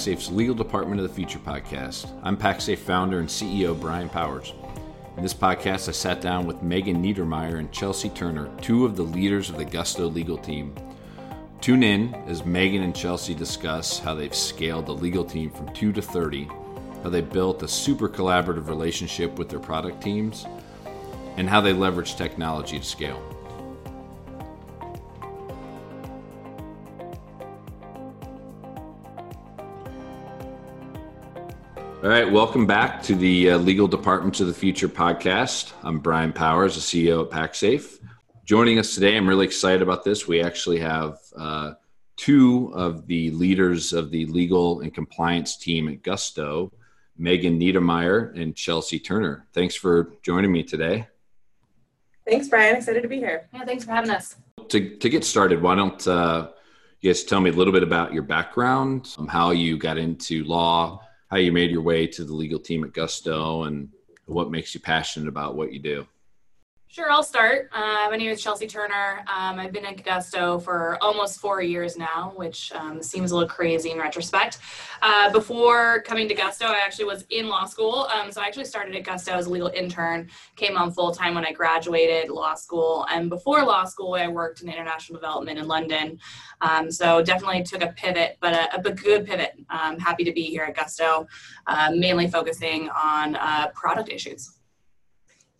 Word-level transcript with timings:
PactSafe's 0.00 0.30
Legal 0.30 0.54
Department 0.54 0.98
of 0.98 1.06
the 1.06 1.14
Future 1.14 1.38
podcast. 1.40 2.10
I'm 2.22 2.34
PactSafe 2.34 2.78
founder 2.78 3.18
and 3.18 3.28
CEO 3.28 3.78
Brian 3.78 4.08
Powers. 4.08 4.54
In 5.18 5.22
this 5.22 5.34
podcast, 5.34 5.90
I 5.90 5.92
sat 5.92 6.22
down 6.22 6.46
with 6.46 6.62
Megan 6.62 7.02
Niedermeyer 7.04 7.58
and 7.58 7.70
Chelsea 7.70 8.08
Turner, 8.08 8.50
two 8.62 8.86
of 8.86 8.96
the 8.96 9.02
leaders 9.02 9.50
of 9.50 9.58
the 9.58 9.64
Gusto 9.66 10.06
legal 10.06 10.38
team. 10.38 10.74
Tune 11.60 11.82
in 11.82 12.14
as 12.26 12.46
Megan 12.46 12.82
and 12.82 12.96
Chelsea 12.96 13.34
discuss 13.34 13.98
how 13.98 14.14
they've 14.14 14.34
scaled 14.34 14.86
the 14.86 14.94
legal 14.94 15.22
team 15.22 15.50
from 15.50 15.70
2 15.74 15.92
to 15.92 16.00
30, 16.00 16.48
how 17.02 17.10
they 17.10 17.20
built 17.20 17.62
a 17.62 17.68
super 17.68 18.08
collaborative 18.08 18.68
relationship 18.68 19.38
with 19.38 19.50
their 19.50 19.60
product 19.60 20.02
teams, 20.02 20.46
and 21.36 21.46
how 21.46 21.60
they 21.60 21.74
leverage 21.74 22.16
technology 22.16 22.78
to 22.78 22.86
scale. 22.86 23.22
All 32.02 32.08
right, 32.08 32.32
welcome 32.32 32.64
back 32.64 33.02
to 33.02 33.14
the 33.14 33.50
uh, 33.50 33.58
Legal 33.58 33.86
Departments 33.86 34.40
of 34.40 34.46
the 34.46 34.54
Future 34.54 34.88
podcast. 34.88 35.72
I'm 35.82 35.98
Brian 35.98 36.32
Powers, 36.32 36.74
the 36.74 36.80
CEO 36.80 37.26
at 37.26 37.30
PactSafe. 37.30 37.98
Joining 38.46 38.78
us 38.78 38.94
today, 38.94 39.18
I'm 39.18 39.28
really 39.28 39.44
excited 39.44 39.82
about 39.82 40.02
this. 40.02 40.26
We 40.26 40.40
actually 40.40 40.78
have 40.78 41.18
uh, 41.36 41.74
two 42.16 42.72
of 42.74 43.06
the 43.06 43.30
leaders 43.32 43.92
of 43.92 44.10
the 44.10 44.24
legal 44.24 44.80
and 44.80 44.94
compliance 44.94 45.58
team 45.58 45.90
at 45.90 46.02
Gusto, 46.02 46.72
Megan 47.18 47.60
Niedermeyer 47.60 48.34
and 48.34 48.56
Chelsea 48.56 48.98
Turner. 48.98 49.46
Thanks 49.52 49.74
for 49.74 50.14
joining 50.22 50.50
me 50.50 50.62
today. 50.62 51.06
Thanks, 52.26 52.48
Brian. 52.48 52.76
Excited 52.76 53.02
to 53.02 53.08
be 53.08 53.18
here. 53.18 53.46
Yeah, 53.52 53.66
thanks 53.66 53.84
for 53.84 53.90
having 53.90 54.10
us. 54.10 54.36
To, 54.70 54.96
to 54.96 55.08
get 55.10 55.22
started, 55.22 55.60
why 55.60 55.74
don't 55.74 56.08
uh, 56.08 56.48
you 57.02 57.10
guys 57.10 57.24
tell 57.24 57.42
me 57.42 57.50
a 57.50 57.52
little 57.52 57.74
bit 57.74 57.82
about 57.82 58.14
your 58.14 58.22
background, 58.22 59.14
um, 59.18 59.28
how 59.28 59.50
you 59.50 59.76
got 59.76 59.98
into 59.98 60.44
law, 60.44 61.02
how 61.30 61.36
you 61.36 61.52
made 61.52 61.70
your 61.70 61.82
way 61.82 62.06
to 62.06 62.24
the 62.24 62.34
legal 62.34 62.58
team 62.58 62.84
at 62.84 62.92
Gusto 62.92 63.64
and 63.64 63.88
what 64.26 64.50
makes 64.50 64.74
you 64.74 64.80
passionate 64.80 65.28
about 65.28 65.56
what 65.56 65.72
you 65.72 65.78
do. 65.78 66.06
Sure, 66.92 67.08
I'll 67.08 67.22
start. 67.22 67.70
Uh, 67.72 68.08
my 68.10 68.16
name 68.16 68.30
is 68.30 68.42
Chelsea 68.42 68.66
Turner. 68.66 69.24
Um, 69.32 69.60
I've 69.60 69.70
been 69.70 69.84
at 69.84 70.02
Gusto 70.02 70.58
for 70.58 70.98
almost 71.00 71.38
four 71.38 71.62
years 71.62 71.96
now, 71.96 72.32
which 72.34 72.72
um, 72.72 73.00
seems 73.00 73.30
a 73.30 73.36
little 73.36 73.48
crazy 73.48 73.92
in 73.92 73.98
retrospect. 73.98 74.58
Uh, 75.00 75.30
before 75.30 76.02
coming 76.02 76.26
to 76.26 76.34
Gusto, 76.34 76.66
I 76.66 76.80
actually 76.84 77.04
was 77.04 77.24
in 77.30 77.46
law 77.46 77.64
school. 77.64 78.08
Um, 78.12 78.32
so 78.32 78.40
I 78.40 78.46
actually 78.46 78.64
started 78.64 78.96
at 78.96 79.04
Gusto 79.04 79.34
as 79.34 79.46
a 79.46 79.50
legal 79.50 79.68
intern, 79.68 80.30
came 80.56 80.76
on 80.76 80.90
full 80.90 81.14
time 81.14 81.36
when 81.36 81.46
I 81.46 81.52
graduated 81.52 82.28
law 82.28 82.56
school. 82.56 83.06
And 83.08 83.30
before 83.30 83.64
law 83.64 83.84
school, 83.84 84.14
I 84.14 84.26
worked 84.26 84.62
in 84.62 84.68
international 84.68 85.20
development 85.20 85.60
in 85.60 85.68
London. 85.68 86.18
Um, 86.60 86.90
so 86.90 87.22
definitely 87.22 87.62
took 87.62 87.82
a 87.84 87.92
pivot, 87.92 88.36
but 88.40 88.52
a, 88.52 88.80
a 88.80 88.92
good 88.92 89.26
pivot. 89.26 89.52
I'm 89.68 90.00
happy 90.00 90.24
to 90.24 90.32
be 90.32 90.46
here 90.46 90.64
at 90.64 90.74
Gusto, 90.74 91.28
uh, 91.68 91.92
mainly 91.94 92.26
focusing 92.26 92.90
on 92.90 93.36
uh, 93.36 93.68
product 93.76 94.08
issues. 94.08 94.59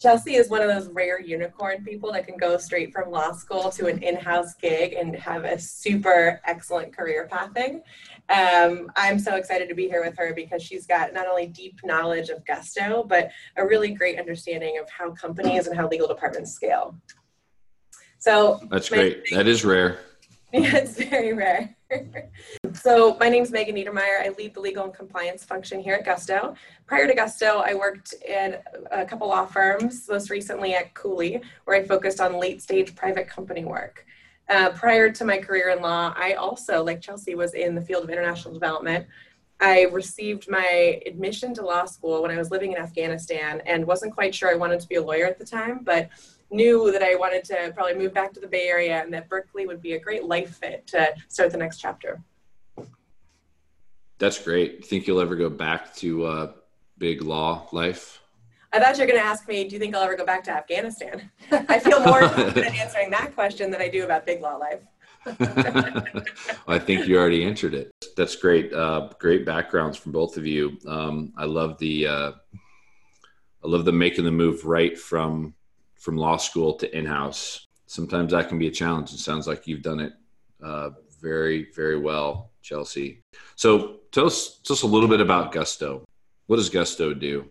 Chelsea 0.00 0.36
is 0.36 0.48
one 0.48 0.62
of 0.62 0.68
those 0.68 0.88
rare 0.88 1.20
unicorn 1.20 1.84
people 1.84 2.10
that 2.12 2.26
can 2.26 2.38
go 2.38 2.56
straight 2.56 2.90
from 2.90 3.10
law 3.10 3.32
school 3.32 3.70
to 3.70 3.86
an 3.86 4.02
in-house 4.02 4.54
gig 4.54 4.94
and 4.94 5.14
have 5.14 5.44
a 5.44 5.58
super 5.58 6.40
excellent 6.46 6.96
career 6.96 7.28
pathing. 7.30 7.82
Um, 8.30 8.90
I'm 8.96 9.18
so 9.18 9.36
excited 9.36 9.68
to 9.68 9.74
be 9.74 9.88
here 9.88 10.02
with 10.02 10.16
her 10.16 10.32
because 10.34 10.62
she's 10.62 10.86
got 10.86 11.12
not 11.12 11.26
only 11.28 11.48
deep 11.48 11.80
knowledge 11.84 12.30
of 12.30 12.46
Gusto, 12.46 13.04
but 13.06 13.30
a 13.58 13.66
really 13.66 13.90
great 13.90 14.18
understanding 14.18 14.78
of 14.80 14.88
how 14.88 15.10
companies 15.10 15.66
and 15.66 15.76
how 15.76 15.86
legal 15.86 16.08
departments 16.08 16.52
scale. 16.52 16.96
So 18.18 18.58
that's 18.70 18.88
great. 18.88 19.24
That 19.32 19.46
is 19.46 19.64
rare. 19.64 19.98
Yeah, 20.52 20.78
it's 20.78 20.96
very 20.96 21.32
rare. 21.32 21.76
So 22.72 23.16
my 23.18 23.28
name 23.28 23.42
is 23.42 23.50
Megan 23.50 23.74
Niedermeyer. 23.74 24.22
I 24.22 24.34
lead 24.38 24.54
the 24.54 24.60
legal 24.60 24.84
and 24.84 24.94
compliance 24.94 25.44
function 25.44 25.80
here 25.80 25.94
at 25.94 26.04
Gusto. 26.04 26.54
Prior 26.86 27.06
to 27.06 27.14
Gusto, 27.14 27.62
I 27.64 27.74
worked 27.74 28.14
in 28.26 28.56
a 28.90 29.04
couple 29.04 29.28
law 29.28 29.46
firms, 29.46 30.06
most 30.08 30.30
recently 30.30 30.74
at 30.74 30.94
Cooley, 30.94 31.42
where 31.64 31.76
I 31.76 31.84
focused 31.84 32.20
on 32.20 32.38
late 32.38 32.62
stage 32.62 32.94
private 32.94 33.28
company 33.28 33.64
work. 33.64 34.06
Uh, 34.48 34.70
prior 34.70 35.10
to 35.10 35.24
my 35.24 35.38
career 35.38 35.70
in 35.70 35.80
law, 35.80 36.12
I 36.16 36.34
also, 36.34 36.82
like 36.82 37.00
Chelsea, 37.00 37.34
was 37.34 37.54
in 37.54 37.74
the 37.74 37.80
field 37.80 38.04
of 38.04 38.10
international 38.10 38.52
development. 38.52 39.06
I 39.60 39.82
received 39.92 40.48
my 40.48 41.00
admission 41.06 41.54
to 41.54 41.62
law 41.62 41.84
school 41.84 42.22
when 42.22 42.30
I 42.30 42.36
was 42.36 42.50
living 42.50 42.72
in 42.72 42.78
Afghanistan 42.78 43.62
and 43.66 43.86
wasn't 43.86 44.14
quite 44.14 44.34
sure 44.34 44.50
I 44.50 44.54
wanted 44.54 44.80
to 44.80 44.88
be 44.88 44.96
a 44.96 45.02
lawyer 45.02 45.26
at 45.26 45.38
the 45.38 45.44
time, 45.44 45.80
but 45.84 46.08
knew 46.50 46.90
that 46.92 47.02
I 47.02 47.14
wanted 47.14 47.44
to 47.44 47.72
probably 47.74 47.94
move 47.94 48.12
back 48.12 48.32
to 48.34 48.40
the 48.40 48.46
Bay 48.46 48.68
Area 48.68 49.02
and 49.02 49.12
that 49.14 49.28
Berkeley 49.28 49.66
would 49.66 49.80
be 49.80 49.92
a 49.94 50.00
great 50.00 50.24
life 50.24 50.56
fit 50.56 50.86
to 50.88 51.14
start 51.28 51.52
the 51.52 51.58
next 51.58 51.78
chapter. 51.78 52.20
That's 54.18 54.42
great. 54.42 54.84
Think 54.84 55.06
you'll 55.06 55.20
ever 55.20 55.36
go 55.36 55.48
back 55.48 55.94
to 55.96 56.24
uh, 56.24 56.52
big 56.98 57.22
law 57.22 57.66
life? 57.72 58.20
I 58.72 58.78
thought 58.78 58.96
you 58.96 59.02
were 59.02 59.10
going 59.10 59.18
to 59.20 59.26
ask 59.26 59.48
me, 59.48 59.64
do 59.64 59.74
you 59.74 59.80
think 59.80 59.94
I'll 59.94 60.02
ever 60.02 60.14
go 60.14 60.24
back 60.24 60.44
to 60.44 60.52
Afghanistan? 60.52 61.30
I 61.50 61.80
feel 61.80 62.04
more 62.04 62.20
confident 62.28 62.78
answering 62.78 63.10
that 63.10 63.34
question 63.34 63.70
than 63.70 63.80
I 63.80 63.88
do 63.88 64.04
about 64.04 64.26
big 64.26 64.40
law 64.40 64.56
life. 64.56 64.80
well, 65.26 66.24
I 66.68 66.78
think 66.78 67.06
you 67.06 67.18
already 67.18 67.44
answered 67.44 67.74
it. 67.74 67.90
That's 68.16 68.36
great. 68.36 68.72
Uh, 68.72 69.10
great 69.18 69.44
backgrounds 69.44 69.98
from 69.98 70.12
both 70.12 70.36
of 70.36 70.46
you. 70.46 70.78
Um, 70.86 71.32
I 71.36 71.44
love 71.44 71.78
the 71.78 72.06
uh, 72.06 72.32
I 73.62 73.68
love 73.68 73.84
the 73.84 73.92
making 73.92 74.24
the 74.24 74.30
move 74.30 74.64
right 74.64 74.98
from 74.98 75.54
from 76.00 76.16
law 76.16 76.36
school 76.38 76.74
to 76.74 76.98
in-house. 76.98 77.68
Sometimes 77.86 78.32
that 78.32 78.48
can 78.48 78.58
be 78.58 78.66
a 78.66 78.70
challenge. 78.70 79.12
It 79.12 79.18
sounds 79.18 79.46
like 79.46 79.66
you've 79.66 79.82
done 79.82 80.00
it 80.00 80.14
uh, 80.62 80.90
very, 81.20 81.68
very 81.76 81.98
well, 81.98 82.50
Chelsea. 82.62 83.22
So 83.54 84.00
tell 84.10 84.26
us 84.26 84.60
just 84.64 84.82
a 84.82 84.86
little 84.86 85.08
bit 85.08 85.20
about 85.20 85.52
Gusto. 85.52 86.04
What 86.46 86.56
does 86.56 86.70
Gusto 86.70 87.14
do? 87.14 87.46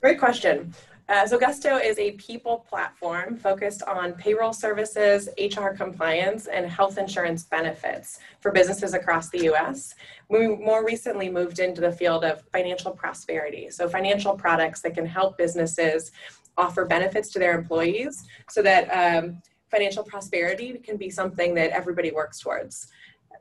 Great 0.00 0.18
question. 0.18 0.74
Uh, 1.08 1.26
so 1.26 1.38
Gusto 1.38 1.76
is 1.76 1.98
a 1.98 2.12
people 2.12 2.64
platform 2.68 3.36
focused 3.36 3.82
on 3.82 4.14
payroll 4.14 4.52
services, 4.52 5.28
HR 5.38 5.68
compliance, 5.68 6.46
and 6.46 6.66
health 6.66 6.96
insurance 6.96 7.44
benefits 7.44 8.18
for 8.40 8.50
businesses 8.50 8.94
across 8.94 9.28
the 9.28 9.44
U.S. 9.44 9.94
We 10.28 10.48
more 10.48 10.84
recently 10.84 11.28
moved 11.28 11.58
into 11.58 11.80
the 11.80 11.92
field 11.92 12.24
of 12.24 12.42
financial 12.52 12.92
prosperity, 12.92 13.68
so 13.68 13.88
financial 13.88 14.34
products 14.34 14.80
that 14.82 14.94
can 14.94 15.04
help 15.04 15.36
businesses 15.36 16.12
offer 16.56 16.84
benefits 16.84 17.30
to 17.32 17.38
their 17.38 17.58
employees 17.58 18.24
so 18.50 18.62
that 18.62 18.84
um, 18.88 19.42
financial 19.70 20.04
prosperity 20.04 20.78
can 20.84 20.96
be 20.96 21.10
something 21.10 21.54
that 21.54 21.70
everybody 21.70 22.10
works 22.10 22.40
towards. 22.40 22.88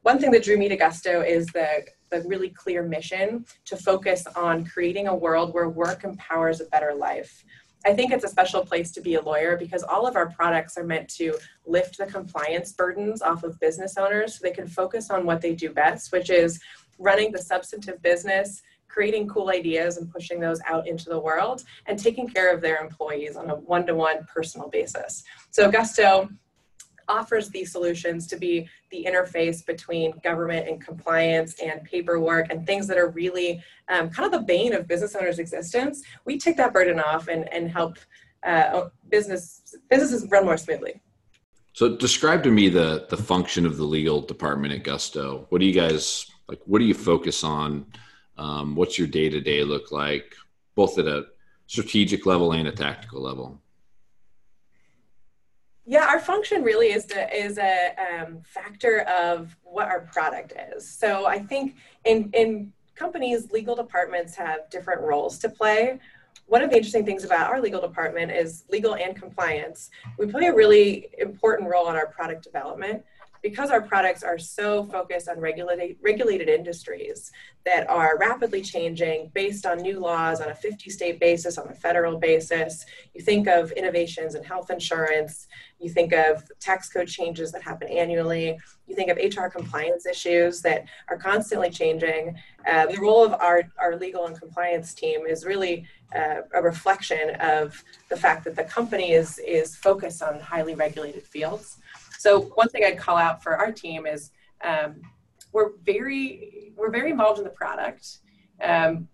One 0.03 0.17
thing 0.17 0.31
that 0.31 0.43
drew 0.43 0.57
me 0.57 0.69
to 0.69 0.75
Gusto 0.75 1.21
is 1.21 1.45
the, 1.47 1.85
the 2.09 2.21
really 2.21 2.49
clear 2.49 2.83
mission 2.83 3.45
to 3.65 3.77
focus 3.77 4.25
on 4.35 4.65
creating 4.65 5.07
a 5.07 5.15
world 5.15 5.53
where 5.53 5.69
work 5.69 6.03
empowers 6.03 6.59
a 6.61 6.65
better 6.65 6.93
life. 6.95 7.43
I 7.85 7.93
think 7.93 8.11
it's 8.11 8.23
a 8.23 8.27
special 8.27 8.63
place 8.63 8.91
to 8.91 9.01
be 9.01 9.15
a 9.15 9.21
lawyer 9.21 9.57
because 9.57 9.83
all 9.83 10.05
of 10.07 10.15
our 10.15 10.29
products 10.29 10.77
are 10.77 10.83
meant 10.83 11.09
to 11.15 11.35
lift 11.65 11.97
the 11.97 12.05
compliance 12.05 12.73
burdens 12.73 13.21
off 13.21 13.43
of 13.43 13.59
business 13.59 13.97
owners 13.97 14.35
so 14.35 14.39
they 14.43 14.51
can 14.51 14.67
focus 14.67 15.09
on 15.09 15.25
what 15.25 15.41
they 15.41 15.53
do 15.53 15.71
best, 15.71 16.11
which 16.11 16.29
is 16.29 16.59
running 16.99 17.31
the 17.31 17.41
substantive 17.41 18.01
business, 18.01 18.61
creating 18.93 19.27
cool 19.27 19.49
ideas 19.49 19.97
and 19.97 20.11
pushing 20.11 20.39
those 20.39 20.59
out 20.67 20.87
into 20.87 21.07
the 21.09 21.19
world 21.19 21.63
and 21.87 21.97
taking 21.97 22.27
care 22.27 22.53
of 22.53 22.59
their 22.61 22.77
employees 22.85 23.35
on 23.35 23.49
a 23.49 23.55
one-to-one 23.55 24.25
personal 24.33 24.67
basis. 24.69 25.23
So 25.51 25.71
Gusto 25.71 26.29
offers 27.07 27.49
these 27.49 27.71
solutions 27.71 28.27
to 28.27 28.37
be 28.37 28.67
the 28.89 29.05
interface 29.09 29.65
between 29.65 30.11
government 30.23 30.67
and 30.67 30.79
compliance 30.89 31.59
and 31.61 31.83
paperwork 31.83 32.47
and 32.51 32.65
things 32.65 32.87
that 32.87 32.97
are 32.97 33.09
really 33.09 33.61
um, 33.89 34.09
kind 34.09 34.25
of 34.25 34.31
the 34.39 34.45
bane 34.45 34.73
of 34.73 34.87
business 34.87 35.15
owners' 35.15 35.39
existence. 35.39 36.03
We 36.25 36.37
take 36.37 36.57
that 36.57 36.73
burden 36.73 36.99
off 36.99 37.27
and, 37.27 37.51
and 37.53 37.69
help 37.69 37.97
uh, 38.43 38.89
business 39.09 39.75
businesses 39.89 40.27
run 40.29 40.45
more 40.45 40.57
smoothly. 40.57 41.01
So 41.73 41.95
describe 41.95 42.43
to 42.43 42.51
me 42.51 42.69
the 42.69 43.05
the 43.09 43.17
function 43.17 43.65
of 43.65 43.77
the 43.77 43.83
legal 43.83 44.21
department 44.21 44.73
at 44.73 44.83
Gusto. 44.83 45.45
What 45.49 45.59
do 45.61 45.65
you 45.65 45.73
guys 45.73 46.25
like? 46.49 46.59
What 46.65 46.79
do 46.79 46.85
you 46.85 46.93
focus 46.93 47.43
on? 47.43 47.85
Um, 48.37 48.75
what's 48.75 48.97
your 48.97 49.07
day 49.07 49.29
to 49.29 49.41
day 49.41 49.63
look 49.63 49.91
like, 49.91 50.35
both 50.75 50.97
at 50.97 51.07
a 51.07 51.25
strategic 51.67 52.25
level 52.25 52.53
and 52.53 52.67
a 52.67 52.71
tactical 52.71 53.21
level? 53.21 53.61
Yeah, 55.85 56.05
our 56.05 56.19
function 56.19 56.63
really 56.63 56.91
is 56.91 57.05
to, 57.07 57.35
is 57.35 57.57
a 57.57 57.91
um, 57.97 58.41
factor 58.43 59.01
of 59.01 59.55
what 59.63 59.87
our 59.87 60.01
product 60.01 60.53
is. 60.75 60.87
So 60.87 61.25
I 61.25 61.39
think 61.39 61.75
in 62.05 62.29
in 62.33 62.71
companies, 62.95 63.51
legal 63.51 63.75
departments 63.75 64.35
have 64.35 64.69
different 64.69 65.01
roles 65.01 65.39
to 65.39 65.49
play. 65.49 65.99
One 66.45 66.61
of 66.61 66.69
the 66.69 66.75
interesting 66.75 67.05
things 67.05 67.23
about 67.23 67.49
our 67.49 67.59
legal 67.59 67.81
department 67.81 68.31
is 68.31 68.65
legal 68.69 68.95
and 68.95 69.15
compliance. 69.15 69.89
We 70.17 70.27
play 70.27 70.47
a 70.47 70.53
really 70.53 71.09
important 71.17 71.69
role 71.69 71.89
in 71.89 71.95
our 71.95 72.07
product 72.07 72.43
development 72.43 73.03
because 73.41 73.71
our 73.71 73.81
products 73.81 74.23
are 74.23 74.37
so 74.37 74.85
focused 74.85 75.27
on 75.27 75.39
regulated, 75.39 75.97
regulated 76.01 76.47
industries 76.47 77.31
that 77.65 77.89
are 77.89 78.17
rapidly 78.17 78.61
changing 78.61 79.31
based 79.33 79.65
on 79.65 79.79
new 79.79 79.99
laws 79.99 80.41
on 80.41 80.49
a 80.49 80.55
50 80.55 80.89
state 80.89 81.19
basis, 81.19 81.57
on 81.57 81.67
a 81.69 81.73
federal 81.73 82.17
basis, 82.17 82.85
you 83.13 83.21
think 83.21 83.47
of 83.47 83.71
innovations 83.71 84.35
in 84.35 84.43
health 84.43 84.69
insurance, 84.69 85.47
you 85.79 85.89
think 85.89 86.13
of 86.13 86.43
tax 86.59 86.89
code 86.89 87.07
changes 87.07 87.51
that 87.51 87.63
happen 87.63 87.87
annually, 87.87 88.57
you 88.87 88.95
think 88.95 89.09
of 89.09 89.17
HR 89.17 89.47
compliance 89.47 90.05
issues 90.05 90.61
that 90.61 90.85
are 91.09 91.17
constantly 91.17 91.69
changing. 91.69 92.35
Uh, 92.67 92.85
the 92.87 92.99
role 92.99 93.23
of 93.23 93.33
our, 93.33 93.63
our 93.79 93.95
legal 93.95 94.25
and 94.27 94.39
compliance 94.39 94.93
team 94.93 95.25
is 95.25 95.45
really 95.45 95.85
uh, 96.15 96.41
a 96.53 96.61
reflection 96.61 97.35
of 97.39 97.83
the 98.09 98.17
fact 98.17 98.43
that 98.43 98.55
the 98.55 98.63
company 98.63 99.13
is, 99.13 99.39
is 99.39 99.75
focused 99.75 100.21
on 100.21 100.39
highly 100.39 100.75
regulated 100.75 101.23
fields. 101.23 101.77
So 102.21 102.41
one 102.53 102.69
thing 102.69 102.83
I'd 102.85 102.99
call 102.99 103.17
out 103.17 103.41
for 103.41 103.57
our 103.57 103.71
team 103.71 104.05
is 104.05 104.29
um, 104.63 105.01
we're 105.53 105.71
very 105.83 106.71
we're 106.77 106.91
very 106.91 107.09
involved 107.09 107.39
in 107.39 107.43
the 107.43 107.49
product. 107.49 108.19
Um, 108.61 109.07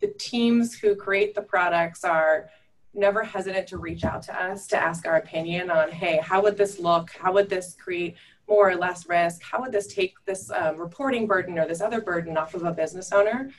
the 0.00 0.14
teams 0.18 0.72
who 0.72 0.94
create 0.94 1.34
the 1.34 1.42
products 1.42 2.04
are 2.04 2.48
never 2.94 3.24
hesitant 3.24 3.66
to 3.68 3.78
reach 3.78 4.04
out 4.04 4.22
to 4.22 4.40
us 4.40 4.68
to 4.68 4.76
ask 4.76 5.04
our 5.04 5.16
opinion 5.16 5.68
on, 5.68 5.90
hey, 5.90 6.20
how 6.22 6.40
would 6.42 6.56
this 6.56 6.78
look? 6.78 7.10
How 7.10 7.32
would 7.32 7.48
this 7.48 7.74
create 7.74 8.14
more 8.48 8.70
or 8.70 8.76
less 8.76 9.08
risk? 9.08 9.42
How 9.42 9.60
would 9.60 9.72
this 9.72 9.88
take 9.92 10.14
this 10.24 10.48
um, 10.52 10.76
reporting 10.76 11.26
burden 11.26 11.58
or 11.58 11.66
this 11.66 11.80
other 11.80 12.00
burden 12.00 12.36
off 12.36 12.54
of 12.54 12.62
a 12.62 12.72
business 12.72 13.10
owner? 13.10 13.50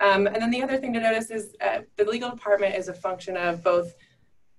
Um, 0.00 0.26
and 0.26 0.36
then 0.36 0.50
the 0.50 0.62
other 0.62 0.76
thing 0.76 0.92
to 0.92 1.00
notice 1.00 1.30
is 1.30 1.56
uh, 1.62 1.80
the 1.96 2.04
legal 2.04 2.28
department 2.28 2.74
is 2.74 2.88
a 2.88 2.94
function 2.94 3.34
of 3.38 3.64
both 3.64 3.94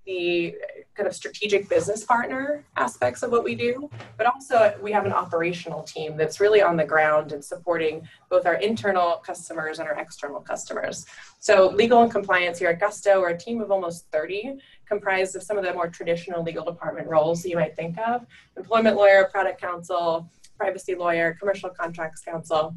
the 0.04 0.56
kind 0.94 1.06
of 1.08 1.14
strategic 1.14 1.68
business 1.68 2.04
partner 2.04 2.64
aspects 2.76 3.22
of 3.22 3.30
what 3.30 3.44
we 3.44 3.54
do, 3.54 3.90
but 4.16 4.26
also 4.26 4.76
we 4.80 4.92
have 4.92 5.06
an 5.06 5.12
operational 5.12 5.82
team 5.82 6.16
that's 6.16 6.40
really 6.40 6.62
on 6.62 6.76
the 6.76 6.84
ground 6.84 7.32
and 7.32 7.44
supporting 7.44 8.06
both 8.30 8.46
our 8.46 8.54
internal 8.54 9.22
customers 9.26 9.78
and 9.78 9.88
our 9.88 9.98
external 9.98 10.40
customers. 10.40 11.06
So, 11.40 11.68
legal 11.68 12.02
and 12.02 12.10
compliance 12.10 12.58
here 12.58 12.70
at 12.70 12.80
Gusto 12.80 13.20
are 13.20 13.28
a 13.28 13.38
team 13.38 13.60
of 13.60 13.70
almost 13.70 14.10
30, 14.12 14.58
comprised 14.86 15.34
of 15.36 15.42
some 15.42 15.58
of 15.58 15.64
the 15.64 15.72
more 15.72 15.88
traditional 15.88 16.42
legal 16.42 16.64
department 16.64 17.08
roles 17.08 17.42
that 17.42 17.48
you 17.48 17.56
might 17.56 17.74
think 17.76 17.98
of 17.98 18.26
employment 18.56 18.96
lawyer, 18.96 19.28
product 19.32 19.60
counsel, 19.60 20.30
privacy 20.56 20.94
lawyer, 20.94 21.36
commercial 21.38 21.70
contracts 21.70 22.20
counsel, 22.20 22.74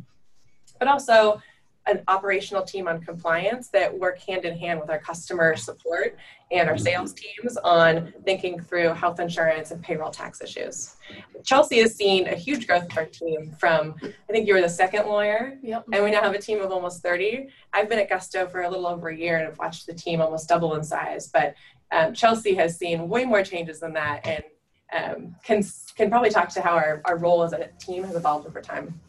but 0.79 0.87
also 0.87 1.41
an 1.87 2.03
operational 2.07 2.63
team 2.63 2.87
on 2.87 3.01
compliance 3.01 3.69
that 3.69 3.97
work 3.97 4.19
hand 4.19 4.45
in 4.45 4.57
hand 4.57 4.79
with 4.79 4.89
our 4.89 4.99
customer 4.99 5.55
support 5.55 6.17
and 6.51 6.69
our 6.69 6.77
sales 6.77 7.13
teams 7.13 7.57
on 7.57 8.13
thinking 8.25 8.59
through 8.59 8.89
health 8.89 9.19
insurance 9.19 9.71
and 9.71 9.81
payroll 9.81 10.11
tax 10.11 10.41
issues. 10.41 10.95
Chelsea 11.45 11.79
has 11.79 11.95
seen 11.95 12.27
a 12.27 12.35
huge 12.35 12.67
growth 12.67 12.89
of 12.91 12.97
our 12.97 13.05
team 13.05 13.55
from, 13.59 13.95
I 14.03 14.31
think 14.31 14.47
you 14.47 14.53
were 14.53 14.61
the 14.61 14.69
second 14.69 15.07
lawyer, 15.07 15.57
yep. 15.61 15.85
and 15.91 16.03
we 16.03 16.11
now 16.11 16.21
have 16.21 16.33
a 16.33 16.41
team 16.41 16.61
of 16.61 16.71
almost 16.71 17.01
30. 17.01 17.47
I've 17.73 17.89
been 17.89 17.99
at 17.99 18.09
Gusto 18.09 18.47
for 18.47 18.61
a 18.61 18.69
little 18.69 18.87
over 18.87 19.09
a 19.09 19.17
year 19.17 19.37
and 19.37 19.45
have 19.45 19.57
watched 19.57 19.87
the 19.87 19.93
team 19.93 20.21
almost 20.21 20.47
double 20.49 20.75
in 20.75 20.83
size, 20.83 21.27
but 21.27 21.55
um, 21.91 22.13
Chelsea 22.13 22.53
has 22.55 22.77
seen 22.77 23.07
way 23.07 23.23
more 23.23 23.43
changes 23.43 23.79
than 23.79 23.93
that 23.93 24.25
and 24.25 24.43
um, 24.93 25.35
can, 25.43 25.63
can 25.95 26.09
probably 26.09 26.29
talk 26.29 26.49
to 26.49 26.61
how 26.61 26.75
our, 26.75 27.01
our 27.05 27.17
role 27.17 27.43
as 27.43 27.53
a 27.53 27.69
team 27.79 28.03
has 28.03 28.15
evolved 28.15 28.47
over 28.47 28.61
time. 28.61 28.99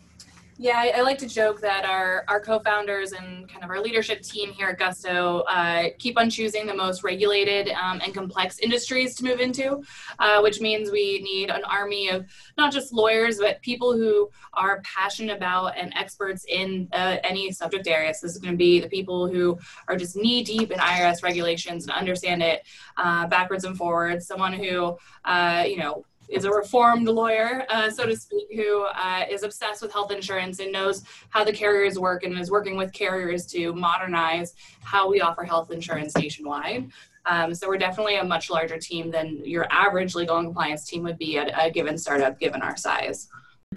Yeah, 0.61 0.77
I, 0.77 0.93
I, 0.97 1.01
like 1.03 1.19
to 1.19 1.29
joke 1.29 1.61
that 1.61 1.85
our, 1.85 2.25
our 2.27 2.41
co-founders 2.41 3.13
and 3.13 3.49
kind 3.49 3.63
of 3.63 3.71
our 3.71 3.81
leadership 3.81 4.23
team 4.23 4.51
here 4.51 4.67
at 4.67 4.79
Gusto 4.79 5.45
uh, 5.49 5.91
keep 6.01 6.19
on 6.19 6.29
choosing 6.29 6.67
the 6.67 6.75
most 6.75 7.05
regulated 7.05 7.69
um, 7.81 8.01
and 8.05 8.13
complex 8.13 8.59
industries 8.59 9.15
to 9.17 9.25
move 9.25 9.39
into, 9.39 9.81
uh, 10.19 10.41
which 10.41 10.61
means 10.61 10.91
we 10.91 11.21
need 11.21 11.51
an 11.51 11.63
army 11.63 12.09
of 12.09 12.27
not 12.57 12.73
just 12.73 12.93
lawyers, 12.93 13.39
but 13.39 13.63
people 13.63 13.93
who 13.93 14.29
are 14.55 14.83
passionate 14.83 15.37
about 15.37 15.79
and 15.79 15.93
experts 15.95 16.45
in 16.49 16.89
uh, 16.93 17.19
any 17.23 17.53
subject 17.53 17.87
area. 17.87 18.13
So 18.13 18.27
this 18.27 18.35
is 18.35 18.43
going 18.43 18.55
to 18.55 18.59
be 18.59 18.81
the 18.81 18.89
people 18.89 19.29
who 19.29 19.57
are 19.87 19.95
just 19.95 20.17
knee 20.17 20.43
deep 20.43 20.73
in 20.73 20.81
IRS 20.81 21.23
regulations 21.23 21.85
and 21.85 21.93
understand 21.93 22.43
it 22.43 22.67
uh, 22.97 23.29
backwards 23.29 23.63
and 23.63 23.77
forwards. 23.77 24.27
Someone 24.27 24.55
who, 24.55 24.99
uh, 25.25 25.65
you 25.69 25.77
know, 25.77 26.05
is 26.29 26.45
a 26.45 26.51
reformed 26.51 27.07
lawyer, 27.07 27.65
uh, 27.69 27.91
so 27.91 28.07
to 28.07 28.17
speak, 28.17 28.49
who 28.55 28.87
uh, 28.95 29.25
is 29.31 29.43
obsessed 29.43 29.83
with 29.83 29.93
health 29.93 30.11
insurance 30.11 30.61
and 30.61 30.73
knows 30.73 31.03
how 31.31 31.45
the 31.45 31.53
carriers 31.53 31.99
work 31.99 32.23
and 32.25 32.39
is 32.39 32.51
working 32.51 32.77
with 32.77 32.93
carriers 32.93 33.47
to 33.47 33.73
modernize 33.73 34.55
how 34.83 35.09
we 35.09 35.21
offer 35.21 35.45
health 35.45 35.71
insurance 35.71 36.17
nationwide. 36.17 36.91
Um, 37.27 37.55
so 37.55 37.69
we're 37.69 37.79
definitely 37.79 38.17
a 38.17 38.25
much 38.25 38.51
larger 38.51 38.79
team 38.79 39.11
than 39.11 39.45
your 39.45 39.67
average 39.71 40.15
legal 40.15 40.39
and 40.39 40.47
compliance 40.47 40.87
team 40.87 41.03
would 41.03 41.19
be 41.19 41.39
at 41.39 41.53
a 41.55 41.71
given 41.71 41.99
startup, 41.99 42.39
given 42.41 42.63
our 42.63 42.77
size. 42.77 43.29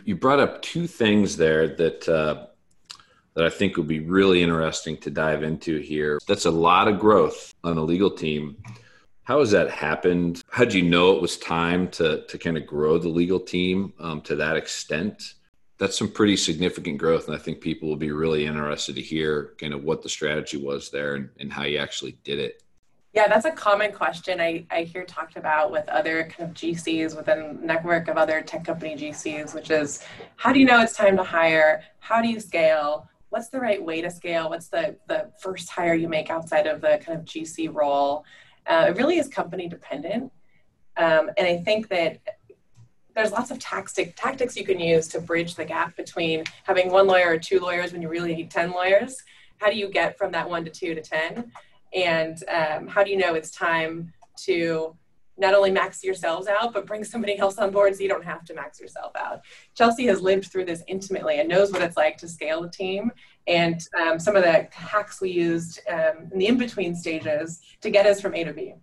You 0.05 0.15
brought 0.15 0.39
up 0.39 0.61
two 0.61 0.87
things 0.87 1.35
there 1.35 1.67
that 1.75 2.07
uh, 2.07 2.47
that 3.33 3.45
I 3.45 3.49
think 3.49 3.77
would 3.77 3.87
be 3.87 3.99
really 3.99 4.41
interesting 4.41 4.97
to 4.97 5.09
dive 5.09 5.43
into 5.43 5.79
here. 5.79 6.19
That's 6.27 6.45
a 6.45 6.51
lot 6.51 6.87
of 6.87 6.99
growth 6.99 7.53
on 7.63 7.77
a 7.77 7.83
legal 7.83 8.11
team 8.11 8.57
how 9.23 9.39
has 9.39 9.51
that 9.51 9.69
happened? 9.69 10.43
How 10.49 10.65
did 10.65 10.73
you 10.73 10.83
know 10.83 11.15
it 11.15 11.21
was 11.21 11.37
time 11.37 11.89
to 11.91 12.25
to 12.25 12.37
kind 12.37 12.57
of 12.57 12.65
grow 12.65 12.97
the 12.97 13.09
legal 13.09 13.39
team 13.39 13.93
um, 13.99 14.21
to 14.21 14.35
that 14.35 14.55
extent? 14.55 15.35
That's 15.77 15.97
some 15.97 16.11
pretty 16.11 16.37
significant 16.37 16.99
growth, 16.99 17.27
and 17.27 17.35
I 17.35 17.39
think 17.39 17.59
people 17.59 17.89
will 17.89 17.95
be 17.95 18.11
really 18.11 18.45
interested 18.45 18.95
to 18.95 19.01
hear 19.01 19.53
kind 19.59 19.73
of 19.73 19.83
what 19.83 20.03
the 20.03 20.09
strategy 20.09 20.57
was 20.57 20.91
there 20.91 21.15
and, 21.15 21.29
and 21.39 21.51
how 21.51 21.63
you 21.63 21.79
actually 21.79 22.17
did 22.23 22.37
it. 22.37 22.61
Yeah, 23.13 23.27
that's 23.27 23.45
a 23.45 23.51
common 23.51 23.91
question 23.91 24.39
I, 24.39 24.65
I 24.71 24.83
hear 24.83 25.03
talked 25.03 25.35
about 25.35 25.69
with 25.69 25.87
other 25.89 26.31
kind 26.31 26.49
of 26.49 26.55
GCs 26.55 27.15
within 27.15 27.59
network 27.61 28.07
of 28.07 28.17
other 28.17 28.41
tech 28.41 28.63
company 28.63 28.95
GCs, 28.95 29.53
which 29.53 29.69
is 29.69 30.03
how 30.37 30.53
do 30.53 30.59
you 30.59 30.65
know 30.65 30.81
it's 30.81 30.95
time 30.95 31.17
to 31.17 31.23
hire? 31.23 31.83
How 31.99 32.21
do 32.21 32.29
you 32.29 32.39
scale? 32.39 33.09
What's 33.29 33.49
the 33.49 33.59
right 33.59 33.83
way 33.83 34.01
to 34.01 34.09
scale? 34.09 34.49
What's 34.49 34.69
the, 34.69 34.95
the 35.07 35.31
first 35.41 35.69
hire 35.69 35.93
you 35.93 36.07
make 36.07 36.29
outside 36.29 36.67
of 36.67 36.79
the 36.79 37.01
kind 37.05 37.19
of 37.19 37.25
GC 37.25 37.73
role? 37.73 38.23
Uh, 38.67 38.85
it 38.89 38.95
really 38.97 39.17
is 39.17 39.27
company 39.27 39.67
dependent. 39.67 40.31
Um, 40.97 41.29
and 41.37 41.47
I 41.47 41.57
think 41.57 41.89
that 41.89 42.19
there's 43.15 43.31
lots 43.31 43.51
of 43.51 43.59
tactic, 43.59 44.15
tactics 44.15 44.55
you 44.55 44.65
can 44.65 44.79
use 44.79 45.07
to 45.09 45.19
bridge 45.19 45.55
the 45.55 45.65
gap 45.65 45.95
between 45.97 46.43
having 46.63 46.91
one 46.91 47.07
lawyer 47.07 47.29
or 47.29 47.37
two 47.37 47.59
lawyers 47.59 47.91
when 47.91 48.01
you 48.01 48.09
really 48.09 48.33
need 48.35 48.49
10 48.49 48.71
lawyers. 48.71 49.17
How 49.57 49.69
do 49.69 49.77
you 49.77 49.89
get 49.89 50.17
from 50.17 50.31
that 50.31 50.49
one 50.49 50.63
to 50.65 50.71
two 50.71 50.95
to 50.95 51.01
10? 51.01 51.51
And 51.93 52.37
um, 52.47 52.87
how 52.87 53.03
do 53.03 53.11
you 53.11 53.17
know 53.17 53.33
it's 53.33 53.51
time 53.51 54.13
to 54.45 54.95
not 55.41 55.53
only 55.53 55.71
max 55.71 56.03
yourselves 56.03 56.47
out, 56.47 56.71
but 56.71 56.85
bring 56.85 57.03
somebody 57.03 57.37
else 57.37 57.57
on 57.57 57.71
board 57.71 57.95
so 57.95 58.03
you 58.03 58.07
don't 58.07 58.23
have 58.23 58.45
to 58.45 58.53
max 58.53 58.79
yourself 58.79 59.11
out. 59.17 59.41
Chelsea 59.75 60.05
has 60.05 60.21
lived 60.21 60.45
through 60.45 60.65
this 60.65 60.83
intimately 60.87 61.39
and 61.39 61.49
knows 61.49 61.71
what 61.71 61.81
it's 61.81 61.97
like 61.97 62.15
to 62.17 62.27
scale 62.27 62.63
a 62.63 62.69
team 62.69 63.11
and 63.47 63.81
um, 63.99 64.19
some 64.19 64.35
of 64.35 64.43
the 64.43 64.67
hacks 64.71 65.19
we 65.19 65.31
used 65.31 65.81
um, 65.89 66.29
in 66.31 66.39
the 66.39 66.47
in 66.47 66.57
between 66.57 66.95
stages 66.95 67.61
to 67.81 67.89
get 67.89 68.05
us 68.05 68.21
from 68.21 68.35
A 68.35 68.43
to 68.43 68.53
B. 68.53 68.75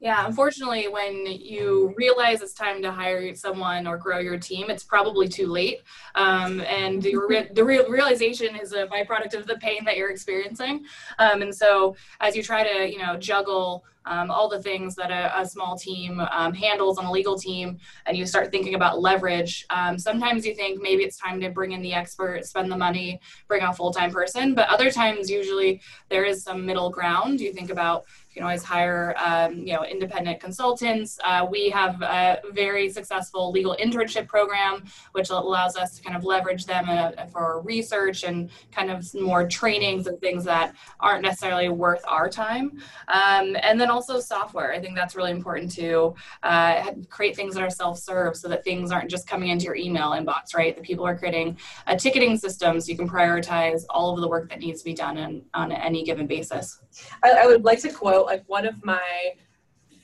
Yeah, 0.00 0.26
unfortunately, 0.26 0.86
when 0.88 1.24
you 1.24 1.94
realize 1.96 2.42
it's 2.42 2.52
time 2.52 2.82
to 2.82 2.92
hire 2.92 3.34
someone 3.34 3.86
or 3.86 3.96
grow 3.96 4.18
your 4.18 4.38
team, 4.38 4.68
it's 4.68 4.84
probably 4.84 5.28
too 5.28 5.46
late. 5.46 5.78
Um, 6.14 6.60
and 6.62 7.02
re- 7.04 7.48
the 7.52 7.64
real 7.64 7.88
realization 7.88 8.54
is 8.54 8.74
a 8.74 8.86
byproduct 8.86 9.34
of 9.34 9.46
the 9.46 9.56
pain 9.56 9.82
that 9.86 9.96
you're 9.96 10.10
experiencing. 10.10 10.84
Um, 11.18 11.40
and 11.40 11.54
so, 11.54 11.96
as 12.20 12.36
you 12.36 12.42
try 12.42 12.64
to, 12.70 12.90
you 12.90 12.98
know, 12.98 13.16
juggle 13.16 13.84
um, 14.06 14.30
all 14.30 14.48
the 14.48 14.62
things 14.62 14.94
that 14.96 15.10
a, 15.10 15.40
a 15.40 15.46
small 15.46 15.76
team 15.76 16.20
um, 16.20 16.52
handles 16.52 16.98
on 16.98 17.04
a 17.04 17.12
legal 17.12 17.38
team, 17.38 17.78
and 18.06 18.16
you 18.16 18.26
start 18.26 18.50
thinking 18.50 18.74
about 18.74 19.00
leverage. 19.00 19.64
Um, 19.70 19.98
sometimes 19.98 20.44
you 20.46 20.54
think 20.54 20.80
maybe 20.80 21.02
it's 21.02 21.18
time 21.18 21.40
to 21.40 21.50
bring 21.50 21.72
in 21.72 21.82
the 21.82 21.92
expert, 21.92 22.44
spend 22.44 22.70
the 22.70 22.76
money, 22.76 23.20
bring 23.48 23.62
a 23.62 23.72
full 23.72 23.92
time 23.92 24.10
person, 24.10 24.54
but 24.54 24.68
other 24.68 24.90
times, 24.90 25.30
usually, 25.30 25.80
there 26.08 26.24
is 26.24 26.42
some 26.42 26.64
middle 26.64 26.90
ground. 26.90 27.40
You 27.40 27.52
think 27.52 27.70
about 27.70 28.04
you 28.34 28.40
can 28.40 28.42
always 28.42 28.64
hire 28.64 29.14
um, 29.24 29.58
you 29.58 29.72
know 29.72 29.84
independent 29.84 30.40
consultants 30.40 31.18
uh, 31.24 31.46
we 31.48 31.70
have 31.70 32.02
a 32.02 32.40
very 32.52 32.90
successful 32.90 33.52
legal 33.52 33.76
internship 33.80 34.26
program 34.26 34.82
which 35.12 35.30
allows 35.30 35.76
us 35.76 35.96
to 35.96 36.02
kind 36.02 36.16
of 36.16 36.24
leverage 36.24 36.66
them 36.66 36.86
uh, 36.88 37.12
for 37.26 37.60
research 37.62 38.24
and 38.24 38.50
kind 38.72 38.90
of 38.90 39.06
more 39.14 39.46
trainings 39.46 40.06
and 40.06 40.20
things 40.20 40.44
that 40.44 40.74
aren't 41.00 41.22
necessarily 41.22 41.68
worth 41.68 42.02
our 42.08 42.28
time 42.28 42.72
um, 43.08 43.56
and 43.62 43.80
then 43.80 43.90
also 43.90 44.20
software. 44.20 44.72
I 44.72 44.80
think 44.80 44.94
that's 44.94 45.14
really 45.14 45.30
important 45.30 45.70
to 45.72 46.14
uh, 46.42 46.92
create 47.08 47.36
things 47.36 47.54
that 47.54 47.62
are 47.62 47.70
self-serve 47.70 48.36
so 48.36 48.48
that 48.48 48.64
things 48.64 48.90
aren't 48.90 49.10
just 49.10 49.28
coming 49.28 49.50
into 49.50 49.66
your 49.66 49.76
email 49.76 50.10
inbox, 50.10 50.54
right? 50.54 50.76
The 50.76 50.82
people 50.82 51.06
are 51.06 51.16
creating 51.16 51.58
a 51.86 51.96
ticketing 51.96 52.36
system 52.36 52.80
so 52.80 52.90
you 52.90 52.96
can 52.96 53.08
prioritize 53.08 53.82
all 53.90 54.14
of 54.14 54.20
the 54.20 54.28
work 54.28 54.48
that 54.50 54.58
needs 54.58 54.80
to 54.80 54.84
be 54.84 54.94
done 54.94 55.16
in, 55.18 55.44
on 55.54 55.72
any 55.72 56.04
given 56.04 56.26
basis. 56.26 56.80
I, 57.22 57.30
I 57.30 57.46
would 57.46 57.64
like 57.64 57.80
to 57.80 57.92
quote 57.92 58.23
like 58.26 58.44
one 58.46 58.66
of 58.66 58.84
my 58.84 59.34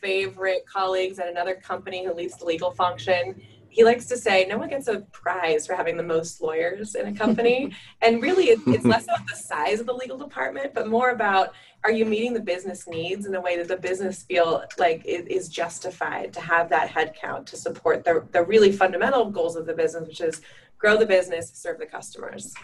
favorite 0.00 0.64
colleagues 0.66 1.18
at 1.18 1.28
another 1.28 1.54
company 1.54 2.04
who 2.04 2.14
leads 2.14 2.36
the 2.38 2.44
legal 2.44 2.70
function 2.70 3.40
he 3.70 3.84
likes 3.84 4.06
to 4.06 4.16
say 4.16 4.46
no 4.48 4.58
one 4.58 4.68
gets 4.68 4.88
a 4.88 5.00
prize 5.12 5.66
for 5.66 5.74
having 5.74 5.96
the 5.96 6.02
most 6.02 6.42
lawyers 6.42 6.96
in 6.96 7.06
a 7.06 7.14
company. 7.14 7.72
And 8.02 8.22
really 8.22 8.46
it's 8.46 8.84
less 8.84 9.04
about 9.04 9.26
the 9.28 9.36
size 9.36 9.78
of 9.78 9.86
the 9.86 9.92
legal 9.92 10.18
department 10.18 10.74
but 10.74 10.88
more 10.88 11.10
about 11.10 11.52
are 11.84 11.92
you 11.92 12.04
meeting 12.04 12.34
the 12.34 12.40
business 12.40 12.88
needs 12.88 13.26
in 13.26 13.34
a 13.34 13.40
way 13.40 13.56
that 13.56 13.68
the 13.68 13.76
business 13.76 14.22
feel 14.22 14.64
like 14.78 15.02
it 15.04 15.30
is 15.30 15.48
justified 15.48 16.32
to 16.32 16.40
have 16.40 16.68
that 16.70 16.90
headcount 16.90 17.46
to 17.46 17.56
support 17.56 18.04
the, 18.04 18.26
the 18.32 18.42
really 18.42 18.72
fundamental 18.72 19.30
goals 19.30 19.54
of 19.54 19.66
the 19.66 19.74
business 19.74 20.08
which 20.08 20.20
is 20.20 20.40
grow 20.78 20.96
the 20.96 21.06
business 21.06 21.52
serve 21.54 21.78
the 21.78 21.86
customers. 21.86 22.54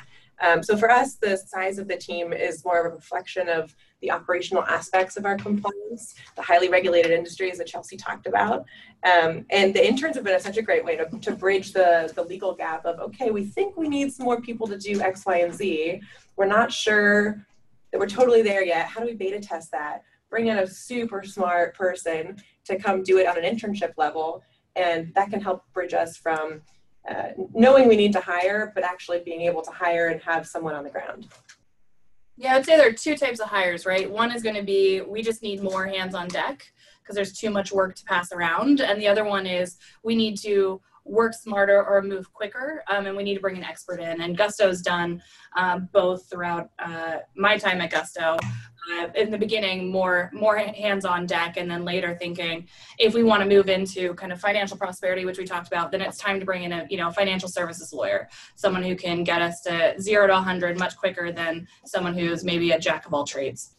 Um, 0.40 0.62
so 0.62 0.76
for 0.76 0.90
us, 0.90 1.14
the 1.14 1.36
size 1.36 1.78
of 1.78 1.88
the 1.88 1.96
team 1.96 2.32
is 2.32 2.64
more 2.64 2.80
of 2.80 2.92
a 2.92 2.96
reflection 2.96 3.48
of 3.48 3.74
the 4.02 4.10
operational 4.10 4.62
aspects 4.64 5.16
of 5.16 5.24
our 5.24 5.36
compliance, 5.36 6.14
the 6.36 6.42
highly 6.42 6.68
regulated 6.68 7.10
industries 7.10 7.58
that 7.58 7.66
Chelsea 7.66 7.96
talked 7.96 8.26
about. 8.26 8.64
Um, 9.04 9.46
and 9.50 9.74
the 9.74 9.86
interns 9.86 10.16
have 10.16 10.24
been 10.24 10.38
such 10.40 10.56
a 10.56 10.62
great 10.62 10.84
way 10.84 10.96
to, 10.96 11.06
to 11.20 11.34
bridge 11.34 11.72
the, 11.72 12.12
the 12.14 12.22
legal 12.22 12.54
gap 12.54 12.84
of, 12.84 12.98
okay, 13.00 13.30
we 13.30 13.44
think 13.44 13.76
we 13.76 13.88
need 13.88 14.12
some 14.12 14.26
more 14.26 14.40
people 14.40 14.66
to 14.66 14.78
do 14.78 15.00
X, 15.00 15.24
Y, 15.24 15.38
and 15.38 15.54
Z. 15.54 16.00
We're 16.36 16.46
not 16.46 16.72
sure 16.72 17.46
that 17.92 17.98
we're 17.98 18.08
totally 18.08 18.42
there 18.42 18.64
yet. 18.64 18.86
How 18.86 19.00
do 19.00 19.06
we 19.06 19.14
beta 19.14 19.40
test 19.40 19.70
that? 19.72 20.02
Bring 20.28 20.48
in 20.48 20.58
a 20.58 20.66
super 20.66 21.22
smart 21.22 21.74
person 21.74 22.36
to 22.64 22.78
come 22.78 23.02
do 23.02 23.18
it 23.18 23.26
on 23.26 23.42
an 23.42 23.44
internship 23.44 23.92
level. 23.96 24.42
And 24.74 25.12
that 25.14 25.30
can 25.30 25.40
help 25.40 25.62
bridge 25.72 25.94
us 25.94 26.16
from 26.16 26.60
uh, 27.08 27.28
knowing 27.54 27.88
we 27.88 27.96
need 27.96 28.12
to 28.12 28.20
hire, 28.20 28.72
but 28.74 28.84
actually 28.84 29.20
being 29.20 29.42
able 29.42 29.62
to 29.62 29.70
hire 29.70 30.08
and 30.08 30.20
have 30.22 30.46
someone 30.46 30.74
on 30.74 30.84
the 30.84 30.90
ground. 30.90 31.28
Yeah, 32.36 32.54
I'd 32.54 32.66
say 32.66 32.76
there 32.76 32.88
are 32.88 32.92
two 32.92 33.16
types 33.16 33.40
of 33.40 33.48
hires, 33.48 33.86
right? 33.86 34.10
One 34.10 34.30
is 34.30 34.42
going 34.42 34.56
to 34.56 34.62
be 34.62 35.00
we 35.00 35.22
just 35.22 35.42
need 35.42 35.62
more 35.62 35.86
hands 35.86 36.14
on 36.14 36.28
deck 36.28 36.70
because 37.02 37.14
there's 37.16 37.32
too 37.32 37.50
much 37.50 37.72
work 37.72 37.94
to 37.96 38.04
pass 38.04 38.32
around. 38.32 38.80
And 38.80 39.00
the 39.00 39.08
other 39.08 39.24
one 39.24 39.46
is 39.46 39.78
we 40.02 40.14
need 40.14 40.36
to 40.38 40.80
work 41.06 41.34
smarter 41.34 41.84
or 41.84 42.02
move 42.02 42.32
quicker, 42.32 42.82
um, 42.88 43.06
and 43.06 43.16
we 43.16 43.22
need 43.22 43.34
to 43.34 43.40
bring 43.40 43.56
an 43.56 43.64
expert 43.64 44.00
in. 44.00 44.20
And 44.20 44.36
Gusto's 44.36 44.82
done 44.82 45.22
um, 45.56 45.88
both 45.92 46.28
throughout 46.28 46.70
uh, 46.78 47.18
my 47.36 47.56
time 47.56 47.80
at 47.80 47.90
Gusto. 47.90 48.36
Uh, 48.92 49.08
in 49.16 49.32
the 49.32 49.38
beginning, 49.38 49.90
more 49.90 50.30
more 50.32 50.56
hands 50.58 51.04
on 51.04 51.26
deck, 51.26 51.56
and 51.56 51.68
then 51.68 51.84
later 51.84 52.16
thinking 52.20 52.68
if 52.98 53.14
we 53.14 53.24
want 53.24 53.42
to 53.42 53.48
move 53.48 53.68
into 53.68 54.14
kind 54.14 54.32
of 54.32 54.40
financial 54.40 54.76
prosperity, 54.76 55.24
which 55.24 55.38
we 55.38 55.44
talked 55.44 55.66
about, 55.66 55.90
then 55.90 56.00
it's 56.00 56.18
time 56.18 56.38
to 56.38 56.46
bring 56.46 56.62
in 56.62 56.72
a 56.72 56.86
you 56.88 56.96
know 56.96 57.10
financial 57.10 57.48
services 57.48 57.92
lawyer, 57.92 58.28
someone 58.54 58.84
who 58.84 58.94
can 58.94 59.24
get 59.24 59.42
us 59.42 59.60
to 59.62 59.94
zero 60.00 60.28
to 60.28 60.32
100 60.34 60.78
much 60.78 60.96
quicker 60.96 61.32
than 61.32 61.66
someone 61.84 62.14
who's 62.14 62.44
maybe 62.44 62.70
a 62.70 62.78
jack 62.78 63.06
of 63.06 63.12
all 63.14 63.24
trades 63.24 63.75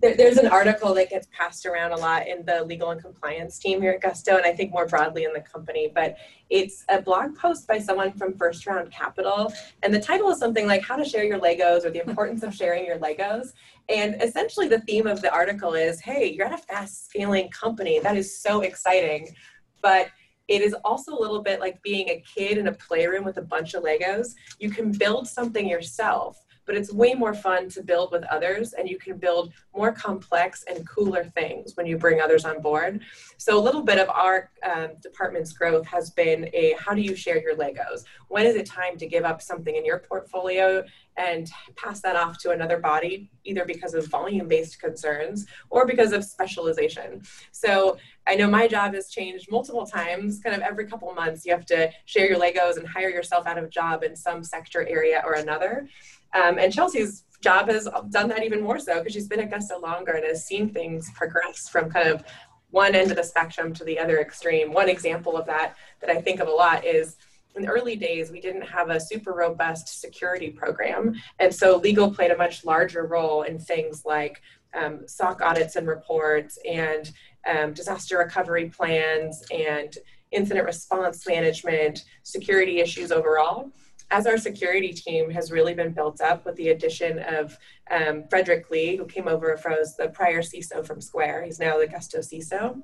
there, 0.00 0.16
there's 0.16 0.38
an 0.38 0.46
article 0.46 0.94
that 0.94 1.10
gets 1.10 1.28
passed 1.32 1.66
around 1.66 1.92
a 1.92 1.96
lot 1.96 2.26
in 2.26 2.44
the 2.44 2.64
legal 2.64 2.90
and 2.90 3.00
compliance 3.00 3.58
team 3.58 3.80
here 3.80 3.92
at 3.92 4.00
Gusto, 4.00 4.36
and 4.36 4.46
I 4.46 4.52
think 4.52 4.72
more 4.72 4.86
broadly 4.86 5.24
in 5.24 5.32
the 5.32 5.40
company. 5.40 5.90
But 5.94 6.16
it's 6.50 6.84
a 6.88 7.00
blog 7.00 7.36
post 7.36 7.66
by 7.66 7.78
someone 7.78 8.12
from 8.12 8.36
First 8.36 8.66
Round 8.66 8.90
Capital, 8.90 9.52
and 9.82 9.94
the 9.94 10.00
title 10.00 10.30
is 10.30 10.38
something 10.38 10.66
like 10.66 10.82
"How 10.82 10.96
to 10.96 11.04
Share 11.04 11.24
Your 11.24 11.38
Legos" 11.38 11.84
or 11.84 11.90
"The 11.90 12.06
Importance 12.06 12.42
of 12.42 12.54
Sharing 12.54 12.84
Your 12.84 12.98
Legos." 12.98 13.52
And 13.88 14.20
essentially, 14.22 14.68
the 14.68 14.80
theme 14.80 15.06
of 15.06 15.20
the 15.20 15.32
article 15.32 15.74
is, 15.74 16.00
"Hey, 16.00 16.32
you're 16.32 16.46
at 16.46 16.54
a 16.54 16.58
fast-scaling 16.58 17.50
company. 17.50 17.98
That 18.00 18.16
is 18.16 18.40
so 18.40 18.60
exciting, 18.62 19.34
but." 19.82 20.08
it 20.48 20.62
is 20.62 20.74
also 20.82 21.12
a 21.12 21.20
little 21.20 21.42
bit 21.42 21.60
like 21.60 21.80
being 21.82 22.08
a 22.08 22.24
kid 22.34 22.56
in 22.56 22.68
a 22.68 22.72
playroom 22.72 23.22
with 23.22 23.36
a 23.36 23.42
bunch 23.42 23.74
of 23.74 23.84
Legos. 23.84 24.34
You 24.58 24.70
can 24.70 24.90
build 24.90 25.28
something 25.28 25.68
yourself, 25.68 26.42
but 26.68 26.76
it's 26.76 26.92
way 26.92 27.14
more 27.14 27.32
fun 27.32 27.68
to 27.70 27.82
build 27.82 28.12
with 28.12 28.22
others 28.24 28.74
and 28.74 28.88
you 28.88 28.98
can 28.98 29.16
build 29.16 29.54
more 29.74 29.90
complex 29.90 30.64
and 30.68 30.86
cooler 30.86 31.24
things 31.24 31.74
when 31.76 31.86
you 31.86 31.96
bring 31.96 32.20
others 32.20 32.44
on 32.44 32.60
board. 32.60 33.00
So 33.38 33.58
a 33.58 33.62
little 33.62 33.82
bit 33.82 33.98
of 33.98 34.10
our 34.10 34.50
um, 34.62 34.90
department's 35.02 35.54
growth 35.54 35.86
has 35.86 36.10
been 36.10 36.50
a 36.52 36.76
how 36.78 36.92
do 36.92 37.00
you 37.00 37.16
share 37.16 37.40
your 37.40 37.56
legos? 37.56 38.04
When 38.28 38.44
is 38.44 38.54
it 38.54 38.66
time 38.66 38.98
to 38.98 39.06
give 39.06 39.24
up 39.24 39.40
something 39.40 39.74
in 39.74 39.84
your 39.84 40.00
portfolio 40.00 40.84
and 41.16 41.50
pass 41.74 42.00
that 42.02 42.16
off 42.16 42.38
to 42.38 42.50
another 42.50 42.78
body 42.78 43.30
either 43.44 43.64
because 43.64 43.94
of 43.94 44.06
volume 44.06 44.46
based 44.46 44.78
concerns 44.78 45.46
or 45.70 45.86
because 45.86 46.12
of 46.12 46.22
specialization? 46.22 47.22
So 47.50 47.96
i 48.26 48.34
know 48.34 48.46
my 48.46 48.68
job 48.68 48.92
has 48.92 49.08
changed 49.08 49.50
multiple 49.50 49.86
times. 49.86 50.40
Kind 50.40 50.54
of 50.54 50.60
every 50.60 50.86
couple 50.86 51.12
months 51.14 51.46
you 51.46 51.52
have 51.52 51.64
to 51.66 51.90
share 52.04 52.28
your 52.28 52.38
legos 52.38 52.76
and 52.76 52.86
hire 52.86 53.08
yourself 53.08 53.46
out 53.46 53.56
of 53.56 53.64
a 53.64 53.68
job 53.68 54.04
in 54.04 54.14
some 54.14 54.44
sector 54.44 54.86
area 54.86 55.22
or 55.24 55.34
another 55.34 55.88
um, 56.34 56.58
and 56.58 56.72
Chelsea's 56.72 57.24
job 57.40 57.68
has 57.68 57.88
done 58.10 58.28
that 58.28 58.42
even 58.42 58.60
more 58.60 58.78
so 58.78 58.98
because 58.98 59.12
she's 59.12 59.28
been 59.28 59.40
at 59.40 59.50
Gusto 59.50 59.78
longer 59.78 60.12
and 60.12 60.24
has 60.24 60.44
seen 60.44 60.68
things 60.68 61.10
progress 61.14 61.68
from 61.68 61.90
kind 61.90 62.08
of 62.08 62.24
one 62.70 62.94
end 62.94 63.10
of 63.10 63.16
the 63.16 63.22
spectrum 63.22 63.72
to 63.74 63.84
the 63.84 63.98
other 63.98 64.20
extreme. 64.20 64.72
One 64.72 64.88
example 64.88 65.36
of 65.36 65.46
that 65.46 65.74
that 66.00 66.10
I 66.10 66.20
think 66.20 66.40
of 66.40 66.48
a 66.48 66.52
lot 66.52 66.84
is 66.84 67.16
in 67.54 67.62
the 67.62 67.68
early 67.68 67.96
days, 67.96 68.30
we 68.30 68.40
didn't 68.40 68.62
have 68.62 68.90
a 68.90 69.00
super 69.00 69.32
robust 69.32 70.00
security 70.00 70.50
program. 70.50 71.14
And 71.38 71.52
so 71.52 71.76
legal 71.76 72.10
played 72.10 72.30
a 72.30 72.36
much 72.36 72.64
larger 72.64 73.06
role 73.06 73.42
in 73.42 73.58
things 73.58 74.04
like 74.04 74.42
um, 74.74 75.08
SOC 75.08 75.40
audits 75.40 75.76
and 75.76 75.88
reports 75.88 76.58
and 76.68 77.10
um, 77.46 77.72
disaster 77.72 78.18
recovery 78.18 78.68
plans 78.68 79.42
and 79.50 79.96
incident 80.30 80.66
response 80.66 81.26
management, 81.26 82.04
security 82.22 82.80
issues 82.80 83.10
overall 83.10 83.72
as 84.10 84.26
our 84.26 84.38
security 84.38 84.92
team 84.92 85.30
has 85.30 85.52
really 85.52 85.74
been 85.74 85.92
built 85.92 86.20
up 86.20 86.44
with 86.44 86.56
the 86.56 86.70
addition 86.70 87.18
of 87.18 87.56
um, 87.90 88.24
Frederick 88.30 88.70
Lee, 88.70 88.96
who 88.96 89.04
came 89.04 89.28
over 89.28 89.56
from 89.56 89.76
the 89.98 90.08
prior 90.08 90.40
CISO 90.40 90.84
from 90.86 91.00
Square, 91.00 91.44
he's 91.44 91.58
now 91.58 91.78
the 91.78 91.86
Gusto 91.86 92.18
CISO. 92.18 92.82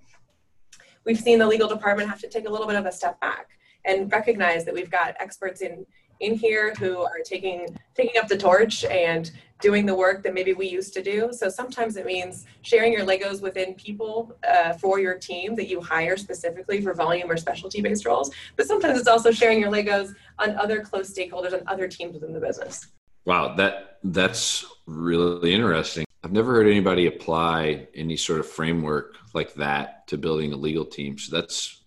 We've 1.04 1.20
seen 1.20 1.38
the 1.38 1.46
legal 1.46 1.68
department 1.68 2.08
have 2.08 2.20
to 2.20 2.28
take 2.28 2.46
a 2.46 2.50
little 2.50 2.66
bit 2.66 2.76
of 2.76 2.86
a 2.86 2.92
step 2.92 3.20
back 3.20 3.48
and 3.84 4.10
recognize 4.10 4.64
that 4.64 4.74
we've 4.74 4.90
got 4.90 5.14
experts 5.20 5.60
in 5.60 5.86
in 6.20 6.34
here 6.34 6.72
who 6.78 7.02
are 7.02 7.18
taking 7.24 7.66
taking 7.94 8.20
up 8.20 8.28
the 8.28 8.36
torch 8.36 8.84
and 8.84 9.32
doing 9.64 9.86
the 9.86 9.94
work 9.94 10.22
that 10.22 10.34
maybe 10.34 10.52
we 10.52 10.66
used 10.68 10.92
to 10.92 11.02
do. 11.02 11.30
So 11.32 11.48
sometimes 11.48 11.96
it 11.96 12.04
means 12.04 12.44
sharing 12.60 12.92
your 12.92 13.06
Legos 13.06 13.40
within 13.40 13.72
people 13.74 14.36
uh, 14.46 14.74
for 14.74 15.00
your 15.00 15.16
team 15.18 15.56
that 15.56 15.68
you 15.68 15.80
hire 15.80 16.18
specifically 16.18 16.82
for 16.82 16.92
volume 16.92 17.30
or 17.30 17.38
specialty 17.38 17.80
based 17.80 18.04
roles. 18.04 18.30
But 18.56 18.66
sometimes 18.66 18.98
it's 18.98 19.08
also 19.08 19.30
sharing 19.30 19.58
your 19.58 19.72
Legos 19.72 20.14
on 20.38 20.50
other 20.56 20.82
close 20.82 21.12
stakeholders 21.12 21.54
and 21.54 21.66
other 21.66 21.88
teams 21.88 22.12
within 22.12 22.34
the 22.34 22.40
business. 22.40 22.88
Wow, 23.24 23.54
that 23.54 23.98
that's 24.04 24.66
really 24.84 25.54
interesting. 25.54 26.04
I've 26.22 26.32
never 26.32 26.52
heard 26.52 26.66
anybody 26.66 27.06
apply 27.06 27.88
any 27.94 28.18
sort 28.18 28.40
of 28.40 28.46
framework 28.46 29.16
like 29.32 29.54
that 29.54 30.06
to 30.08 30.18
building 30.18 30.52
a 30.52 30.56
legal 30.56 30.84
team. 30.84 31.16
So 31.16 31.34
that's 31.34 31.84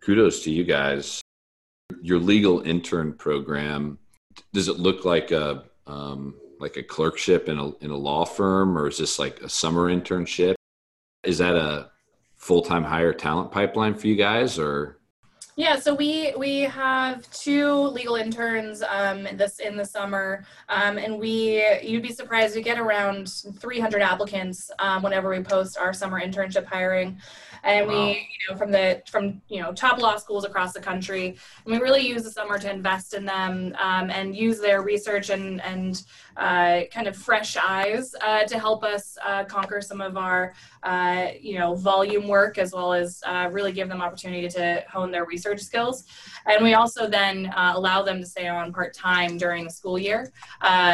kudos 0.00 0.44
to 0.44 0.52
you 0.52 0.62
guys 0.62 1.20
your 2.02 2.18
legal 2.18 2.60
intern 2.60 3.12
program 3.12 3.98
does 4.52 4.68
it 4.68 4.78
look 4.78 5.04
like 5.04 5.30
a 5.30 5.64
um, 5.86 6.34
like 6.60 6.76
a 6.76 6.82
clerkship 6.82 7.48
in 7.48 7.58
a 7.58 7.70
in 7.78 7.90
a 7.90 7.96
law 7.96 8.24
firm 8.24 8.76
or 8.76 8.88
is 8.88 8.98
this 8.98 9.18
like 9.18 9.40
a 9.40 9.48
summer 9.48 9.92
internship? 9.92 10.54
Is 11.24 11.38
that 11.38 11.56
a 11.56 11.90
full-time 12.36 12.84
hire 12.84 13.12
talent 13.12 13.50
pipeline 13.50 13.94
for 13.94 14.06
you 14.06 14.14
guys 14.14 14.58
or 14.58 14.97
yeah, 15.58 15.76
so 15.76 15.92
we 15.92 16.32
we 16.38 16.60
have 16.60 17.28
two 17.32 17.72
legal 17.72 18.14
interns 18.14 18.80
um, 18.80 19.26
this 19.32 19.58
in 19.58 19.76
the 19.76 19.84
summer, 19.84 20.44
um, 20.68 20.98
and 20.98 21.18
we 21.18 21.64
you'd 21.82 22.04
be 22.04 22.12
surprised 22.12 22.54
we 22.54 22.62
get 22.62 22.78
around 22.78 23.28
300 23.58 24.00
applicants 24.00 24.70
um, 24.78 25.02
whenever 25.02 25.28
we 25.28 25.40
post 25.40 25.76
our 25.76 25.92
summer 25.92 26.20
internship 26.20 26.64
hiring 26.64 27.18
and 27.64 27.86
wow. 27.86 27.92
we 27.92 28.10
you 28.10 28.50
know 28.50 28.56
from 28.56 28.70
the 28.70 29.02
from 29.10 29.40
you 29.48 29.60
know 29.60 29.72
top 29.72 29.98
law 29.98 30.16
schools 30.16 30.44
across 30.44 30.72
the 30.72 30.80
country 30.80 31.36
and 31.64 31.74
we 31.74 31.78
really 31.78 32.06
use 32.06 32.22
the 32.22 32.30
summer 32.30 32.58
to 32.58 32.70
invest 32.70 33.14
in 33.14 33.24
them 33.24 33.74
um, 33.78 34.10
and 34.10 34.36
use 34.36 34.60
their 34.60 34.82
research 34.82 35.30
and 35.30 35.60
and 35.62 36.04
uh, 36.36 36.82
kind 36.92 37.08
of 37.08 37.16
fresh 37.16 37.56
eyes 37.56 38.14
uh, 38.22 38.44
to 38.44 38.58
help 38.58 38.84
us 38.84 39.18
uh, 39.26 39.44
conquer 39.44 39.80
some 39.80 40.00
of 40.00 40.16
our 40.16 40.54
uh, 40.84 41.28
you 41.40 41.58
know 41.58 41.74
volume 41.74 42.28
work 42.28 42.58
as 42.58 42.72
well 42.72 42.92
as 42.92 43.20
uh, 43.26 43.48
really 43.50 43.72
give 43.72 43.88
them 43.88 44.00
opportunity 44.00 44.48
to 44.48 44.84
hone 44.90 45.10
their 45.10 45.24
research 45.24 45.47
skills 45.56 46.04
and 46.46 46.62
we 46.62 46.74
also 46.74 47.08
then 47.08 47.46
uh, 47.56 47.72
allow 47.74 48.02
them 48.02 48.20
to 48.20 48.26
stay 48.26 48.48
on 48.48 48.72
part-time 48.72 49.38
during 49.38 49.64
the 49.64 49.70
school 49.70 49.98
year 49.98 50.30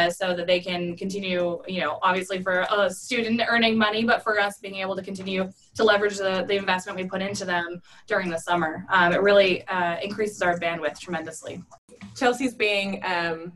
so 0.09 0.33
that 0.35 0.45
they 0.47 0.59
can 0.59 0.95
continue 0.95 1.61
you 1.67 1.81
know 1.81 1.99
obviously 2.01 2.41
for 2.41 2.65
a 2.71 2.89
student 2.89 3.41
earning 3.47 3.77
money 3.77 4.03
but 4.05 4.23
for 4.23 4.39
us 4.39 4.59
being 4.59 4.75
able 4.75 4.95
to 4.95 5.01
continue 5.01 5.49
to 5.75 5.83
leverage 5.83 6.17
the, 6.17 6.45
the 6.47 6.55
investment 6.55 6.97
we 6.97 7.05
put 7.05 7.21
into 7.21 7.45
them 7.45 7.81
during 8.07 8.29
the 8.29 8.37
summer. 8.37 8.85
Um, 8.89 9.13
it 9.13 9.21
really 9.21 9.67
uh, 9.67 9.97
increases 10.01 10.41
our 10.41 10.57
bandwidth 10.57 10.99
tremendously. 10.99 11.61
Chelsea's 12.15 12.53
being 12.53 13.01
um, 13.03 13.51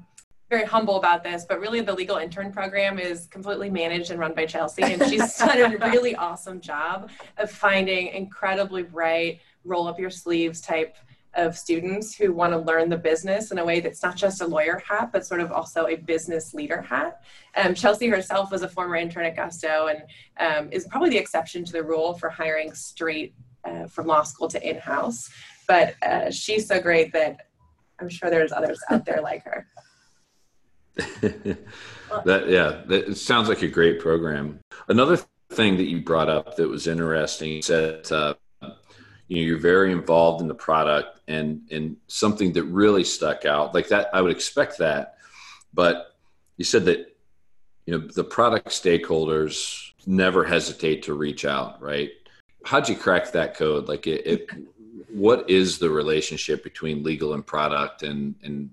very 0.50 0.66
humble 0.66 0.98
about 0.98 1.24
this, 1.24 1.46
but 1.48 1.60
really 1.60 1.82
the 1.82 1.94
legal 1.94 2.18
intern 2.18 2.52
program 2.52 2.98
is 3.00 3.28
completely 3.28 3.70
managed 3.70 4.12
and 4.12 4.20
run 4.20 4.34
by 4.34 4.46
Chelsea, 4.46 4.82
and 4.82 5.04
she's 5.10 5.38
done 5.38 5.74
a 5.74 5.78
really 5.90 6.16
awesome 6.16 6.60
job 6.60 7.10
of 7.38 7.52
finding 7.52 8.08
incredibly 8.08 8.84
bright, 8.84 9.40
roll 9.70 9.88
up 9.88 10.00
your 10.00 10.10
sleeves 10.10 10.60
type 10.62 10.96
of 11.36 11.56
students 11.56 12.16
who 12.16 12.34
want 12.34 12.52
to 12.52 12.58
learn 12.58 12.90
the 12.90 12.98
business 12.98 13.52
in 13.52 13.60
a 13.60 13.66
way 13.66 13.80
that's 13.80 14.02
not 14.02 14.16
just 14.16 14.42
a 14.42 14.48
lawyer 14.48 14.82
hat, 14.86 15.12
but 15.14 15.26
sort 15.26 15.42
of 15.42 15.52
also 15.52 15.86
a 15.88 15.96
business 15.96 16.54
leader 16.54 16.82
hat. 16.82 17.22
Um, 17.56 17.76
Chelsea 17.76 18.08
herself 18.08 18.52
was 18.52 18.64
a 18.64 18.68
former 18.68 18.96
intern 18.96 19.26
at 19.26 19.36
Gusto 19.36 19.88
and 19.88 20.04
um, 20.40 20.72
is 20.72 20.88
probably 20.88 21.12
the 21.12 21.18
exception 21.18 21.64
to 21.66 21.72
the 21.72 21.84
rule 21.84 22.16
for 22.16 22.30
hiring 22.30 22.74
straight 22.74 23.36
uh, 23.64 23.86
from 23.86 24.08
law 24.08 24.24
school 24.24 24.48
to 24.48 24.70
in-house. 24.70 25.30
but 25.68 25.96
uh, 26.02 26.32
she's 26.32 26.68
so 26.68 26.82
great 26.82 27.14
that 27.14 27.48
I'm 28.00 28.10
sure 28.10 28.30
there's 28.30 28.52
others 28.52 28.80
out 28.90 29.06
there 29.06 29.22
like 29.22 29.44
her. 29.44 29.68
that 31.22 32.46
yeah, 32.48 32.82
that, 32.88 33.10
it 33.10 33.18
sounds 33.18 33.48
like 33.48 33.62
a 33.62 33.68
great 33.68 34.00
program. 34.00 34.60
Another 34.88 35.18
thing 35.52 35.78
that 35.78 35.86
you 35.86 36.02
brought 36.02 36.30
up 36.30 36.56
that 36.56 36.68
was 36.68 36.88
interesting 36.88 37.62
said 37.62 38.12
uh, 38.12 38.34
you 39.30 39.38
know 39.38 39.44
you're 39.44 39.58
very 39.58 39.92
involved 39.92 40.42
in 40.42 40.48
the 40.48 40.56
product 40.56 41.22
and 41.28 41.62
and 41.72 41.96
something 42.08 42.52
that 42.54 42.64
really 42.64 43.04
stuck 43.04 43.46
out 43.46 43.74
like 43.74 43.88
that 43.88 44.10
I 44.14 44.22
would 44.22 44.32
expect 44.32 44.80
that, 44.80 45.16
but 45.74 46.16
you 46.58 46.66
said 46.66 46.84
that 46.86 47.16
you 47.86 47.98
know 47.98 48.08
the 48.08 48.24
product 48.24 48.70
stakeholders 48.70 49.92
never 50.06 50.44
hesitate 50.44 51.04
to 51.04 51.14
reach 51.14 51.46
out, 51.46 51.82
right? 51.82 52.10
How'd 52.66 52.90
you 52.90 52.96
crack 52.96 53.32
that 53.32 53.56
code? 53.56 53.88
Like 53.88 54.08
it, 54.08 54.26
it 54.26 54.50
what 55.10 55.50
is 55.50 55.78
the 55.78 55.90
relationship 55.90 56.64
between 56.64 57.04
legal 57.04 57.34
and 57.34 57.46
product 57.46 58.04
and 58.04 58.36
and 58.44 58.72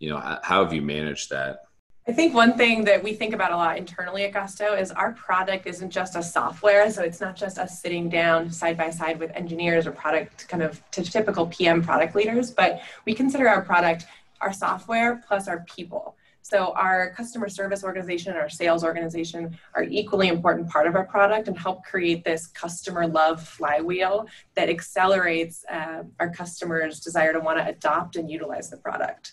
you 0.00 0.10
know 0.10 0.18
how 0.42 0.64
have 0.64 0.72
you 0.72 0.82
managed 0.82 1.30
that 1.30 1.68
I 2.06 2.12
think 2.12 2.34
one 2.34 2.54
thing 2.58 2.84
that 2.84 3.02
we 3.02 3.14
think 3.14 3.32
about 3.32 3.50
a 3.50 3.56
lot 3.56 3.78
internally 3.78 4.24
at 4.24 4.34
Gusto 4.34 4.74
is 4.74 4.90
our 4.90 5.12
product 5.12 5.66
isn't 5.66 5.88
just 5.88 6.16
a 6.16 6.22
software. 6.22 6.90
So 6.90 7.02
it's 7.02 7.18
not 7.18 7.34
just 7.34 7.58
us 7.58 7.80
sitting 7.80 8.10
down 8.10 8.50
side 8.50 8.76
by 8.76 8.90
side 8.90 9.18
with 9.18 9.30
engineers 9.30 9.86
or 9.86 9.92
product 9.92 10.46
kind 10.46 10.62
of 10.62 10.82
typical 10.90 11.46
PM 11.46 11.82
product 11.82 12.14
leaders, 12.14 12.50
but 12.50 12.82
we 13.06 13.14
consider 13.14 13.48
our 13.48 13.62
product 13.62 14.04
our 14.42 14.52
software 14.52 15.24
plus 15.26 15.48
our 15.48 15.60
people. 15.60 16.14
So 16.42 16.74
our 16.76 17.10
customer 17.12 17.48
service 17.48 17.82
organization 17.82 18.32
and 18.32 18.38
our 18.38 18.50
sales 18.50 18.84
organization 18.84 19.58
are 19.74 19.84
equally 19.84 20.28
important 20.28 20.68
part 20.68 20.86
of 20.86 20.94
our 20.94 21.06
product 21.06 21.48
and 21.48 21.58
help 21.58 21.84
create 21.84 22.22
this 22.22 22.48
customer 22.48 23.06
love 23.06 23.42
flywheel 23.42 24.26
that 24.56 24.68
accelerates 24.68 25.64
uh, 25.72 26.02
our 26.20 26.28
customers' 26.28 27.00
desire 27.00 27.32
to 27.32 27.40
want 27.40 27.60
to 27.60 27.66
adopt 27.66 28.16
and 28.16 28.30
utilize 28.30 28.68
the 28.68 28.76
product. 28.76 29.32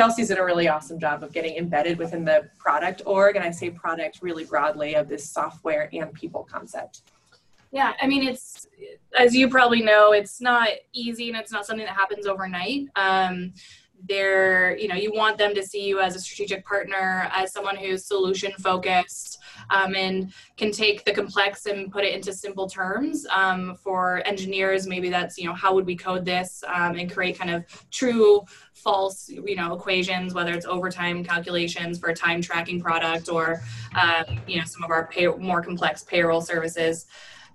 Chelsea's 0.00 0.28
did 0.28 0.38
a 0.38 0.44
really 0.44 0.66
awesome 0.66 0.98
job 0.98 1.22
of 1.22 1.30
getting 1.30 1.56
embedded 1.56 1.98
within 1.98 2.24
the 2.24 2.48
product 2.58 3.02
org, 3.04 3.36
and 3.36 3.44
I 3.44 3.50
say 3.50 3.68
product 3.68 4.20
really 4.22 4.46
broadly 4.46 4.94
of 4.94 5.08
this 5.08 5.28
software 5.28 5.90
and 5.92 6.10
people 6.14 6.48
concept. 6.50 7.02
Yeah, 7.70 7.92
I 8.00 8.06
mean, 8.06 8.26
it's 8.26 8.66
as 9.18 9.34
you 9.34 9.50
probably 9.50 9.82
know, 9.82 10.12
it's 10.12 10.40
not 10.40 10.70
easy 10.94 11.28
and 11.28 11.36
it's 11.36 11.52
not 11.52 11.66
something 11.66 11.84
that 11.84 11.94
happens 11.94 12.26
overnight. 12.26 12.86
Um, 12.96 13.52
they're 14.08 14.76
you 14.76 14.88
know 14.88 14.94
you 14.94 15.12
want 15.12 15.38
them 15.38 15.54
to 15.54 15.62
see 15.62 15.86
you 15.86 16.00
as 16.00 16.14
a 16.16 16.20
strategic 16.20 16.64
partner 16.64 17.28
as 17.32 17.52
someone 17.52 17.76
who's 17.76 18.04
solution 18.06 18.52
focused 18.58 19.38
um, 19.70 19.94
and 19.94 20.32
can 20.56 20.70
take 20.70 21.04
the 21.04 21.12
complex 21.12 21.66
and 21.66 21.92
put 21.92 22.04
it 22.04 22.14
into 22.14 22.32
simple 22.32 22.68
terms. 22.68 23.26
Um, 23.30 23.76
for 23.76 24.22
engineers 24.26 24.86
maybe 24.86 25.10
that's 25.10 25.38
you 25.38 25.46
know 25.46 25.54
how 25.54 25.74
would 25.74 25.86
we 25.86 25.96
code 25.96 26.24
this 26.24 26.62
um, 26.66 26.96
and 26.96 27.12
create 27.12 27.38
kind 27.38 27.50
of 27.50 27.64
true 27.90 28.42
false 28.74 29.28
you 29.28 29.56
know 29.56 29.74
equations 29.74 30.32
whether 30.34 30.52
it's 30.52 30.66
overtime 30.66 31.22
calculations 31.22 31.98
for 31.98 32.08
a 32.10 32.14
time 32.14 32.40
tracking 32.40 32.80
product 32.80 33.28
or 33.28 33.60
uh, 33.94 34.24
you 34.46 34.58
know 34.58 34.64
some 34.64 34.82
of 34.82 34.90
our 34.90 35.06
pay- 35.08 35.26
more 35.26 35.62
complex 35.62 36.02
payroll 36.02 36.40
services. 36.40 37.06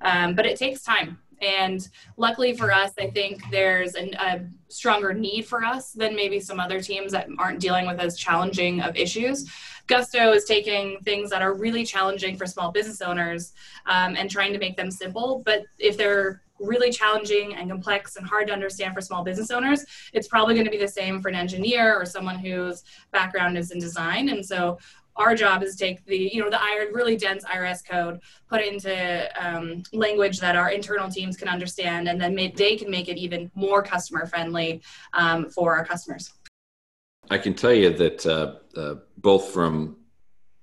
Um, 0.01 0.35
but 0.35 0.45
it 0.45 0.57
takes 0.57 0.83
time 0.83 1.17
and 1.41 1.87
luckily 2.17 2.55
for 2.55 2.71
us, 2.71 2.91
I 2.99 3.09
think 3.09 3.41
there's 3.51 3.95
an, 3.95 4.13
a 4.15 4.45
stronger 4.67 5.13
need 5.13 5.45
for 5.45 5.63
us 5.63 5.91
than 5.91 6.15
maybe 6.15 6.39
some 6.39 6.59
other 6.59 6.81
teams 6.81 7.11
that 7.11 7.27
aren't 7.37 7.59
dealing 7.59 7.87
with 7.87 7.99
as 7.99 8.17
challenging 8.17 8.81
of 8.81 8.95
issues. 8.95 9.49
Gusto 9.87 10.31
is 10.31 10.45
taking 10.45 10.99
things 11.01 11.29
that 11.29 11.41
are 11.41 11.53
really 11.53 11.85
challenging 11.85 12.37
for 12.37 12.45
small 12.45 12.71
business 12.71 13.01
owners 13.01 13.53
um, 13.85 14.15
and 14.15 14.29
trying 14.29 14.51
to 14.53 14.59
make 14.59 14.75
them 14.75 14.89
simple. 14.89 15.43
But 15.45 15.63
if 15.77 15.95
they're 15.95 16.41
really 16.59 16.89
challenging 16.89 17.55
and 17.55 17.69
complex 17.69 18.15
and 18.15 18.25
hard 18.25 18.47
to 18.47 18.53
understand 18.53 18.95
for 18.95 19.01
small 19.01 19.23
business 19.23 19.51
owners, 19.51 19.85
it's 20.13 20.27
probably 20.27 20.53
going 20.53 20.65
to 20.65 20.71
be 20.71 20.77
the 20.77 20.87
same 20.87 21.21
for 21.21 21.27
an 21.27 21.35
engineer 21.35 21.95
or 21.95 22.05
someone 22.05 22.39
whose 22.39 22.83
background 23.11 23.57
is 23.57 23.71
in 23.71 23.79
design. 23.79 24.29
And 24.29 24.43
so 24.43 24.79
our 25.17 25.35
job 25.35 25.63
is 25.63 25.75
to 25.75 25.85
take 25.85 26.05
the 26.05 26.29
you 26.33 26.41
know 26.41 26.49
the 26.49 26.61
iron 26.61 26.93
really 26.93 27.15
dense 27.15 27.43
irs 27.45 27.85
code 27.85 28.19
put 28.49 28.61
it 28.61 28.73
into 28.73 29.29
um, 29.43 29.83
language 29.93 30.39
that 30.39 30.55
our 30.55 30.69
internal 30.71 31.09
teams 31.09 31.37
can 31.37 31.47
understand 31.47 32.07
and 32.07 32.19
then 32.19 32.35
they 32.35 32.75
can 32.75 32.89
make 32.89 33.07
it 33.07 33.17
even 33.17 33.49
more 33.55 33.81
customer 33.81 34.25
friendly 34.25 34.81
um, 35.13 35.49
for 35.49 35.75
our 35.75 35.85
customers. 35.85 36.33
I 37.29 37.37
can 37.37 37.53
tell 37.53 37.73
you 37.73 37.89
that 37.91 38.25
uh, 38.25 38.55
uh, 38.79 38.95
both 39.17 39.51
from 39.51 39.97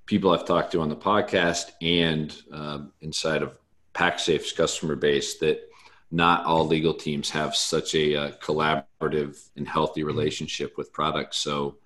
people 0.07 0.31
i've 0.33 0.45
talked 0.45 0.73
to 0.73 0.81
on 0.81 0.89
the 0.89 0.97
podcast 0.97 1.73
and 1.81 2.43
uh, 2.53 2.81
inside 3.01 3.43
of 3.43 3.59
pactsafe's 3.95 4.53
customer 4.53 4.97
base 4.97 5.39
that 5.39 5.69
not 6.13 6.45
all 6.45 6.67
legal 6.67 6.93
teams 6.93 7.31
have 7.31 7.57
such 7.57 7.95
a 7.95 8.15
uh, 8.15 8.31
collaborative 8.33 9.49
and 9.57 9.67
healthy 9.67 10.05
relationship 10.05 10.77
with 10.77 10.93
products. 10.93 11.39
So 11.39 11.79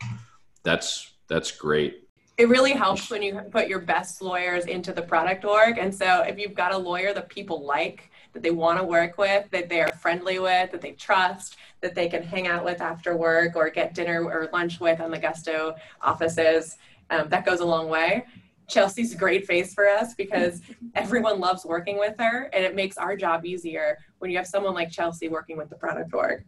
that's 0.64 1.14
that's 1.29 1.53
great 1.53 2.06
it 2.38 2.49
really 2.49 2.72
helps 2.72 3.11
when 3.11 3.22
you 3.22 3.40
put 3.51 3.68
your 3.68 3.79
best 3.79 4.20
lawyers 4.20 4.66
into 4.66 4.92
the 4.92 5.03
product 5.03 5.44
org. 5.44 5.79
And 5.79 5.94
so 5.94 6.22
if 6.22 6.38
you've 6.38 6.55
got 6.55 6.72
a 6.72 6.77
lawyer 6.77 7.14
that 7.14 7.29
people 7.29 7.64
like, 7.64 8.11
that 8.35 8.42
they 8.42 8.51
want 8.51 8.79
to 8.79 8.85
work 8.85 9.16
with, 9.16 9.51
that 9.51 9.70
they 9.70 9.81
are 9.81 9.92
friendly 9.92 10.38
with, 10.38 10.70
that 10.70 10.83
they 10.83 10.92
trust, 10.92 11.57
that 11.81 11.94
they 11.94 12.09
can 12.09 12.22
hang 12.22 12.46
out 12.46 12.64
with 12.64 12.83
after 12.83 13.16
work 13.16 13.57
or 13.57 13.70
get 13.70 13.94
dinner 13.94 14.22
or 14.22 14.51
lunch 14.53 14.81
with 14.81 15.01
on 15.01 15.11
the 15.11 15.18
Gusto 15.18 15.75
offices, 16.03 16.77
um, 17.09 17.29
that 17.31 17.46
goes 17.46 17.61
a 17.61 17.64
long 17.64 17.88
way. 17.88 18.27
Chelsea's 18.68 19.14
a 19.14 19.16
great 19.16 19.46
face 19.46 19.72
for 19.74 19.88
us 19.88 20.14
because 20.14 20.61
everyone 20.94 21.40
loves 21.40 21.64
working 21.64 21.98
with 21.98 22.14
her 22.18 22.50
and 22.52 22.64
it 22.64 22.74
makes 22.74 22.96
our 22.96 23.16
job 23.16 23.44
easier 23.46 23.98
when 24.18 24.31
you 24.31 24.37
have 24.37 24.46
someone 24.46 24.74
like 24.74 24.90
Chelsea 24.90 25.29
working 25.29 25.57
with 25.57 25.68
the 25.68 25.76
product 25.76 26.12
org. 26.12 26.44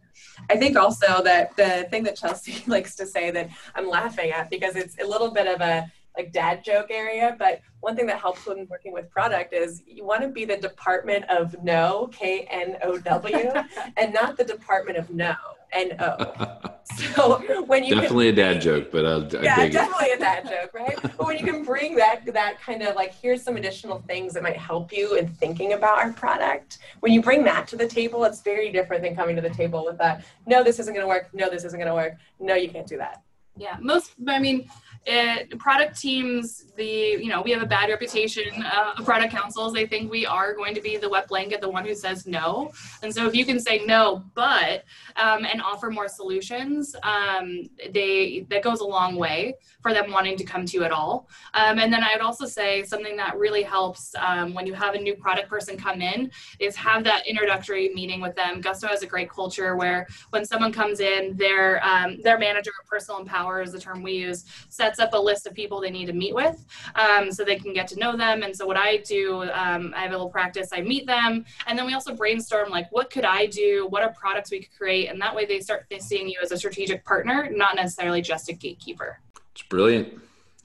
I 0.49 0.57
think 0.57 0.77
also 0.77 1.23
that 1.23 1.55
the 1.55 1.87
thing 1.89 2.03
that 2.03 2.17
Chelsea 2.17 2.63
likes 2.67 2.95
to 2.95 3.05
say 3.05 3.31
that 3.31 3.49
I'm 3.75 3.89
laughing 3.89 4.31
at 4.31 4.49
because 4.49 4.75
it's 4.75 4.99
a 4.99 5.05
little 5.05 5.31
bit 5.31 5.47
of 5.47 5.61
a 5.61 5.91
like 6.17 6.33
dad 6.33 6.63
joke 6.63 6.87
area, 6.89 7.35
but 7.39 7.61
one 7.79 7.95
thing 7.95 8.07
that 8.07 8.19
helps 8.19 8.45
when 8.45 8.67
working 8.69 8.91
with 8.91 9.09
product 9.09 9.53
is 9.53 9.83
you 9.87 10.03
want 10.03 10.21
to 10.21 10.27
be 10.27 10.43
the 10.43 10.57
department 10.57 11.23
of 11.29 11.55
no, 11.63 12.09
K 12.11 12.47
N 12.49 12.77
O 12.83 12.97
W, 12.97 13.53
and 13.97 14.13
not 14.13 14.35
the 14.35 14.43
department 14.43 14.97
of 14.97 15.09
no. 15.11 15.35
N 15.71 15.95
O. 15.99 16.71
So 17.15 17.63
when 17.65 17.83
you 17.83 17.93
definitely 17.95 18.33
can, 18.33 18.39
a 18.39 18.53
dad 18.53 18.61
joke, 18.61 18.91
but 18.91 19.05
I'll, 19.05 19.23
I 19.23 19.43
yeah, 19.43 19.67
definitely 19.69 20.07
it. 20.07 20.17
a 20.17 20.19
dad 20.19 20.49
joke, 20.49 20.73
right? 20.73 20.97
but 21.01 21.25
when 21.25 21.37
you 21.37 21.45
can 21.45 21.63
bring 21.63 21.95
that 21.95 22.25
that 22.33 22.59
kind 22.59 22.81
of 22.81 22.95
like 22.95 23.13
here's 23.13 23.43
some 23.43 23.57
additional 23.57 23.99
things 24.07 24.33
that 24.33 24.43
might 24.43 24.57
help 24.57 24.91
you 24.91 25.15
in 25.15 25.27
thinking 25.27 25.73
about 25.73 25.99
our 25.99 26.11
product. 26.11 26.79
When 26.99 27.13
you 27.13 27.21
bring 27.21 27.43
that 27.43 27.67
to 27.69 27.77
the 27.77 27.87
table, 27.87 28.23
it's 28.25 28.41
very 28.41 28.71
different 28.71 29.03
than 29.03 29.15
coming 29.15 29.35
to 29.35 29.41
the 29.41 29.51
table 29.51 29.85
with 29.85 29.97
that. 29.99 30.25
No, 30.45 30.63
this 30.63 30.79
isn't 30.79 30.93
going 30.93 31.03
to 31.03 31.07
work. 31.07 31.29
No, 31.31 31.49
this 31.49 31.63
isn't 31.63 31.79
going 31.79 31.87
to 31.89 31.95
work. 31.95 32.17
No, 32.39 32.55
you 32.55 32.69
can't 32.69 32.87
do 32.87 32.97
that. 32.97 33.21
Yeah, 33.59 33.77
most. 33.81 34.13
I 34.27 34.39
mean, 34.39 34.69
it, 35.05 35.57
product 35.59 35.99
teams 35.99 36.65
the 36.75 36.85
you 36.85 37.27
know 37.27 37.41
we 37.41 37.51
have 37.51 37.61
a 37.61 37.65
bad 37.65 37.89
reputation 37.89 38.63
uh, 38.63 38.93
of 38.97 39.05
product 39.05 39.33
counsels. 39.33 39.73
They 39.73 39.85
think 39.85 40.11
we 40.11 40.25
are 40.25 40.53
going 40.53 40.75
to 40.75 40.81
be 40.81 40.97
the 40.97 41.09
wet 41.09 41.27
blanket 41.27 41.61
the 41.61 41.69
one 41.69 41.85
who 41.85 41.95
says 41.95 42.27
no. 42.27 42.71
And 43.01 43.13
so 43.13 43.25
if 43.25 43.35
you 43.35 43.45
can 43.45 43.59
say 43.59 43.85
no 43.85 44.23
but 44.35 44.83
um, 45.15 45.45
and 45.45 45.61
offer 45.61 45.89
more 45.89 46.07
solutions 46.07 46.95
um, 47.03 47.69
they 47.91 48.45
that 48.49 48.61
goes 48.61 48.81
a 48.81 48.85
long 48.85 49.15
way 49.15 49.55
for 49.81 49.93
them 49.93 50.11
wanting 50.11 50.37
to 50.37 50.43
come 50.43 50.65
to 50.65 50.77
you 50.77 50.83
at 50.83 50.91
all. 50.91 51.29
Um, 51.53 51.79
and 51.79 51.91
then 51.91 52.03
i'd 52.03 52.21
also 52.21 52.45
say 52.45 52.83
something 52.83 53.15
that 53.17 53.37
really 53.37 53.63
helps 53.63 54.15
um, 54.15 54.53
when 54.53 54.67
you 54.67 54.73
have 54.73 54.95
a 54.95 54.99
new 54.99 55.15
product 55.15 55.49
person 55.49 55.77
come 55.77 56.01
in 56.01 56.31
is 56.59 56.75
have 56.75 57.03
that 57.05 57.27
introductory 57.27 57.89
meeting 57.93 58.21
with 58.21 58.35
them. 58.35 58.61
Gusto 58.61 58.87
has 58.87 59.01
a 59.01 59.07
great 59.07 59.29
culture 59.29 59.75
where 59.75 60.07
when 60.29 60.45
someone 60.45 60.71
comes 60.71 60.99
in 60.99 61.35
their 61.37 61.83
um, 61.85 62.21
their 62.21 62.37
manager 62.37 62.71
personal 62.87 63.19
empower 63.49 63.61
is 63.61 63.71
the 63.71 63.79
term 63.79 64.01
we 64.03 64.13
use 64.13 64.45
sets 64.69 64.99
up 64.99 65.13
a 65.13 65.17
list 65.17 65.47
of 65.47 65.53
people 65.53 65.81
they 65.81 65.89
need 65.89 66.05
to 66.05 66.13
meet 66.13 66.33
with 66.33 66.65
um, 66.95 67.31
so 67.31 67.43
they 67.43 67.55
can 67.55 67.73
get 67.73 67.87
to 67.87 67.99
know 67.99 68.15
them. 68.15 68.43
And 68.43 68.55
so 68.55 68.65
what 68.65 68.77
I 68.77 68.97
do, 68.97 69.43
um, 69.43 69.93
I 69.95 70.01
have 70.01 70.11
a 70.11 70.13
little 70.13 70.29
practice. 70.29 70.69
I 70.71 70.81
meet 70.81 71.05
them, 71.07 71.45
and 71.67 71.77
then 71.77 71.85
we 71.85 71.93
also 71.93 72.15
brainstorm 72.15 72.69
like, 72.69 72.91
what 72.91 73.09
could 73.09 73.25
I 73.25 73.45
do? 73.47 73.87
What 73.89 74.03
are 74.03 74.13
products 74.13 74.51
we 74.51 74.59
could 74.59 74.77
create? 74.77 75.09
And 75.09 75.21
that 75.21 75.35
way 75.35 75.45
they 75.45 75.59
start 75.59 75.91
seeing 75.99 76.29
you 76.29 76.39
as 76.41 76.51
a 76.51 76.57
strategic 76.57 77.03
partner, 77.05 77.49
not 77.51 77.75
necessarily 77.75 78.21
just 78.21 78.49
a 78.49 78.53
gatekeeper. 78.53 79.19
It's 79.53 79.63
brilliant. 79.63 80.21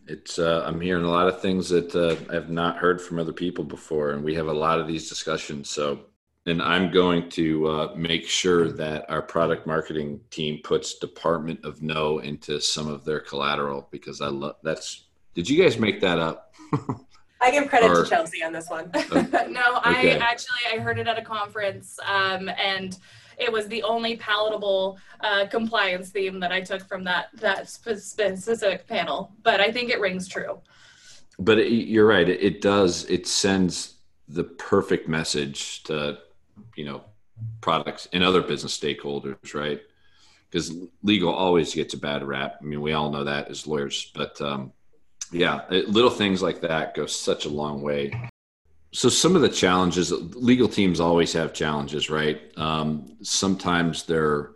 It's 0.06 0.38
uh, 0.38 0.64
I'm 0.66 0.80
hearing 0.80 1.04
a 1.04 1.10
lot 1.10 1.28
of 1.28 1.40
things 1.40 1.70
that 1.70 1.94
uh, 1.94 2.16
I've 2.34 2.50
not 2.50 2.76
heard 2.76 3.00
from 3.00 3.18
other 3.18 3.32
people 3.32 3.64
before, 3.64 4.10
and 4.10 4.22
we 4.22 4.34
have 4.34 4.48
a 4.48 4.52
lot 4.52 4.78
of 4.78 4.86
these 4.86 5.08
discussions. 5.08 5.70
So 5.70 6.00
and 6.46 6.60
I'm 6.60 6.90
going 6.90 7.30
to 7.30 7.66
uh, 7.66 7.92
make 7.96 8.28
sure 8.28 8.70
that 8.72 9.08
our 9.08 9.22
product 9.22 9.66
marketing 9.66 10.20
team 10.30 10.60
puts 10.62 10.98
Department 10.98 11.64
of 11.64 11.82
No 11.82 12.18
into 12.18 12.60
some 12.60 12.88
of 12.88 13.04
their 13.04 13.20
collateral 13.20 13.88
because 13.90 14.20
I 14.20 14.28
love 14.28 14.56
that's. 14.62 15.04
Did 15.34 15.48
you 15.48 15.62
guys 15.62 15.78
make 15.78 16.00
that 16.00 16.18
up? 16.18 16.54
I 17.40 17.50
give 17.50 17.68
credit 17.68 17.90
or, 17.90 18.04
to 18.04 18.08
Chelsea 18.08 18.42
on 18.42 18.52
this 18.52 18.68
one. 18.68 18.90
no, 18.94 19.00
okay. 19.00 19.32
I 19.84 20.18
actually 20.20 20.60
I 20.72 20.78
heard 20.78 20.98
it 20.98 21.08
at 21.08 21.18
a 21.18 21.22
conference, 21.22 21.98
um, 22.06 22.48
and 22.50 22.96
it 23.38 23.50
was 23.50 23.66
the 23.68 23.82
only 23.82 24.16
palatable 24.16 24.98
uh, 25.20 25.46
compliance 25.46 26.10
theme 26.10 26.40
that 26.40 26.52
I 26.52 26.60
took 26.60 26.86
from 26.86 27.04
that 27.04 27.28
that 27.40 27.70
specific 27.70 28.86
panel. 28.86 29.32
But 29.42 29.60
I 29.60 29.72
think 29.72 29.90
it 29.90 29.98
rings 29.98 30.28
true. 30.28 30.60
But 31.38 31.58
it, 31.58 31.72
you're 31.72 32.06
right. 32.06 32.28
It, 32.28 32.42
it 32.42 32.60
does. 32.60 33.06
It 33.06 33.26
sends 33.26 33.94
the 34.28 34.44
perfect 34.44 35.08
message 35.08 35.82
to 35.84 36.18
you 36.76 36.84
know 36.84 37.04
products 37.60 38.08
and 38.12 38.22
other 38.22 38.42
business 38.42 38.78
stakeholders, 38.78 39.54
right? 39.54 39.80
Because 40.50 40.72
legal 41.02 41.32
always 41.32 41.74
gets 41.74 41.94
a 41.94 41.98
bad 41.98 42.22
rap. 42.22 42.58
I 42.60 42.64
mean, 42.64 42.80
we 42.80 42.92
all 42.92 43.10
know 43.10 43.24
that 43.24 43.50
as 43.50 43.66
lawyers, 43.66 44.10
but 44.14 44.40
um, 44.40 44.72
yeah, 45.32 45.62
it, 45.70 45.88
little 45.88 46.10
things 46.10 46.42
like 46.42 46.60
that 46.60 46.94
go 46.94 47.06
such 47.06 47.44
a 47.44 47.48
long 47.48 47.82
way. 47.82 48.30
So 48.92 49.08
some 49.08 49.34
of 49.34 49.42
the 49.42 49.48
challenges, 49.48 50.12
legal 50.12 50.68
teams 50.68 51.00
always 51.00 51.32
have 51.32 51.52
challenges, 51.52 52.08
right? 52.08 52.40
Um, 52.56 53.16
sometimes 53.22 54.04
they're 54.04 54.52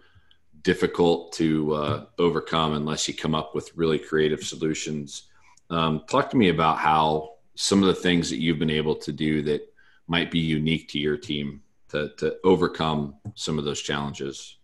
difficult 0.62 1.32
to 1.32 1.74
uh, 1.74 2.04
overcome 2.18 2.74
unless 2.74 3.08
you 3.08 3.14
come 3.14 3.34
up 3.34 3.54
with 3.54 3.76
really 3.76 3.98
creative 3.98 4.44
solutions. 4.44 5.24
Um, 5.70 6.02
talk 6.08 6.30
to 6.30 6.36
me 6.36 6.50
about 6.50 6.78
how 6.78 7.34
some 7.56 7.82
of 7.82 7.88
the 7.88 7.94
things 7.94 8.30
that 8.30 8.40
you've 8.40 8.60
been 8.60 8.70
able 8.70 8.94
to 8.94 9.12
do 9.12 9.42
that 9.42 9.62
might 10.06 10.30
be 10.30 10.38
unique 10.38 10.88
to 10.90 10.98
your 11.00 11.16
team 11.16 11.60
to, 11.90 12.10
to 12.18 12.36
overcome 12.44 13.16
some 13.34 13.58
of 13.58 13.64
those 13.64 13.80
challenges. 13.80 14.58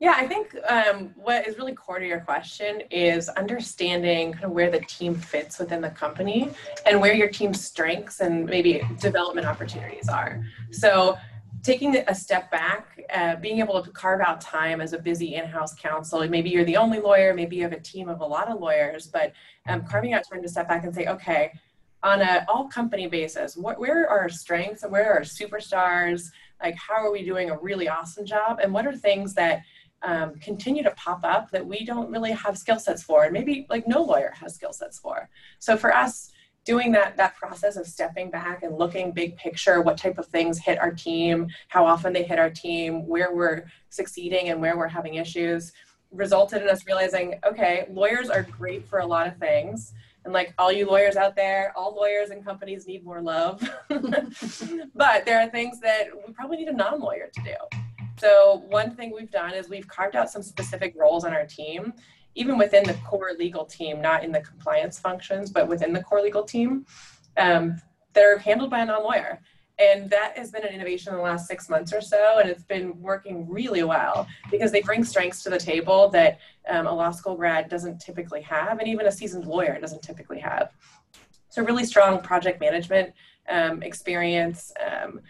Yeah, 0.00 0.14
I 0.16 0.28
think 0.28 0.54
um, 0.68 1.12
what 1.16 1.48
is 1.48 1.58
really 1.58 1.74
core 1.74 1.98
to 1.98 2.06
your 2.06 2.20
question 2.20 2.82
is 2.88 3.28
understanding 3.30 4.32
kind 4.32 4.44
of 4.44 4.52
where 4.52 4.70
the 4.70 4.80
team 4.82 5.16
fits 5.16 5.58
within 5.58 5.80
the 5.80 5.90
company 5.90 6.50
and 6.86 7.00
where 7.00 7.12
your 7.12 7.28
team's 7.28 7.64
strengths 7.64 8.20
and 8.20 8.46
maybe 8.46 8.80
development 9.00 9.46
opportunities 9.46 10.08
are. 10.08 10.44
So, 10.70 11.18
taking 11.64 11.96
a 11.96 12.14
step 12.14 12.50
back, 12.52 13.00
uh, 13.12 13.34
being 13.36 13.58
able 13.58 13.82
to 13.82 13.90
carve 13.90 14.20
out 14.20 14.40
time 14.40 14.80
as 14.80 14.92
a 14.92 14.98
busy 14.98 15.34
in-house 15.34 15.74
counsel. 15.74 16.26
Maybe 16.28 16.50
you're 16.50 16.64
the 16.64 16.76
only 16.76 17.00
lawyer, 17.00 17.34
maybe 17.34 17.56
you 17.56 17.62
have 17.62 17.72
a 17.72 17.80
team 17.80 18.08
of 18.08 18.20
a 18.20 18.24
lot 18.24 18.48
of 18.48 18.60
lawyers, 18.60 19.08
but 19.08 19.32
um, 19.66 19.84
carving 19.84 20.14
out 20.14 20.22
time 20.30 20.40
to 20.42 20.48
step 20.48 20.68
back 20.68 20.84
and 20.84 20.94
say, 20.94 21.06
okay, 21.06 21.52
on 22.02 22.20
a 22.20 22.44
all 22.48 22.68
company 22.68 23.08
basis, 23.08 23.56
what, 23.56 23.78
where 23.78 24.08
are 24.08 24.20
our 24.20 24.28
strengths 24.28 24.82
and 24.82 24.92
where 24.92 25.12
are 25.12 25.16
our 25.16 25.22
superstars? 25.22 26.30
Like, 26.62 26.76
how 26.76 26.94
are 26.94 27.12
we 27.12 27.24
doing 27.24 27.50
a 27.50 27.58
really 27.58 27.88
awesome 27.88 28.24
job? 28.24 28.60
And 28.62 28.72
what 28.72 28.86
are 28.86 28.94
things 28.94 29.34
that 29.34 29.62
um, 30.02 30.34
continue 30.36 30.82
to 30.82 30.90
pop 30.92 31.20
up 31.24 31.50
that 31.50 31.66
we 31.66 31.84
don't 31.84 32.10
really 32.10 32.32
have 32.32 32.56
skill 32.56 32.78
sets 32.78 33.02
for 33.02 33.24
and 33.24 33.32
maybe 33.32 33.66
like 33.68 33.88
no 33.88 34.00
lawyer 34.02 34.32
has 34.40 34.54
skill 34.54 34.72
sets 34.72 34.98
for 34.98 35.28
so 35.58 35.76
for 35.76 35.92
us 35.92 36.30
doing 36.64 36.92
that 36.92 37.16
that 37.16 37.34
process 37.34 37.76
of 37.76 37.86
stepping 37.86 38.30
back 38.30 38.62
and 38.62 38.78
looking 38.78 39.10
big 39.10 39.36
picture 39.36 39.82
what 39.82 39.98
type 39.98 40.18
of 40.18 40.26
things 40.26 40.58
hit 40.58 40.78
our 40.78 40.92
team 40.92 41.48
how 41.66 41.84
often 41.84 42.12
they 42.12 42.22
hit 42.22 42.38
our 42.38 42.50
team 42.50 43.08
where 43.08 43.34
we're 43.34 43.64
succeeding 43.90 44.50
and 44.50 44.60
where 44.60 44.76
we're 44.76 44.86
having 44.86 45.14
issues 45.14 45.72
resulted 46.12 46.62
in 46.62 46.68
us 46.68 46.86
realizing 46.86 47.34
okay 47.44 47.88
lawyers 47.90 48.30
are 48.30 48.44
great 48.44 48.86
for 48.86 49.00
a 49.00 49.06
lot 49.06 49.26
of 49.26 49.36
things 49.38 49.94
and 50.28 50.34
like 50.34 50.54
all 50.58 50.70
you 50.70 50.86
lawyers 50.86 51.16
out 51.16 51.34
there 51.34 51.72
all 51.76 51.94
lawyers 51.94 52.30
and 52.30 52.44
companies 52.44 52.86
need 52.86 53.04
more 53.04 53.20
love 53.20 53.60
but 54.94 55.24
there 55.24 55.40
are 55.40 55.48
things 55.48 55.80
that 55.80 56.04
we 56.26 56.32
probably 56.32 56.58
need 56.58 56.68
a 56.68 56.72
non-lawyer 56.72 57.28
to 57.34 57.42
do 57.42 57.78
so 58.18 58.64
one 58.68 58.94
thing 58.96 59.12
we've 59.14 59.30
done 59.30 59.54
is 59.54 59.68
we've 59.68 59.86
carved 59.86 60.16
out 60.16 60.30
some 60.30 60.42
specific 60.42 60.94
roles 60.96 61.24
on 61.24 61.32
our 61.32 61.46
team, 61.46 61.92
even 62.34 62.58
within 62.58 62.82
the 62.84 62.94
core 62.94 63.32
legal 63.38 63.64
team, 63.64 64.00
not 64.00 64.24
in 64.24 64.32
the 64.32 64.40
compliance 64.40 64.98
functions, 64.98 65.50
but 65.50 65.68
within 65.68 65.92
the 65.92 66.02
core 66.02 66.20
legal 66.20 66.42
team, 66.42 66.84
um, 67.36 67.80
that 68.14 68.24
are 68.24 68.38
handled 68.38 68.70
by 68.70 68.80
a 68.80 68.84
non-lawyer. 68.84 69.40
And 69.78 70.10
that 70.10 70.36
has 70.36 70.50
been 70.50 70.64
an 70.64 70.72
innovation 70.72 71.12
in 71.12 71.18
the 71.18 71.22
last 71.22 71.46
six 71.46 71.68
months 71.68 71.92
or 71.92 72.00
so, 72.00 72.38
and 72.40 72.50
it's 72.50 72.64
been 72.64 73.00
working 73.00 73.48
really 73.48 73.84
well 73.84 74.26
because 74.50 74.72
they 74.72 74.82
bring 74.82 75.04
strengths 75.04 75.42
to 75.44 75.50
the 75.50 75.58
table 75.58 76.08
that 76.08 76.40
um, 76.68 76.86
a 76.86 76.92
law 76.92 77.12
school 77.12 77.36
grad 77.36 77.68
doesn't 77.68 78.00
typically 78.00 78.42
have, 78.42 78.80
and 78.80 78.88
even 78.88 79.06
a 79.06 79.12
seasoned 79.12 79.46
lawyer 79.46 79.78
doesn't 79.80 80.02
typically 80.02 80.40
have. 80.40 80.72
So, 81.48 81.62
really 81.62 81.84
strong 81.84 82.20
project 82.20 82.60
management 82.60 83.12
um, 83.48 83.82
experience, 83.82 84.72
um, 84.84 85.20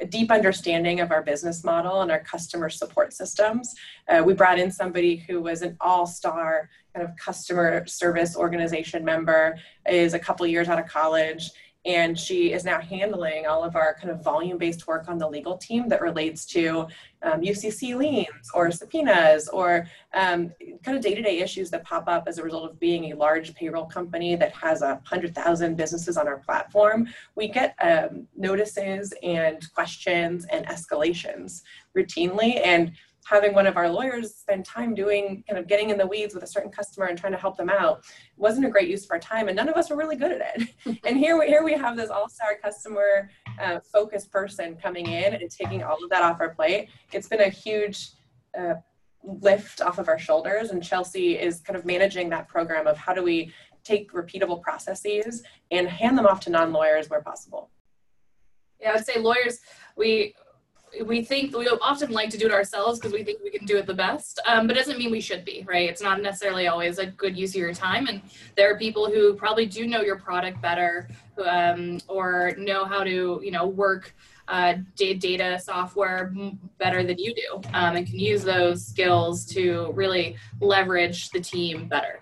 a 0.00 0.06
deep 0.06 0.30
understanding 0.30 1.00
of 1.00 1.10
our 1.10 1.22
business 1.22 1.62
model 1.62 2.00
and 2.00 2.10
our 2.10 2.20
customer 2.20 2.70
support 2.70 3.12
systems. 3.12 3.74
Uh, 4.08 4.22
we 4.24 4.32
brought 4.32 4.58
in 4.58 4.70
somebody 4.70 5.16
who 5.16 5.42
was 5.42 5.60
an 5.60 5.76
all-star 5.80 6.70
kind 6.94 7.06
of 7.06 7.14
customer 7.16 7.86
service 7.86 8.34
organization 8.34 9.04
member, 9.04 9.56
is 9.88 10.14
a 10.14 10.18
couple 10.18 10.46
years 10.46 10.68
out 10.68 10.78
of 10.78 10.86
college, 10.86 11.50
and 11.86 12.18
she 12.18 12.52
is 12.52 12.64
now 12.64 12.80
handling 12.80 13.46
all 13.46 13.64
of 13.64 13.74
our 13.74 13.94
kind 13.94 14.10
of 14.10 14.22
volume-based 14.22 14.86
work 14.86 15.08
on 15.08 15.16
the 15.16 15.28
legal 15.28 15.56
team 15.56 15.88
that 15.88 16.02
relates 16.02 16.44
to 16.44 16.86
um, 17.22 17.40
UCC 17.40 17.96
liens 17.96 18.50
or 18.54 18.70
subpoenas 18.70 19.48
or 19.48 19.86
um, 20.14 20.52
kind 20.82 20.96
of 20.96 21.02
day-to-day 21.02 21.38
issues 21.38 21.70
that 21.70 21.84
pop 21.84 22.04
up 22.06 22.24
as 22.26 22.38
a 22.38 22.42
result 22.42 22.70
of 22.70 22.78
being 22.78 23.12
a 23.12 23.16
large 23.16 23.54
payroll 23.54 23.86
company 23.86 24.36
that 24.36 24.52
has 24.52 24.82
a 24.82 25.00
hundred 25.04 25.34
thousand 25.34 25.76
businesses 25.76 26.16
on 26.16 26.28
our 26.28 26.38
platform. 26.38 27.08
We 27.34 27.48
get 27.48 27.74
um, 27.80 28.26
notices 28.36 29.14
and 29.22 29.66
questions 29.72 30.46
and 30.50 30.66
escalations 30.66 31.62
routinely, 31.96 32.60
and 32.64 32.92
having 33.24 33.54
one 33.54 33.66
of 33.66 33.76
our 33.76 33.88
lawyers 33.88 34.34
spend 34.34 34.64
time 34.64 34.94
doing 34.94 35.44
kind 35.48 35.58
of 35.58 35.66
getting 35.66 35.90
in 35.90 35.98
the 35.98 36.06
weeds 36.06 36.34
with 36.34 36.42
a 36.42 36.46
certain 36.46 36.70
customer 36.70 37.06
and 37.06 37.18
trying 37.18 37.32
to 37.32 37.38
help 37.38 37.56
them 37.56 37.68
out 37.68 38.02
wasn't 38.36 38.64
a 38.64 38.70
great 38.70 38.88
use 38.88 39.04
of 39.04 39.10
our 39.10 39.18
time 39.18 39.48
and 39.48 39.56
none 39.56 39.68
of 39.68 39.76
us 39.76 39.90
were 39.90 39.96
really 39.96 40.16
good 40.16 40.32
at 40.32 40.60
it. 40.60 40.68
And 41.04 41.16
here 41.16 41.38
we 41.38 41.46
here 41.46 41.62
we 41.62 41.74
have 41.74 41.96
this 41.96 42.10
all-star 42.10 42.56
customer 42.62 43.30
uh, 43.60 43.80
focused 43.80 44.30
person 44.30 44.76
coming 44.76 45.06
in 45.06 45.34
and 45.34 45.50
taking 45.50 45.82
all 45.82 46.02
of 46.02 46.10
that 46.10 46.22
off 46.22 46.40
our 46.40 46.50
plate. 46.50 46.88
It's 47.12 47.28
been 47.28 47.40
a 47.40 47.48
huge 47.48 48.10
uh, 48.58 48.74
lift 49.22 49.80
off 49.80 49.98
of 49.98 50.08
our 50.08 50.18
shoulders 50.18 50.70
and 50.70 50.82
chelsea 50.82 51.38
is 51.38 51.60
kind 51.60 51.76
of 51.76 51.84
managing 51.84 52.30
that 52.30 52.48
program 52.48 52.86
of 52.86 52.96
how 52.96 53.12
do 53.12 53.22
we 53.22 53.52
take 53.84 54.12
repeatable 54.12 54.62
processes 54.62 55.42
and 55.70 55.86
hand 55.88 56.16
them 56.16 56.26
off 56.26 56.40
to 56.40 56.50
non-lawyers 56.50 57.10
where 57.10 57.20
possible. 57.20 57.70
Yeah 58.80 58.92
i'd 58.94 59.04
say 59.04 59.18
lawyers 59.18 59.60
we 59.94 60.34
we 61.06 61.24
think 61.24 61.56
we 61.56 61.66
often 61.68 62.10
like 62.10 62.30
to 62.30 62.38
do 62.38 62.46
it 62.46 62.52
ourselves 62.52 62.98
because 62.98 63.12
we 63.12 63.24
think 63.24 63.40
we 63.42 63.50
can 63.50 63.66
do 63.66 63.76
it 63.76 63.86
the 63.86 63.94
best 63.94 64.40
um, 64.46 64.66
but 64.66 64.76
it 64.76 64.80
doesn't 64.80 64.98
mean 64.98 65.10
we 65.10 65.20
should 65.20 65.44
be 65.44 65.64
right? 65.66 65.88
It's 65.88 66.02
not 66.02 66.22
necessarily 66.22 66.66
always 66.68 66.98
a 66.98 67.06
good 67.06 67.36
use 67.36 67.50
of 67.50 67.56
your 67.56 67.74
time 67.74 68.06
and 68.06 68.20
there 68.56 68.72
are 68.72 68.78
people 68.78 69.10
who 69.10 69.34
probably 69.34 69.66
do 69.66 69.86
know 69.86 70.02
your 70.02 70.18
product 70.18 70.60
better 70.60 71.08
um, 71.44 71.98
or 72.08 72.52
know 72.58 72.84
how 72.84 73.02
to 73.04 73.40
you 73.42 73.50
know 73.50 73.66
work 73.66 74.14
uh, 74.48 74.74
data 74.96 75.60
software 75.62 76.32
better 76.78 77.04
than 77.04 77.18
you 77.18 77.34
do 77.34 77.68
um, 77.72 77.96
and 77.96 78.06
can 78.06 78.18
use 78.18 78.42
those 78.42 78.84
skills 78.84 79.44
to 79.44 79.92
really 79.94 80.36
leverage 80.60 81.30
the 81.30 81.40
team 81.40 81.86
better 81.88 82.20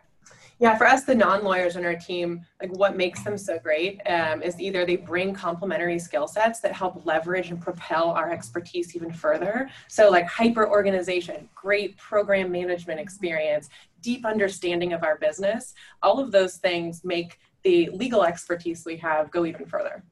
yeah, 0.61 0.77
for 0.77 0.87
us, 0.87 1.05
the 1.05 1.15
non-lawyers 1.15 1.77
on 1.77 1.85
our 1.85 1.95
team, 1.95 2.45
like 2.61 2.77
what 2.77 2.97
makes 2.97 3.23
them 3.23 3.39
so 3.39 3.61
great 3.61 4.01
um, 4.07 4.43
is 4.43 4.59
either 4.61 4.85
they 4.85 4.97
bring 4.97 5.33
complementary 5.33 6.01
skill 6.01 6.27
sets 6.27 6.59
that 6.61 6.73
help 6.73 7.07
leverage 7.07 7.51
and 7.51 7.61
propel 7.61 8.11
our 8.11 8.31
expertise 8.31 8.97
even 8.97 9.13
further. 9.13 9.71
So 9.87 10.11
like 10.11 10.27
hyper 10.27 10.69
organization, 10.69 11.49
great 11.55 11.97
program 11.97 12.51
management 12.51 12.99
experience, 12.99 13.69
deep 14.03 14.27
understanding 14.27 14.93
of 14.93 15.05
our 15.05 15.17
business, 15.19 15.75
all 16.03 16.19
of 16.19 16.33
those 16.33 16.57
things 16.57 17.05
make 17.05 17.39
the 17.63 17.91
legal 17.93 18.25
expertise 18.25 18.85
we 18.85 18.97
have 18.97 19.31
go 19.31 19.47
even 19.47 19.65
further. 19.65 20.03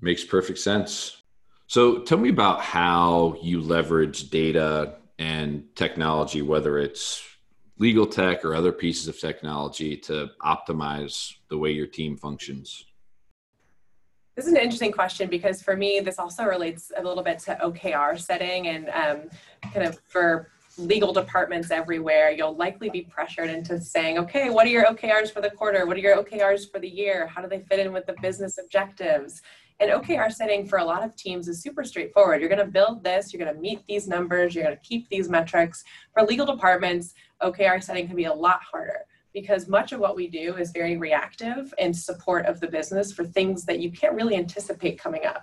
Makes 0.00 0.24
perfect 0.24 0.60
sense. 0.60 1.22
So 1.66 2.02
tell 2.02 2.18
me 2.18 2.28
about 2.28 2.60
how 2.60 3.36
you 3.42 3.60
leverage 3.60 4.30
data 4.30 4.96
and 5.18 5.64
technology, 5.74 6.42
whether 6.42 6.78
it's 6.78 7.24
legal 7.78 8.06
tech 8.06 8.44
or 8.44 8.54
other 8.54 8.72
pieces 8.72 9.08
of 9.08 9.18
technology 9.18 9.96
to 9.96 10.30
optimize 10.42 11.34
the 11.48 11.58
way 11.58 11.70
your 11.70 11.86
team 11.86 12.16
functions? 12.16 12.86
This 14.36 14.46
is 14.46 14.52
an 14.52 14.58
interesting 14.58 14.92
question 14.92 15.30
because 15.30 15.62
for 15.62 15.76
me, 15.76 16.00
this 16.00 16.18
also 16.18 16.44
relates 16.44 16.90
a 16.96 17.02
little 17.02 17.22
bit 17.22 17.38
to 17.40 17.56
OKR 17.62 18.18
setting 18.18 18.68
and 18.68 18.88
um, 18.88 19.28
kind 19.72 19.86
of 19.86 19.98
for 20.00 20.48
legal 20.76 21.12
departments 21.12 21.70
everywhere, 21.70 22.30
you'll 22.30 22.56
likely 22.56 22.90
be 22.90 23.02
pressured 23.02 23.50
into 23.50 23.80
saying, 23.80 24.18
okay, 24.18 24.50
what 24.50 24.66
are 24.66 24.70
your 24.70 24.84
OKRs 24.86 25.32
for 25.32 25.40
the 25.40 25.50
quarter? 25.50 25.86
What 25.86 25.96
are 25.96 26.00
your 26.00 26.16
OKRs 26.22 26.70
for 26.70 26.80
the 26.80 26.88
year? 26.88 27.26
How 27.26 27.42
do 27.42 27.48
they 27.48 27.60
fit 27.60 27.78
in 27.78 27.92
with 27.92 28.06
the 28.06 28.14
business 28.20 28.58
objectives? 28.58 29.42
And 29.80 29.90
OKR 29.90 30.32
setting 30.32 30.66
for 30.66 30.78
a 30.78 30.84
lot 30.84 31.04
of 31.04 31.16
teams 31.16 31.48
is 31.48 31.60
super 31.60 31.82
straightforward. 31.84 32.40
You're 32.40 32.48
going 32.48 32.64
to 32.64 32.70
build 32.70 33.02
this, 33.02 33.32
you're 33.32 33.44
going 33.44 33.54
to 33.54 33.60
meet 33.60 33.80
these 33.88 34.06
numbers, 34.06 34.54
you're 34.54 34.64
going 34.64 34.76
to 34.76 34.82
keep 34.82 35.08
these 35.08 35.28
metrics. 35.28 35.82
For 36.12 36.22
legal 36.22 36.46
departments, 36.46 37.14
OKR 37.42 37.82
setting 37.82 38.06
can 38.06 38.16
be 38.16 38.24
a 38.24 38.32
lot 38.32 38.60
harder 38.62 39.00
because 39.32 39.66
much 39.66 39.92
of 39.92 39.98
what 39.98 40.14
we 40.14 40.28
do 40.28 40.56
is 40.56 40.70
very 40.70 40.96
reactive 40.96 41.74
in 41.78 41.92
support 41.92 42.46
of 42.46 42.60
the 42.60 42.68
business 42.68 43.12
for 43.12 43.24
things 43.24 43.64
that 43.64 43.80
you 43.80 43.90
can't 43.90 44.14
really 44.14 44.36
anticipate 44.36 44.98
coming 44.98 45.26
up. 45.26 45.42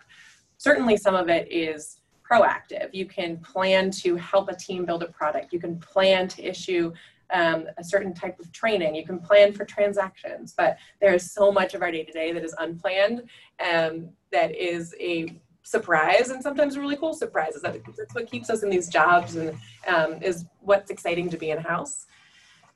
Certainly, 0.57 0.97
some 0.97 1.15
of 1.15 1.27
it 1.27 1.51
is 1.51 1.97
proactive. 2.31 2.89
You 2.93 3.05
can 3.05 3.37
plan 3.37 3.91
to 3.91 4.15
help 4.15 4.49
a 4.49 4.55
team 4.55 4.85
build 4.85 5.03
a 5.03 5.07
product, 5.07 5.51
you 5.51 5.59
can 5.59 5.77
plan 5.79 6.29
to 6.29 6.43
issue 6.43 6.93
um, 7.31 7.67
a 7.77 7.83
certain 7.83 8.13
type 8.13 8.39
of 8.39 8.51
training. 8.51 8.95
You 8.95 9.05
can 9.05 9.19
plan 9.19 9.53
for 9.53 9.65
transactions, 9.65 10.53
but 10.55 10.77
there 10.99 11.13
is 11.13 11.31
so 11.31 11.51
much 11.51 11.73
of 11.73 11.81
our 11.81 11.91
day 11.91 12.03
to 12.03 12.11
day 12.11 12.31
that 12.33 12.43
is 12.43 12.55
unplanned 12.59 13.23
um, 13.59 14.09
that 14.31 14.55
is 14.55 14.95
a 14.99 15.39
surprise 15.63 16.29
and 16.29 16.41
sometimes 16.41 16.77
really 16.77 16.97
cool 16.97 17.13
surprises. 17.13 17.61
That, 17.61 17.77
that's 17.97 18.13
what 18.13 18.29
keeps 18.29 18.49
us 18.49 18.63
in 18.63 18.69
these 18.69 18.87
jobs 18.89 19.35
and 19.35 19.57
um, 19.87 20.21
is 20.21 20.45
what's 20.59 20.91
exciting 20.91 21.29
to 21.29 21.37
be 21.37 21.51
in 21.51 21.59
house. 21.59 22.07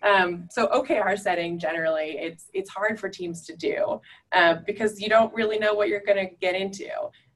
Um, 0.03 0.47
so 0.51 0.67
OKR 0.67 1.17
setting 1.17 1.57
generally, 1.57 2.17
it's 2.19 2.49
it's 2.53 2.69
hard 2.69 2.99
for 2.99 3.09
teams 3.09 3.45
to 3.47 3.55
do 3.55 3.99
uh, 4.33 4.55
because 4.65 5.01
you 5.01 5.09
don't 5.09 5.33
really 5.33 5.57
know 5.57 5.73
what 5.73 5.89
you're 5.89 6.03
going 6.05 6.27
to 6.27 6.35
get 6.35 6.53
into. 6.53 6.89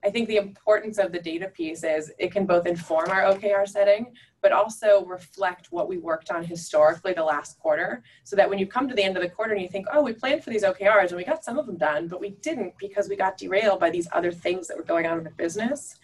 I 0.03 0.09
think 0.09 0.27
the 0.27 0.37
importance 0.37 0.97
of 0.97 1.11
the 1.11 1.19
data 1.19 1.49
piece 1.49 1.83
is 1.83 2.11
it 2.17 2.31
can 2.31 2.45
both 2.45 2.65
inform 2.65 3.09
our 3.09 3.23
OKR 3.23 3.67
setting, 3.67 4.13
but 4.41 4.53
also 4.53 5.03
reflect 5.05 5.71
what 5.71 5.89
we 5.89 5.97
worked 5.97 6.31
on 6.31 6.43
historically 6.43 7.13
the 7.13 7.23
last 7.23 7.59
quarter. 7.59 8.01
So 8.23 8.35
that 8.37 8.49
when 8.49 8.59
you 8.59 8.67
come 8.67 8.87
to 8.87 8.95
the 8.95 9.03
end 9.03 9.17
of 9.17 9.23
the 9.23 9.29
quarter 9.29 9.53
and 9.53 9.61
you 9.61 9.67
think, 9.67 9.87
oh, 9.91 10.01
we 10.01 10.13
planned 10.13 10.43
for 10.43 10.51
these 10.51 10.63
OKRs 10.63 11.09
and 11.09 11.17
we 11.17 11.25
got 11.25 11.43
some 11.43 11.57
of 11.57 11.65
them 11.65 11.77
done, 11.77 12.07
but 12.07 12.21
we 12.21 12.31
didn't 12.41 12.73
because 12.77 13.09
we 13.09 13.17
got 13.17 13.37
derailed 13.37 13.81
by 13.81 13.89
these 13.89 14.07
other 14.13 14.31
things 14.31 14.67
that 14.67 14.77
were 14.77 14.83
going 14.83 15.05
on 15.05 15.17
in 15.17 15.23
the 15.25 15.31
business. 15.31 15.97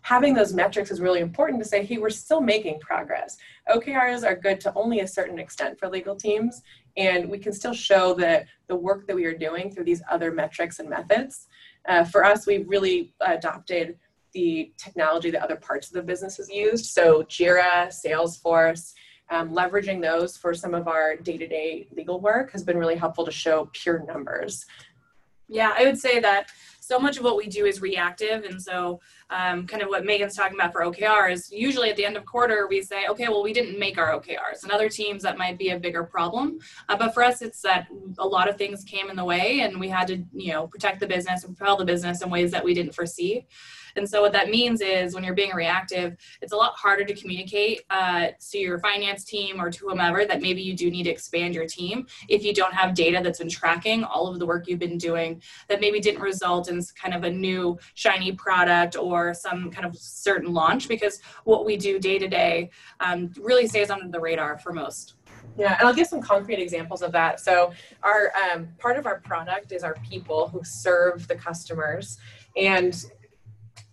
Having 0.00 0.34
those 0.34 0.52
metrics 0.52 0.90
is 0.90 1.00
really 1.00 1.20
important 1.20 1.62
to 1.62 1.68
say, 1.68 1.84
hey, 1.84 1.98
we're 1.98 2.10
still 2.10 2.40
making 2.40 2.80
progress. 2.80 3.36
OKRs 3.72 4.26
are 4.26 4.34
good 4.34 4.60
to 4.60 4.72
only 4.74 5.00
a 5.00 5.06
certain 5.06 5.38
extent 5.38 5.78
for 5.78 5.88
legal 5.88 6.16
teams, 6.16 6.62
and 6.96 7.28
we 7.28 7.38
can 7.38 7.52
still 7.52 7.72
show 7.72 8.12
that 8.14 8.46
the 8.66 8.74
work 8.74 9.06
that 9.06 9.14
we 9.14 9.26
are 9.26 9.36
doing 9.36 9.70
through 9.70 9.84
these 9.84 10.02
other 10.10 10.32
metrics 10.32 10.80
and 10.80 10.88
methods. 10.88 11.46
Uh, 11.88 12.04
for 12.04 12.24
us, 12.24 12.46
we've 12.46 12.68
really 12.68 13.12
adopted 13.20 13.98
the 14.32 14.72
technology 14.78 15.30
that 15.30 15.42
other 15.42 15.56
parts 15.56 15.88
of 15.88 15.94
the 15.94 16.02
business 16.02 16.36
has 16.38 16.48
used. 16.48 16.86
So 16.86 17.22
Jira, 17.24 17.88
Salesforce, 17.88 18.94
um, 19.30 19.50
leveraging 19.50 20.00
those 20.00 20.36
for 20.36 20.54
some 20.54 20.74
of 20.74 20.88
our 20.88 21.16
day-to-day 21.16 21.88
legal 21.94 22.20
work 22.20 22.52
has 22.52 22.62
been 22.62 22.78
really 22.78 22.96
helpful 22.96 23.24
to 23.24 23.30
show 23.30 23.68
pure 23.72 24.04
numbers. 24.06 24.64
Yeah, 25.48 25.74
I 25.76 25.84
would 25.84 25.98
say 25.98 26.20
that 26.20 26.50
so 26.92 26.98
much 26.98 27.16
of 27.16 27.24
what 27.24 27.38
we 27.38 27.46
do 27.46 27.64
is 27.64 27.80
reactive. 27.80 28.44
And 28.44 28.60
so, 28.60 29.00
um, 29.30 29.66
kind 29.66 29.82
of 29.82 29.88
what 29.88 30.04
Megan's 30.04 30.36
talking 30.36 30.58
about 30.58 30.72
for 30.72 30.82
OKR 30.82 31.32
is 31.32 31.50
usually 31.50 31.88
at 31.88 31.96
the 31.96 32.04
end 32.04 32.18
of 32.18 32.26
quarter, 32.26 32.66
we 32.68 32.82
say, 32.82 33.06
okay, 33.08 33.28
well, 33.28 33.42
we 33.42 33.54
didn't 33.54 33.78
make 33.78 33.96
our 33.96 34.12
OKRs. 34.12 34.62
And 34.62 34.70
other 34.70 34.90
teams, 34.90 35.22
that 35.22 35.38
might 35.38 35.56
be 35.56 35.70
a 35.70 35.78
bigger 35.78 36.04
problem. 36.04 36.58
Uh, 36.90 36.98
but 36.98 37.14
for 37.14 37.22
us, 37.22 37.40
it's 37.40 37.62
that 37.62 37.86
a 38.18 38.26
lot 38.26 38.46
of 38.46 38.58
things 38.58 38.84
came 38.84 39.08
in 39.08 39.16
the 39.16 39.24
way 39.24 39.60
and 39.60 39.80
we 39.80 39.88
had 39.88 40.06
to, 40.08 40.22
you 40.34 40.52
know, 40.52 40.66
protect 40.66 41.00
the 41.00 41.06
business 41.06 41.44
and 41.44 41.56
propel 41.56 41.78
the 41.78 41.84
business 41.86 42.20
in 42.20 42.28
ways 42.28 42.50
that 42.50 42.62
we 42.62 42.74
didn't 42.74 42.94
foresee. 42.94 43.46
And 43.96 44.08
so 44.08 44.20
what 44.20 44.32
that 44.32 44.48
means 44.48 44.80
is 44.80 45.14
when 45.14 45.24
you're 45.24 45.34
being 45.34 45.54
reactive, 45.54 46.16
it's 46.40 46.52
a 46.52 46.56
lot 46.56 46.74
harder 46.74 47.04
to 47.04 47.14
communicate 47.14 47.82
uh, 47.90 48.28
to 48.50 48.58
your 48.58 48.78
finance 48.78 49.24
team 49.24 49.60
or 49.60 49.70
to 49.70 49.88
whomever 49.88 50.24
that 50.24 50.40
maybe 50.40 50.62
you 50.62 50.74
do 50.74 50.90
need 50.90 51.04
to 51.04 51.10
expand 51.10 51.54
your 51.54 51.66
team 51.66 52.06
if 52.28 52.44
you 52.44 52.52
don't 52.54 52.74
have 52.74 52.94
data 52.94 53.20
that's 53.22 53.38
been 53.38 53.48
tracking 53.48 54.04
all 54.04 54.26
of 54.28 54.38
the 54.38 54.46
work 54.46 54.66
you've 54.66 54.78
been 54.78 54.98
doing 54.98 55.40
that 55.68 55.80
maybe 55.80 56.00
didn't 56.00 56.20
result 56.20 56.68
in 56.68 56.80
kind 57.00 57.14
of 57.14 57.24
a 57.24 57.30
new 57.30 57.78
shiny 57.94 58.32
product 58.32 58.96
or 58.96 59.34
some 59.34 59.70
kind 59.70 59.86
of 59.86 59.96
certain 59.96 60.52
launch 60.52 60.88
because 60.88 61.20
what 61.44 61.64
we 61.64 61.76
do 61.76 61.98
day 61.98 62.18
to 62.18 62.28
day 62.28 62.70
um, 63.00 63.30
really 63.38 63.66
stays 63.66 63.90
under 63.90 64.08
the 64.08 64.20
radar 64.20 64.58
for 64.58 64.72
most. 64.72 65.14
Yeah, 65.58 65.76
and 65.78 65.86
I'll 65.86 65.94
give 65.94 66.06
some 66.06 66.22
concrete 66.22 66.60
examples 66.60 67.02
of 67.02 67.12
that. 67.12 67.40
So, 67.40 67.72
our 68.02 68.32
um, 68.52 68.68
part 68.78 68.96
of 68.96 69.06
our 69.06 69.20
product 69.20 69.72
is 69.72 69.82
our 69.82 69.96
people 70.08 70.48
who 70.48 70.60
serve 70.64 71.28
the 71.28 71.34
customers, 71.34 72.18
and 72.56 73.04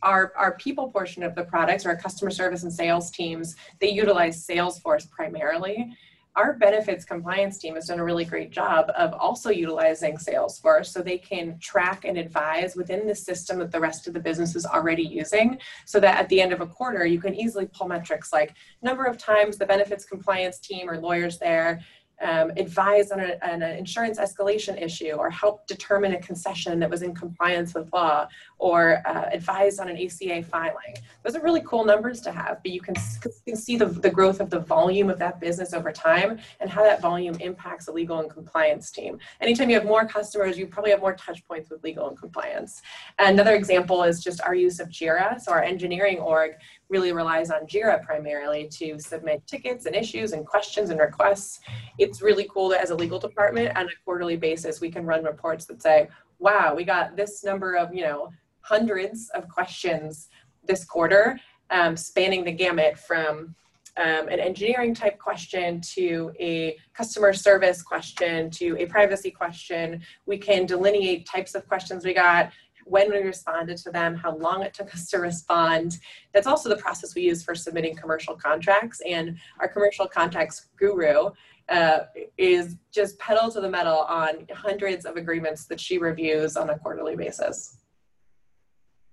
our, 0.04 0.34
our 0.38 0.56
people 0.58 0.90
portion 0.90 1.24
of 1.24 1.36
the 1.36 1.44
products, 1.44 1.86
our 1.86 1.96
customer 1.96 2.32
service 2.32 2.64
and 2.64 2.74
sales 2.74 3.12
teams, 3.12 3.56
they 3.80 3.90
utilize 3.90 4.46
Salesforce 4.46 5.10
primarily. 5.10 5.96
Our 6.36 6.54
benefits 6.54 7.04
compliance 7.04 7.58
team 7.58 7.76
has 7.76 7.88
done 7.88 8.00
a 8.00 8.04
really 8.04 8.24
great 8.24 8.52
job 8.52 8.92
of 8.96 9.14
also 9.14 9.50
utilizing 9.50 10.16
Salesforce 10.16 10.86
so 10.86 11.02
they 11.02 11.18
can 11.18 11.58
track 11.60 12.06
and 12.06 12.18
advise 12.18 12.76
within 12.76 13.08
the 13.08 13.16
system 13.16 13.60
that 13.60 13.72
the 13.72 13.80
rest 13.80 14.08
of 14.08 14.14
the 14.14 14.20
business 14.20 14.56
is 14.56 14.66
already 14.66 15.04
using 15.04 15.60
so 15.86 16.00
that 16.00 16.18
at 16.18 16.30
the 16.30 16.40
end 16.40 16.54
of 16.54 16.62
a 16.62 16.68
quarter 16.68 17.06
you 17.06 17.20
can 17.20 17.36
easily 17.36 17.68
pull 17.74 17.88
metrics 17.88 18.32
like 18.32 18.54
number 18.82 19.06
of 19.06 19.18
times 19.18 19.58
the 19.58 19.66
benefits 19.66 20.06
compliance 20.06 20.60
team 20.60 20.90
or 20.90 20.98
lawyers 20.98 21.40
there 21.40 21.82
um, 22.22 22.52
advise 22.58 23.12
on, 23.12 23.20
a, 23.20 23.38
on, 23.44 23.62
an 23.62 23.78
insurance 23.78 24.20
escalation 24.20 24.82
issue 24.82 25.12
or 25.12 25.30
help 25.30 25.66
determine 25.68 26.14
a 26.14 26.22
concession 26.22 26.80
that 26.80 26.90
was 26.90 27.02
in 27.02 27.14
compliance 27.14 27.74
with 27.74 27.92
law 27.94 28.28
or 28.58 29.02
uh, 29.06 29.30
advise 29.32 29.80
on 29.80 29.90
an 29.90 29.98
ACA 29.98 30.44
filing. 30.44 30.96
Those 31.24 31.36
are 31.36 31.42
really 31.42 31.62
cool 31.66 31.86
numbers 31.86 32.22
to 32.22 32.32
have, 32.32 32.62
but 32.62 32.72
you 32.72 32.82
can, 32.82 32.96
you 33.24 33.32
can 33.46 33.56
see 33.56 33.78
the, 33.78 33.86
the 33.86 34.10
growth 34.10 34.40
of 34.40 34.50
the 34.50 34.60
volume 34.60 35.10
of 35.10 35.18
that 35.20 35.40
business 35.40 35.74
over 35.74 35.92
time 35.92 36.40
and 36.60 36.70
how 36.70 36.84
that 36.84 37.02
volume 37.02 37.36
impacts 37.40 37.88
a 37.88 37.92
legal 37.92 38.20
and 38.20 38.30
compliance 38.30 38.92
team. 38.92 39.20
Anytime 39.42 39.70
you 39.70 39.76
have 39.76 39.86
more 39.86 40.06
customers, 40.06 40.58
you 40.58 40.68
probably 40.68 40.92
have 40.92 41.02
more 41.02 41.16
touch 41.16 41.46
points 41.48 41.70
with 41.70 41.84
legal 41.84 42.10
and 42.10 42.18
compliance. 42.18 42.82
Another 43.18 43.56
example 43.56 44.04
is 44.04 44.22
just 44.22 44.42
our 44.42 44.56
use 44.56 44.80
of 44.80 44.90
JIRA. 44.90 45.40
So 45.40 45.52
our 45.52 45.64
engineering 45.64 46.20
org 46.20 46.52
really 46.90 47.12
relies 47.12 47.52
on 47.52 47.68
JIRA 47.68 48.04
primarily 48.04 48.68
to 48.74 49.00
submit 49.00 49.46
tickets 49.46 49.86
and 49.86 49.96
issues 49.96 50.32
and 50.34 50.46
questions 50.46 50.90
and 50.90 51.00
requests. 51.00 51.60
It's 51.98 52.22
really 52.22 52.48
cool 52.52 52.70
that 52.70 52.82
as 52.82 52.90
a 52.90 52.96
legal 52.96 53.20
department 53.20 53.78
on 53.78 53.86
a 53.86 53.90
quarterly 54.04 54.38
basis, 54.38 54.82
we 54.82 54.90
can 54.90 55.06
run 55.06 55.24
reports 55.24 55.66
that 55.66 55.82
say, 55.82 56.10
wow, 56.40 56.74
we 56.76 56.84
got 56.84 57.16
this 57.16 57.44
number 57.44 57.76
of, 57.76 57.94
you 57.94 58.04
know, 58.04 58.32
hundreds 58.62 59.30
of 59.36 59.48
questions 59.48 60.30
this 60.66 60.84
quarter, 60.84 61.40
um, 61.70 61.96
spanning 61.96 62.44
the 62.44 62.52
gamut 62.52 62.98
from 62.98 63.56
um, 63.98 64.30
an 64.30 64.40
engineering 64.40 64.94
type 64.94 65.20
question 65.20 65.82
to 65.82 66.32
a 66.40 66.78
customer 66.94 67.34
service 67.34 67.82
question 67.82 68.50
to 68.52 68.78
a 68.80 68.86
privacy 68.86 69.30
question. 69.30 70.02
We 70.26 70.38
can 70.38 70.66
delineate 70.66 71.26
types 71.26 71.54
of 71.54 71.68
questions 71.68 72.06
we 72.06 72.14
got, 72.14 72.52
when 72.90 73.12
we 73.12 73.20
responded 73.20 73.78
to 73.78 73.92
them, 73.92 74.16
how 74.16 74.36
long 74.36 74.64
it 74.64 74.74
took 74.74 74.94
us 74.94 75.08
to 75.10 75.20
respond. 75.20 76.00
That's 76.34 76.48
also 76.48 76.70
the 76.70 76.78
process 76.78 77.16
we 77.16 77.22
use 77.22 77.44
for 77.44 77.56
submitting 77.56 77.96
commercial 77.96 78.36
contracts. 78.36 79.02
And 79.08 79.38
our 79.60 79.68
commercial 79.68 80.08
contracts 80.08 80.68
guru 80.78 81.30
uh, 81.70 82.00
is 82.38 82.76
just 82.92 83.20
pedal 83.20 83.52
to 83.52 83.62
the 83.62 83.70
metal 83.70 84.00
on 84.00 84.48
hundreds 84.54 85.06
of 85.06 85.18
agreements 85.18 85.66
that 85.66 85.80
she 85.80 86.00
reviews 86.00 86.58
on 86.58 86.72
a 86.72 86.80
quarterly 86.80 87.16
basis. 87.16 87.78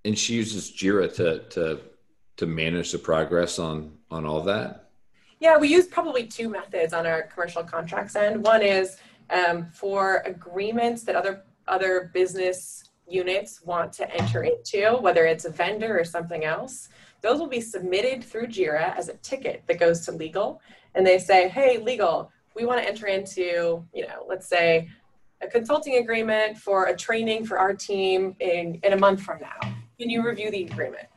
And 0.05 0.17
she 0.17 0.35
uses 0.35 0.71
Jira 0.71 1.13
to 1.15 1.39
to 1.49 1.81
to 2.37 2.45
manage 2.45 2.91
the 2.91 2.97
progress 2.97 3.59
on 3.59 3.93
on 4.09 4.25
all 4.25 4.41
that. 4.41 4.89
Yeah, 5.39 5.57
we 5.57 5.67
use 5.67 5.85
probably 5.85 6.25
two 6.25 6.49
methods 6.49 6.93
on 6.93 7.05
our 7.05 7.23
commercial 7.23 7.63
contracts 7.63 8.15
end. 8.15 8.43
One 8.43 8.63
is 8.63 8.97
um, 9.29 9.67
for 9.71 10.23
agreements 10.25 11.03
that 11.03 11.15
other 11.15 11.43
other 11.67 12.09
business 12.13 12.86
units 13.07 13.61
want 13.63 13.93
to 13.93 14.15
enter 14.15 14.43
into, 14.43 14.97
whether 14.99 15.25
it's 15.25 15.45
a 15.45 15.49
vendor 15.49 15.97
or 15.99 16.03
something 16.03 16.43
else. 16.45 16.89
Those 17.21 17.39
will 17.39 17.47
be 17.47 17.61
submitted 17.61 18.23
through 18.23 18.47
JIRA 18.47 18.95
as 18.97 19.09
a 19.09 19.13
ticket 19.15 19.63
that 19.67 19.79
goes 19.79 20.05
to 20.05 20.11
legal, 20.11 20.61
and 20.95 21.05
they 21.05 21.17
say, 21.17 21.49
"Hey, 21.49 21.77
legal, 21.77 22.31
we 22.55 22.65
want 22.65 22.81
to 22.81 22.87
enter 22.87 23.07
into, 23.07 23.85
you 23.93 24.07
know, 24.07 24.25
let's 24.27 24.47
say 24.47 24.89
a 25.41 25.47
consulting 25.47 25.97
agreement 25.97 26.57
for 26.57 26.85
a 26.85 26.97
training 26.97 27.45
for 27.45 27.59
our 27.59 27.73
team 27.73 28.35
in, 28.39 28.79
in 28.83 28.93
a 28.93 28.97
month 28.97 29.21
from 29.21 29.39
now. 29.39 29.59
Can 29.99 30.09
you 30.09 30.25
review 30.25 30.49
the 30.49 30.63
agreement? 30.63 31.07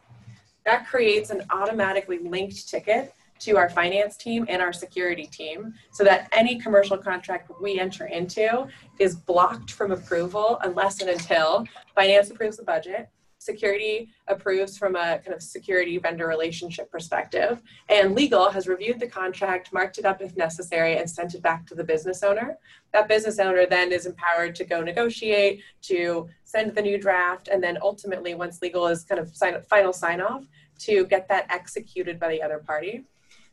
That 0.67 0.87
creates 0.87 1.31
an 1.31 1.43
automatically 1.51 2.19
linked 2.19 2.69
ticket 2.69 3.15
to 3.41 3.57
our 3.57 3.69
finance 3.69 4.17
team 4.17 4.47
and 4.49 4.63
our 4.63 4.73
security 4.73 5.27
team 5.27 5.75
so 5.93 6.05
that 6.05 6.29
any 6.33 6.59
commercial 6.59 6.97
contract 6.97 7.51
we 7.61 7.79
enter 7.79 8.07
into 8.07 8.67
is 8.99 9.17
blocked 9.17 9.73
from 9.73 9.93
approval 9.93 10.59
unless 10.63 11.01
and 11.01 11.11
until 11.11 11.65
finance 11.95 12.31
approves 12.31 12.57
the 12.57 12.63
budget 12.63 13.09
security 13.41 14.11
approves 14.29 14.77
from 14.77 14.95
a 14.95 15.19
kind 15.19 15.33
of 15.33 15.43
security 15.43 15.99
vendor 15.99 16.27
relationship 16.27 16.91
perspective. 16.93 17.63
And 17.89 18.15
legal 18.15 18.51
has 18.51 18.69
reviewed 18.69 19.01
the 19.01 19.07
contract, 19.07 19.73
marked 19.73 19.99
it 19.99 20.05
up 20.05 20.21
if 20.21 20.37
necessary, 20.37 20.99
and 20.99 21.09
sent 21.09 21.35
it 21.35 21.43
back 21.43 21.67
to 21.67 21.75
the 21.75 21.83
business 21.83 22.23
owner. 22.23 22.59
That 22.93 23.09
business 23.09 23.39
owner 23.39 23.67
then 23.67 23.93
is 23.93 24.07
empowered 24.07 24.55
to 24.57 24.65
go 24.65 24.83
negotiate, 24.83 25.63
to 25.83 26.29
send 26.45 26.75
the 26.75 26.83
new 26.83 26.99
draft, 26.99 27.49
and 27.49 27.63
then 27.63 27.79
ultimately, 27.83 28.35
once 28.35 28.61
legal 28.61 28.87
is 28.87 29.05
kind 29.05 29.19
of 29.19 29.35
sign, 29.35 29.61
final 29.63 29.95
sign 29.95 30.21
off, 30.21 30.45
to 30.81 31.07
get 31.07 31.27
that 31.29 31.47
executed 31.51 32.21
by 32.21 32.29
the 32.29 32.43
other 32.43 32.59
party. 32.59 33.05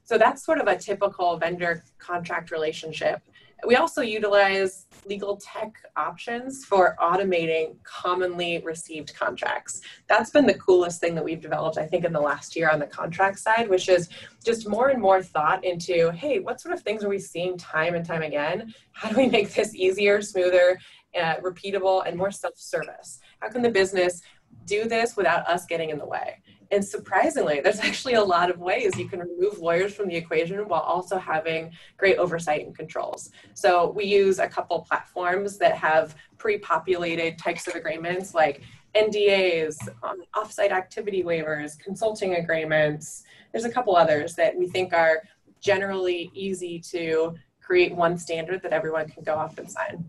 So 0.08 0.18
that's 0.18 0.46
sort 0.46 0.60
of 0.60 0.68
a 0.68 0.78
typical 0.78 1.36
vendor 1.36 1.84
contract 2.00 2.50
relationship. 2.50 3.22
We 3.66 3.76
also 3.76 4.02
utilize 4.02 4.86
legal 5.06 5.36
tech 5.36 5.74
options 5.98 6.64
for 6.64 6.96
automating 7.02 7.76
commonly 7.84 8.60
received 8.64 9.14
contracts. 9.16 9.82
That's 10.08 10.30
been 10.30 10.46
the 10.46 10.54
coolest 10.54 11.02
thing 11.02 11.14
that 11.16 11.26
we've 11.26 11.42
developed, 11.42 11.78
I 11.78 11.86
think, 11.86 12.06
in 12.06 12.14
the 12.14 12.22
last 12.22 12.56
year 12.56 12.70
on 12.70 12.80
the 12.80 12.88
contract 12.88 13.40
side, 13.40 13.68
which 13.70 13.90
is 13.90 14.08
just 14.46 14.70
more 14.70 14.88
and 14.88 15.02
more 15.02 15.22
thought 15.22 15.66
into 15.66 16.10
hey, 16.12 16.40
what 16.40 16.62
sort 16.62 16.74
of 16.74 16.82
things 16.84 17.04
are 17.04 17.10
we 17.10 17.20
seeing 17.20 17.58
time 17.58 17.94
and 17.94 18.06
time 18.06 18.22
again? 18.22 18.74
How 18.94 19.10
do 19.10 19.18
we 19.18 19.28
make 19.28 19.54
this 19.54 19.76
easier, 19.76 20.22
smoother, 20.22 20.80
uh, 21.20 21.36
repeatable, 21.42 22.08
and 22.08 22.16
more 22.16 22.32
self 22.32 22.58
service? 22.58 23.20
How 23.42 23.50
can 23.50 23.62
the 23.62 23.72
business 23.72 24.22
do 24.64 24.86
this 24.86 25.18
without 25.18 25.46
us 25.50 25.66
getting 25.66 25.90
in 25.90 25.98
the 25.98 26.08
way? 26.08 26.42
And 26.72 26.84
surprisingly, 26.84 27.60
there's 27.62 27.80
actually 27.80 28.16
a 28.16 28.24
lot 28.24 28.50
of 28.50 28.60
ways 28.60 28.98
you 28.98 29.08
can 29.08 29.20
remove 29.20 29.60
lawyers 29.60 29.94
from 29.94 30.08
the 30.08 30.16
equation 30.16 30.68
while 30.68 30.82
also 30.82 31.18
having 31.18 31.72
great 31.98 32.18
oversight 32.18 32.66
and 32.66 32.76
controls. 32.76 33.32
So 33.54 33.92
we 33.92 34.06
use 34.06 34.40
a 34.40 34.48
couple 34.48 34.80
platforms 34.82 35.58
that 35.58 35.76
have 35.76 36.16
pre-populated 36.38 37.38
types 37.38 37.68
of 37.68 37.76
agreements 37.76 38.34
like 38.34 38.62
NDAs, 38.96 39.76
um, 40.04 40.24
offsite 40.36 40.72
activity 40.72 41.24
waivers, 41.24 41.78
consulting 41.80 42.36
agreements. 42.36 43.24
There's 43.52 43.66
a 43.66 43.72
couple 43.72 43.96
others 43.96 44.36
that 44.36 44.58
we 44.58 44.68
think 44.68 44.94
are 44.94 45.24
generally 45.60 46.32
easy 46.34 46.80
to 46.80 47.36
create 47.62 47.94
one 47.94 48.18
standard 48.18 48.62
that 48.64 48.72
everyone 48.72 49.10
can 49.10 49.24
go 49.24 49.36
off 49.36 49.58
and 49.58 49.70
sign. 49.70 50.06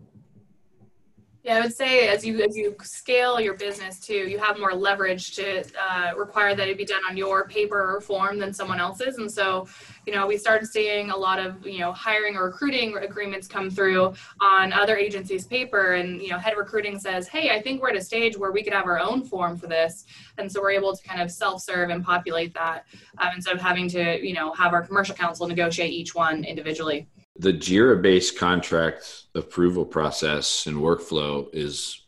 Yeah, 1.41 1.55
I 1.55 1.61
would 1.61 1.73
say 1.73 2.09
as 2.09 2.25
you 2.25 2.41
as 2.41 2.57
you 2.57 2.75
scale 2.81 3.39
your 3.39 3.53
business 3.53 4.01
too, 4.01 4.13
you 4.13 4.37
have 4.39 4.59
more 4.59 4.73
leverage 4.73 5.35
to 5.37 5.63
uh, 5.81 6.11
require 6.17 6.53
that 6.53 6.67
it 6.67 6.77
be 6.77 6.83
done 6.83 7.01
on 7.09 7.15
your 7.15 7.47
paper 7.47 7.95
or 7.95 8.01
form 8.01 8.39
than 8.39 8.53
someone 8.53 8.77
else's. 8.81 9.17
And 9.19 9.31
so, 9.31 9.65
you 10.05 10.13
know, 10.13 10.27
we 10.27 10.37
started 10.37 10.67
seeing 10.67 11.11
a 11.11 11.15
lot 11.15 11.39
of 11.39 11.65
you 11.65 11.79
know 11.79 11.93
hiring 11.93 12.35
or 12.35 12.43
recruiting 12.43 12.97
agreements 12.97 13.47
come 13.47 13.69
through 13.69 14.13
on 14.41 14.73
other 14.73 14.97
agencies' 14.97 15.47
paper, 15.47 15.93
and 15.93 16.21
you 16.21 16.29
know, 16.29 16.37
head 16.37 16.57
recruiting 16.57 16.99
says, 16.99 17.29
"Hey, 17.29 17.51
I 17.51 17.61
think 17.61 17.81
we're 17.81 17.91
at 17.91 17.95
a 17.95 18.03
stage 18.03 18.37
where 18.37 18.51
we 18.51 18.61
could 18.61 18.73
have 18.73 18.85
our 18.85 18.99
own 18.99 19.23
form 19.23 19.57
for 19.57 19.67
this," 19.67 20.05
and 20.37 20.51
so 20.51 20.59
we're 20.61 20.71
able 20.71 20.93
to 20.93 21.01
kind 21.07 21.21
of 21.21 21.31
self-serve 21.31 21.89
and 21.89 22.03
populate 22.03 22.53
that 22.55 22.83
um, 23.17 23.29
instead 23.33 23.55
of 23.55 23.61
having 23.61 23.87
to 23.89 24.19
you 24.25 24.33
know 24.33 24.51
have 24.55 24.73
our 24.73 24.81
commercial 24.85 25.15
counsel 25.15 25.47
negotiate 25.47 25.93
each 25.93 26.13
one 26.13 26.43
individually 26.43 27.07
the 27.39 27.53
Jira 27.53 27.99
based 27.99 28.37
contract 28.37 29.23
approval 29.33 29.85
process 29.85 30.67
and 30.67 30.77
workflow 30.77 31.47
is 31.53 32.05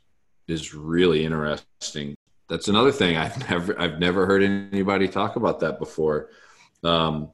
is 0.48 0.74
really 0.74 1.26
interesting. 1.26 2.16
That's 2.50 2.68
another 2.68 2.92
thing 2.92 3.16
I've 3.16 3.50
never 3.50 3.80
I've 3.80 4.00
never 4.00 4.26
heard 4.26 4.44
anybody 4.44 5.08
talk 5.08 5.38
about 5.38 5.62
that 5.62 5.80
before. 5.80 6.30
Um, 6.84 7.32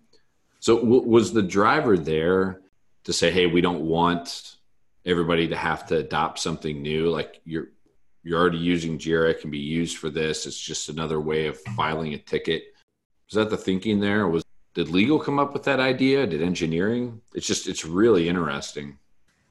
so 0.60 0.78
w- 0.80 1.02
was 1.02 1.34
the 1.34 1.42
driver 1.42 1.98
there 1.98 2.62
to 3.06 3.14
say, 3.14 3.32
"Hey, 3.32 3.48
we 3.48 3.62
don't 3.62 3.82
want 3.82 4.58
everybody 5.04 5.48
to 5.48 5.56
have 5.56 5.88
to 5.88 5.98
adopt 5.98 6.38
something 6.40 6.82
new. 6.82 7.10
Like 7.10 7.42
you're 7.46 7.70
you're 8.24 8.40
already 8.40 8.60
using 8.60 9.00
Jira, 9.00 9.32
it 9.32 9.42
can 9.42 9.50
be 9.50 9.58
used 9.58 9.98
for 9.98 10.12
this. 10.12 10.46
It's 10.46 10.60
just 10.60 10.90
another 10.90 11.20
way 11.20 11.48
of 11.48 11.60
filing 11.76 12.14
a 12.14 12.20
ticket." 12.20 12.66
Was 13.28 13.36
that 13.36 13.50
the 13.50 13.58
thinking 13.58 14.00
there? 14.00 14.28
Was 14.28 14.46
did 14.78 14.90
legal 14.90 15.18
come 15.18 15.40
up 15.40 15.54
with 15.54 15.64
that 15.64 15.80
idea? 15.80 16.28
Did 16.28 16.44
engineering? 16.44 17.20
It's 17.34 17.48
just 17.48 17.68
it's 17.68 17.84
really 17.84 18.30
interesting. 18.30 19.00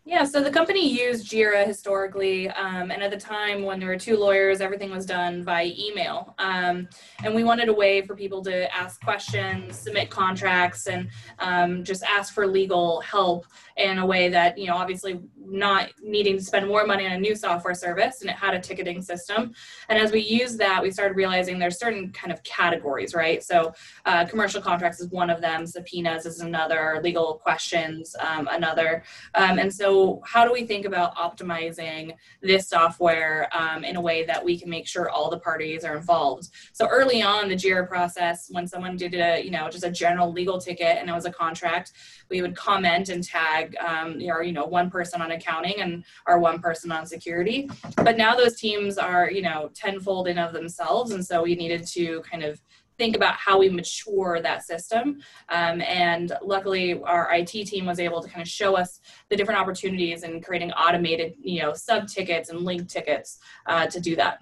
Yeah, 0.08 0.22
so 0.22 0.40
the 0.40 0.52
company 0.52 0.88
used 0.88 1.28
Jira 1.28 1.66
historically, 1.66 2.48
um, 2.50 2.92
and 2.92 3.02
at 3.02 3.10
the 3.10 3.16
time 3.16 3.64
when 3.64 3.80
there 3.80 3.88
were 3.88 3.98
two 3.98 4.16
lawyers, 4.16 4.60
everything 4.60 4.92
was 4.92 5.04
done 5.04 5.42
by 5.42 5.74
email. 5.76 6.36
Um, 6.38 6.88
and 7.24 7.34
we 7.34 7.42
wanted 7.42 7.68
a 7.68 7.72
way 7.72 8.02
for 8.02 8.14
people 8.14 8.40
to 8.44 8.72
ask 8.72 9.02
questions, 9.02 9.76
submit 9.76 10.08
contracts, 10.08 10.86
and 10.86 11.08
um, 11.40 11.82
just 11.82 12.04
ask 12.04 12.32
for 12.32 12.46
legal 12.46 13.00
help 13.00 13.46
in 13.78 13.98
a 13.98 14.06
way 14.06 14.28
that, 14.28 14.56
you 14.56 14.68
know, 14.68 14.76
obviously 14.76 15.18
not 15.36 15.90
needing 16.00 16.38
to 16.38 16.44
spend 16.44 16.68
more 16.68 16.86
money 16.86 17.04
on 17.04 17.12
a 17.12 17.18
new 17.18 17.34
software 17.34 17.74
service, 17.74 18.20
and 18.20 18.30
it 18.30 18.36
had 18.36 18.54
a 18.54 18.60
ticketing 18.60 19.02
system. 19.02 19.52
And 19.88 19.98
as 19.98 20.12
we 20.12 20.20
used 20.20 20.56
that, 20.60 20.80
we 20.84 20.92
started 20.92 21.16
realizing 21.16 21.58
there's 21.58 21.80
certain 21.80 22.12
kind 22.12 22.32
of 22.32 22.40
categories, 22.44 23.12
right? 23.12 23.42
So 23.42 23.72
uh, 24.04 24.24
commercial 24.26 24.62
contracts 24.62 25.00
is 25.00 25.08
one 25.08 25.30
of 25.30 25.40
them, 25.40 25.66
subpoenas 25.66 26.26
is 26.26 26.38
another, 26.38 27.00
legal 27.02 27.40
questions 27.42 28.14
um, 28.20 28.48
another, 28.52 29.02
um, 29.34 29.58
and 29.58 29.74
so 29.74 29.95
how 30.24 30.44
do 30.44 30.52
we 30.52 30.64
think 30.64 30.84
about 30.84 31.14
optimizing 31.16 32.14
this 32.42 32.68
software 32.68 33.48
um, 33.56 33.84
in 33.84 33.96
a 33.96 34.00
way 34.00 34.24
that 34.24 34.44
we 34.44 34.58
can 34.58 34.68
make 34.70 34.86
sure 34.86 35.10
all 35.10 35.30
the 35.30 35.38
parties 35.38 35.84
are 35.84 35.96
involved? 35.96 36.48
So 36.72 36.86
early 36.86 37.22
on 37.22 37.48
the 37.48 37.54
JIRA 37.54 37.88
process, 37.88 38.48
when 38.50 38.66
someone 38.66 38.96
did 38.96 39.14
a, 39.14 39.42
you 39.44 39.50
know, 39.50 39.68
just 39.68 39.84
a 39.84 39.90
general 39.90 40.32
legal 40.32 40.58
ticket 40.58 40.98
and 40.98 41.08
it 41.08 41.12
was 41.12 41.26
a 41.26 41.32
contract, 41.32 41.92
we 42.30 42.42
would 42.42 42.56
comment 42.56 43.08
and 43.08 43.22
tag 43.22 43.76
um, 43.78 44.20
our, 44.30 44.42
you 44.42 44.52
know, 44.52 44.66
one 44.66 44.90
person 44.90 45.20
on 45.22 45.30
accounting 45.30 45.80
and 45.80 46.04
our 46.26 46.38
one 46.38 46.58
person 46.60 46.90
on 46.90 47.06
security. 47.06 47.68
But 47.96 48.16
now 48.16 48.34
those 48.34 48.56
teams 48.58 48.98
are, 48.98 49.30
you 49.30 49.42
know, 49.42 49.70
tenfold 49.74 50.28
in 50.28 50.38
of 50.38 50.52
themselves. 50.52 51.12
And 51.12 51.24
so 51.24 51.42
we 51.42 51.54
needed 51.54 51.86
to 51.88 52.22
kind 52.30 52.42
of 52.42 52.60
think 52.98 53.16
about 53.16 53.34
how 53.34 53.58
we 53.58 53.68
mature 53.68 54.40
that 54.42 54.64
system. 54.64 55.20
Um, 55.48 55.80
and 55.82 56.32
luckily, 56.42 57.00
our 57.02 57.32
IT 57.34 57.48
team 57.48 57.86
was 57.86 58.00
able 58.00 58.22
to 58.22 58.28
kind 58.28 58.42
of 58.42 58.48
show 58.48 58.76
us 58.76 59.00
the 59.28 59.36
different 59.36 59.60
opportunities 59.60 60.22
in 60.22 60.40
creating 60.40 60.72
automated, 60.72 61.34
you 61.40 61.62
know, 61.62 61.72
sub 61.74 62.08
tickets 62.08 62.50
and 62.50 62.60
link 62.60 62.88
tickets 62.88 63.38
uh, 63.66 63.86
to 63.86 64.00
do 64.00 64.16
that. 64.16 64.40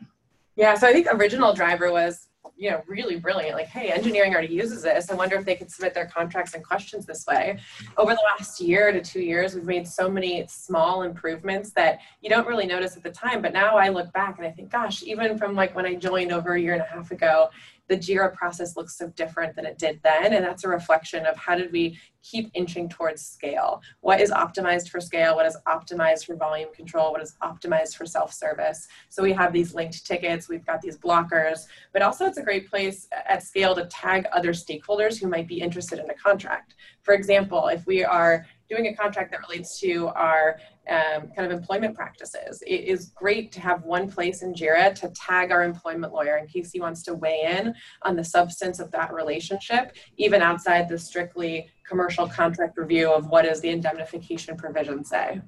Yeah, 0.57 0.75
so 0.75 0.87
I 0.87 0.93
think 0.93 1.09
original 1.11 1.53
driver 1.53 1.91
was 1.91 2.29
you 2.57 2.71
know 2.71 2.83
really 2.87 3.17
brilliant 3.17 3.57
like 3.57 3.67
hey 3.67 3.91
engineering 3.91 4.33
already 4.33 4.53
uses 4.53 4.83
this 4.83 5.11
i 5.11 5.15
wonder 5.15 5.37
if 5.37 5.45
they 5.45 5.55
could 5.55 5.71
submit 5.71 5.93
their 5.93 6.07
contracts 6.07 6.55
and 6.55 6.65
questions 6.65 7.05
this 7.05 7.27
way 7.27 7.59
over 7.97 8.13
the 8.13 8.23
last 8.37 8.61
year 8.61 8.93
to 8.93 9.01
two 9.01 9.21
years 9.21 9.55
we've 9.55 9.65
made 9.65 9.89
so 9.89 10.09
many 10.09 10.47
small 10.47 11.03
improvements 11.03 11.71
that 11.73 11.99
you 12.21 12.31
don't 12.31 12.47
really 12.47 12.67
notice 12.67 12.97
at 12.97 13.03
the 13.03 13.11
time 13.11 13.43
but 13.43 13.53
now 13.53 13.77
i 13.77 13.89
look 13.89 14.13
back 14.13 14.39
and 14.39 14.47
i 14.47 14.51
think 14.51 14.71
gosh 14.71 15.03
even 15.03 15.37
from 15.37 15.55
like 15.55 15.75
when 15.75 15.85
i 15.85 15.95
joined 15.95 16.33
over 16.33 16.55
a 16.55 16.61
year 16.61 16.75
and 16.75 16.83
a 16.83 16.87
half 16.87 17.11
ago 17.11 17.49
the 17.89 17.97
JIRA 17.97 18.35
process 18.35 18.77
looks 18.77 18.97
so 18.97 19.09
different 19.09 19.57
than 19.57 19.67
it 19.67 19.79
did 19.79 20.01
then. 20.03 20.33
And 20.33 20.45
that's 20.45 20.65
a 20.65 20.69
reflection 20.69 21.27
of 21.27 21.37
how 21.37 21.57
did 21.57 21.73
we 21.73 21.99
keep 22.23 22.51
inching 22.55 22.89
towards 22.89 23.23
scale? 23.23 23.83
What 24.01 24.21
is 24.21 24.31
optimized 24.31 24.89
for 24.89 25.01
scale? 25.01 25.37
What 25.37 25.47
is 25.47 25.57
optimized 25.69 26.25
for 26.25 26.37
volume 26.37 26.73
control? 26.75 27.13
What 27.13 27.23
is 27.23 27.37
optimized 27.43 27.97
for 27.97 28.07
self 28.07 28.33
service? 28.33 28.89
So 29.11 29.23
we 29.23 29.33
have 29.35 29.53
these 29.53 29.75
linked 29.75 30.07
tickets, 30.07 30.49
we've 30.49 30.65
got 30.65 30.81
these 30.81 30.97
blockers, 30.97 31.67
but 31.93 32.03
also 32.03 32.25
it's 32.25 32.39
a 32.39 32.43
great 32.43 32.71
place 32.71 33.07
at 33.13 33.43
scale 33.43 33.75
to 33.75 33.85
tag 33.87 34.27
other 34.33 34.53
stakeholders 34.53 35.21
who 35.21 35.29
might 35.29 35.47
be 35.47 35.61
interested 35.61 35.99
in 35.99 36.09
a 36.09 36.15
contract. 36.15 36.75
For 37.03 37.13
example, 37.13 37.69
if 37.69 37.87
we 37.87 38.03
are 38.03 38.47
doing 38.71 38.87
a 38.87 38.95
contract 38.95 39.31
that 39.31 39.41
relates 39.41 39.79
to 39.81 40.09
our 40.09 40.59
um, 40.89 41.29
kind 41.35 41.51
of 41.51 41.51
employment 41.51 41.95
practices. 41.95 42.63
It 42.67 42.85
is 42.85 43.13
great 43.15 43.53
to 43.53 43.61
have 43.61 43.85
one 43.85 44.11
place 44.11 44.43
in 44.43 44.55
JIRA 44.55 44.95
to 44.97 45.09
tag 45.11 45.51
our 45.51 45.63
employment 45.63 46.13
lawyer 46.13 46.37
in 46.37 46.47
case 46.47 46.73
he 46.73 46.81
wants 46.81 47.03
to 47.05 47.15
weigh 47.15 47.59
in 47.59 47.75
on 48.03 48.17
the 48.17 48.25
substance 48.25 48.79
of 48.79 48.91
that 48.93 49.13
relationship, 49.13 49.97
even 50.17 50.43
outside 50.43 50.89
the 50.89 50.99
strictly 50.99 51.71
commercial 51.87 52.29
contract 52.29 52.77
review 52.77 53.13
of 53.13 53.29
what 53.29 53.45
does 53.45 53.61
the 53.61 53.71
indemnification 53.71 54.57
provision 54.57 55.05
say. 55.05 55.41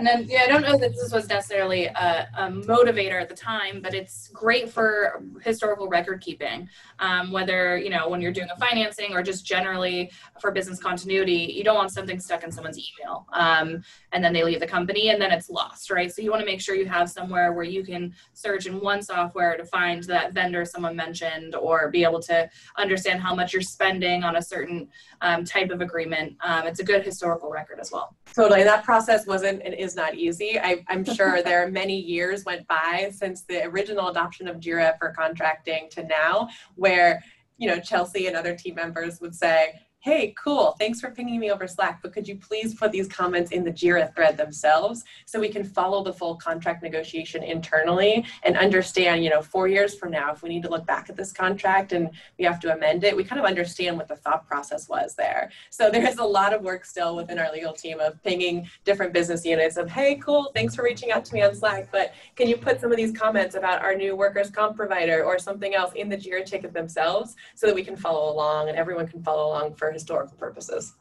And 0.00 0.06
then, 0.06 0.26
yeah, 0.30 0.44
I 0.44 0.46
don't 0.46 0.62
know 0.62 0.78
that 0.78 0.94
this 0.94 1.12
was 1.12 1.28
necessarily 1.28 1.84
a, 1.84 2.26
a 2.38 2.44
motivator 2.48 3.20
at 3.20 3.28
the 3.28 3.34
time, 3.34 3.82
but 3.82 3.92
it's 3.92 4.28
great 4.28 4.70
for 4.70 5.22
historical 5.44 5.88
record 5.88 6.22
keeping. 6.22 6.70
Um, 7.00 7.30
whether, 7.30 7.76
you 7.76 7.90
know, 7.90 8.08
when 8.08 8.22
you're 8.22 8.32
doing 8.32 8.48
a 8.50 8.56
financing 8.56 9.12
or 9.12 9.22
just 9.22 9.44
generally 9.44 10.10
for 10.40 10.52
business 10.52 10.78
continuity, 10.78 11.52
you 11.54 11.64
don't 11.64 11.74
want 11.74 11.92
something 11.92 12.18
stuck 12.18 12.44
in 12.44 12.50
someone's 12.50 12.78
email 12.78 13.26
um, 13.34 13.82
and 14.12 14.24
then 14.24 14.32
they 14.32 14.42
leave 14.42 14.60
the 14.60 14.66
company 14.66 15.10
and 15.10 15.20
then 15.20 15.32
it's 15.32 15.50
lost, 15.50 15.90
right? 15.90 16.10
So 16.10 16.22
you 16.22 16.30
want 16.30 16.40
to 16.40 16.46
make 16.46 16.62
sure 16.62 16.74
you 16.74 16.86
have 16.86 17.10
somewhere 17.10 17.52
where 17.52 17.64
you 17.64 17.84
can 17.84 18.14
search 18.32 18.64
in 18.64 18.80
one 18.80 19.02
software 19.02 19.54
to 19.58 19.66
find 19.66 20.02
that 20.04 20.32
vendor 20.32 20.64
someone 20.64 20.96
mentioned 20.96 21.54
or 21.54 21.90
be 21.90 22.04
able 22.04 22.20
to 22.22 22.48
understand 22.78 23.20
how 23.20 23.34
much 23.34 23.52
you're 23.52 23.60
spending 23.60 24.24
on 24.24 24.36
a 24.36 24.42
certain 24.42 24.88
um, 25.20 25.44
type 25.44 25.68
of 25.70 25.82
agreement. 25.82 26.38
Um, 26.42 26.66
it's 26.66 26.80
a 26.80 26.84
good 26.84 27.04
historical 27.04 27.50
record 27.50 27.80
as 27.80 27.92
well. 27.92 28.16
Totally. 28.34 28.62
That 28.62 28.82
process 28.84 29.26
wasn't 29.26 29.60
and 29.62 29.74
is 29.74 29.89
not 29.96 30.14
easy. 30.14 30.58
I, 30.58 30.84
am 30.88 31.04
sure 31.04 31.42
there 31.44 31.62
are 31.64 31.70
many 31.70 31.98
years 31.98 32.44
went 32.44 32.66
by 32.68 33.10
since 33.12 33.42
the 33.42 33.64
original 33.64 34.08
adoption 34.08 34.48
of 34.48 34.56
JIRA 34.56 34.98
for 34.98 35.10
contracting 35.10 35.88
to 35.90 36.04
now, 36.04 36.48
where 36.74 37.22
you 37.58 37.68
know 37.68 37.78
Chelsea 37.78 38.26
and 38.26 38.36
other 38.36 38.56
team 38.56 38.74
members 38.74 39.20
would 39.20 39.34
say, 39.34 39.80
hey, 40.02 40.34
cool, 40.42 40.74
thanks 40.78 40.98
for 40.98 41.10
pinging 41.10 41.38
me 41.38 41.50
over 41.50 41.66
Slack, 41.66 42.00
but 42.00 42.14
could 42.14 42.26
you 42.26 42.34
please 42.34 42.74
put 42.74 42.90
these 42.90 43.06
comments 43.06 43.50
in 43.50 43.62
the 43.62 43.70
JIRA 43.70 44.14
thread 44.14 44.38
themselves 44.38 45.04
so 45.26 45.38
we 45.38 45.50
can 45.50 45.62
follow 45.62 46.02
the 46.02 46.12
full 46.12 46.36
contract 46.36 46.82
negotiation 46.82 47.42
internally 47.42 48.24
and 48.44 48.56
understand, 48.56 49.22
you 49.22 49.28
know, 49.28 49.42
four 49.42 49.68
years 49.68 49.94
from 49.94 50.10
now, 50.10 50.32
if 50.32 50.42
we 50.42 50.48
need 50.48 50.62
to 50.62 50.70
look 50.70 50.86
back 50.86 51.10
at 51.10 51.16
this 51.16 51.32
contract 51.32 51.92
and 51.92 52.08
we 52.38 52.46
have 52.46 52.58
to 52.60 52.72
amend 52.72 53.04
it, 53.04 53.14
we 53.14 53.22
kind 53.22 53.38
of 53.38 53.44
understand 53.44 53.98
what 53.98 54.08
the 54.08 54.16
thought 54.16 54.46
process 54.46 54.88
was 54.88 55.14
there. 55.16 55.50
So 55.68 55.90
there 55.90 56.08
is 56.08 56.16
a 56.16 56.24
lot 56.24 56.54
of 56.54 56.62
work 56.62 56.86
still 56.86 57.14
within 57.14 57.38
our 57.38 57.52
legal 57.52 57.74
team 57.74 58.00
of 58.00 58.22
pinging 58.22 58.70
different 58.86 59.12
business 59.12 59.44
units 59.44 59.76
of, 59.76 59.90
hey, 59.90 60.14
cool, 60.14 60.50
thanks 60.54 60.74
for 60.74 60.82
reaching 60.82 61.12
out 61.12 61.26
to 61.26 61.34
me 61.34 61.42
on 61.42 61.54
Slack, 61.54 61.90
but 61.92 62.14
can 62.36 62.48
you 62.48 62.56
put 62.56 62.80
some 62.80 62.90
of 62.90 62.96
these 62.96 63.12
comments 63.12 63.54
about 63.54 63.82
our 63.82 63.94
new 63.94 64.16
workers' 64.16 64.48
comp 64.48 64.76
provider 64.76 65.24
or 65.24 65.38
something 65.38 65.74
else 65.74 65.92
in 65.92 66.08
the 66.08 66.16
JIRA 66.16 66.46
ticket 66.46 66.72
themselves 66.72 67.36
so 67.54 67.66
that 67.66 67.74
we 67.74 67.84
can 67.84 67.96
follow 67.96 68.32
along 68.32 68.70
and 68.70 68.78
everyone 68.78 69.06
can 69.06 69.22
follow 69.22 69.48
along 69.48 69.74
for 69.74 69.89
historical 69.92 70.36
purposes. 70.36 70.94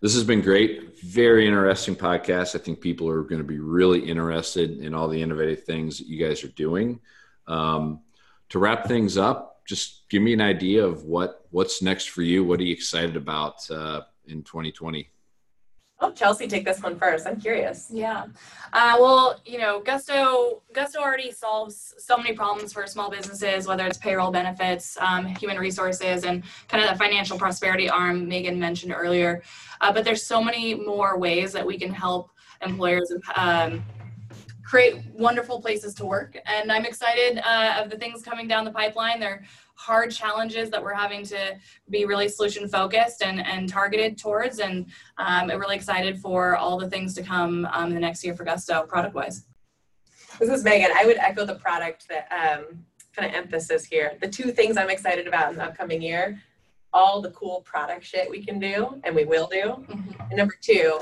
This 0.00 0.14
has 0.14 0.24
been 0.24 0.42
great. 0.42 1.02
Very 1.02 1.46
interesting 1.46 1.96
podcast. 1.96 2.54
I 2.54 2.58
think 2.58 2.80
people 2.80 3.08
are 3.08 3.22
going 3.22 3.40
to 3.40 3.46
be 3.46 3.58
really 3.58 4.00
interested 4.00 4.78
in 4.78 4.94
all 4.94 5.08
the 5.08 5.20
innovative 5.20 5.64
things 5.64 5.98
that 5.98 6.06
you 6.06 6.24
guys 6.24 6.44
are 6.44 6.48
doing. 6.48 7.00
Um, 7.48 8.00
to 8.50 8.58
wrap 8.58 8.86
things 8.86 9.18
up, 9.18 9.66
just 9.66 10.08
give 10.08 10.22
me 10.22 10.32
an 10.32 10.40
idea 10.40 10.84
of 10.84 11.04
what 11.04 11.46
what's 11.50 11.82
next 11.82 12.10
for 12.10 12.22
you. 12.22 12.44
What 12.44 12.60
are 12.60 12.64
you 12.64 12.72
excited 12.72 13.16
about 13.16 13.68
uh, 13.70 14.02
in 14.26 14.42
2020? 14.42 15.10
Oh, 16.00 16.12
Chelsea, 16.12 16.46
take 16.46 16.64
this 16.64 16.80
one 16.80 16.96
first. 16.96 17.26
I'm 17.26 17.40
curious. 17.40 17.88
Yeah. 17.92 18.26
Uh, 18.72 18.96
well, 19.00 19.40
you 19.44 19.58
know, 19.58 19.80
Gusto 19.80 20.62
Gusto 20.72 21.00
already 21.00 21.32
solves 21.32 21.94
so 21.98 22.16
many 22.16 22.34
problems 22.34 22.72
for 22.72 22.86
small 22.86 23.10
businesses, 23.10 23.66
whether 23.66 23.84
it's 23.84 23.98
payroll 23.98 24.30
benefits, 24.30 24.96
um, 25.00 25.26
human 25.26 25.58
resources, 25.58 26.24
and 26.24 26.44
kind 26.68 26.84
of 26.84 26.90
the 26.90 26.96
financial 26.96 27.36
prosperity 27.36 27.90
arm 27.90 28.28
Megan 28.28 28.60
mentioned 28.60 28.94
earlier. 28.96 29.42
Uh, 29.80 29.92
but 29.92 30.04
there's 30.04 30.22
so 30.22 30.42
many 30.42 30.74
more 30.74 31.18
ways 31.18 31.52
that 31.52 31.66
we 31.66 31.76
can 31.76 31.92
help 31.92 32.30
employers 32.62 33.12
um, 33.34 33.82
create 34.64 35.02
wonderful 35.14 35.60
places 35.60 35.94
to 35.94 36.04
work. 36.04 36.38
And 36.46 36.70
I'm 36.70 36.84
excited 36.84 37.40
uh, 37.44 37.82
of 37.82 37.90
the 37.90 37.96
things 37.96 38.22
coming 38.22 38.46
down 38.46 38.64
the 38.64 38.70
pipeline. 38.70 39.18
They're 39.18 39.42
hard 39.78 40.10
challenges 40.10 40.70
that 40.70 40.82
we're 40.82 40.92
having 40.92 41.24
to 41.24 41.56
be 41.88 42.04
really 42.04 42.28
solution 42.28 42.68
focused 42.68 43.22
and, 43.22 43.40
and 43.46 43.68
targeted 43.68 44.18
towards. 44.18 44.58
And 44.58 44.86
um, 45.18 45.50
I'm 45.50 45.60
really 45.60 45.76
excited 45.76 46.18
for 46.18 46.56
all 46.56 46.78
the 46.78 46.90
things 46.90 47.14
to 47.14 47.22
come 47.22 47.66
um, 47.72 47.94
the 47.94 48.00
next 48.00 48.24
year 48.24 48.34
for 48.34 48.44
Gusto 48.44 48.82
product 48.82 49.14
wise. 49.14 49.46
This 50.40 50.50
is 50.50 50.64
Megan. 50.64 50.90
I 50.96 51.06
would 51.06 51.16
echo 51.18 51.46
the 51.46 51.54
product 51.54 52.08
that 52.08 52.28
um, 52.32 52.84
kind 53.14 53.28
of 53.28 53.34
emphasis 53.34 53.84
here. 53.84 54.18
The 54.20 54.28
two 54.28 54.50
things 54.50 54.76
I'm 54.76 54.90
excited 54.90 55.28
about 55.28 55.52
in 55.52 55.58
the 55.58 55.64
upcoming 55.64 56.02
year 56.02 56.40
all 56.92 57.20
the 57.20 57.30
cool 57.30 57.60
product 57.62 58.04
shit 58.04 58.30
we 58.30 58.42
can 58.42 58.58
do 58.58 59.00
and 59.04 59.14
we 59.14 59.24
will 59.24 59.46
do. 59.46 59.56
Mm-hmm. 59.58 60.20
And 60.20 60.36
number 60.36 60.54
two, 60.60 61.00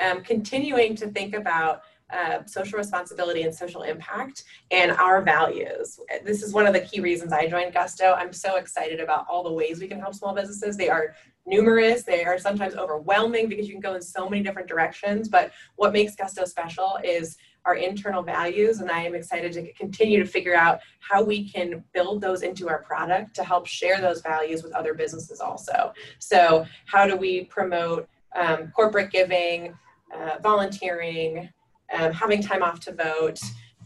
um, 0.00 0.22
continuing 0.22 0.94
to 0.96 1.08
think 1.08 1.34
about 1.34 1.82
uh, 2.10 2.44
social 2.46 2.78
responsibility 2.78 3.42
and 3.42 3.54
social 3.54 3.82
impact 3.82 4.44
and 4.70 4.92
our 4.92 5.22
values. 5.22 5.98
This 6.24 6.42
is 6.42 6.52
one 6.52 6.66
of 6.66 6.72
the 6.72 6.80
key 6.80 7.00
reasons 7.00 7.32
I 7.32 7.48
joined 7.48 7.74
Gusto. 7.74 8.12
I'm 8.12 8.32
so 8.32 8.56
excited 8.56 9.00
about 9.00 9.26
all 9.28 9.42
the 9.42 9.52
ways 9.52 9.80
we 9.80 9.88
can 9.88 9.98
help 9.98 10.14
small 10.14 10.34
businesses. 10.34 10.76
They 10.76 10.88
are 10.88 11.14
numerous, 11.46 12.02
they 12.02 12.24
are 12.24 12.38
sometimes 12.38 12.74
overwhelming 12.74 13.48
because 13.48 13.66
you 13.66 13.74
can 13.74 13.80
go 13.80 13.94
in 13.94 14.02
so 14.02 14.28
many 14.28 14.42
different 14.42 14.68
directions. 14.68 15.28
But 15.28 15.52
what 15.76 15.92
makes 15.92 16.14
Gusto 16.14 16.44
special 16.44 16.98
is 17.04 17.36
our 17.64 17.74
internal 17.74 18.22
values, 18.22 18.78
and 18.78 18.90
I 18.90 19.00
am 19.02 19.14
excited 19.14 19.52
to 19.54 19.72
continue 19.72 20.20
to 20.20 20.26
figure 20.26 20.54
out 20.54 20.80
how 21.00 21.22
we 21.22 21.48
can 21.48 21.82
build 21.92 22.20
those 22.20 22.42
into 22.42 22.68
our 22.68 22.82
product 22.82 23.34
to 23.36 23.44
help 23.44 23.66
share 23.66 24.00
those 24.00 24.20
values 24.20 24.62
with 24.62 24.72
other 24.72 24.94
businesses 24.94 25.40
also. 25.40 25.92
So, 26.20 26.64
how 26.86 27.06
do 27.06 27.16
we 27.16 27.44
promote 27.46 28.08
um, 28.36 28.70
corporate 28.74 29.10
giving, 29.10 29.76
uh, 30.14 30.38
volunteering, 30.42 31.48
um, 31.92 32.12
having 32.12 32.42
time 32.42 32.62
off 32.62 32.80
to 32.80 32.92
vote? 32.92 33.38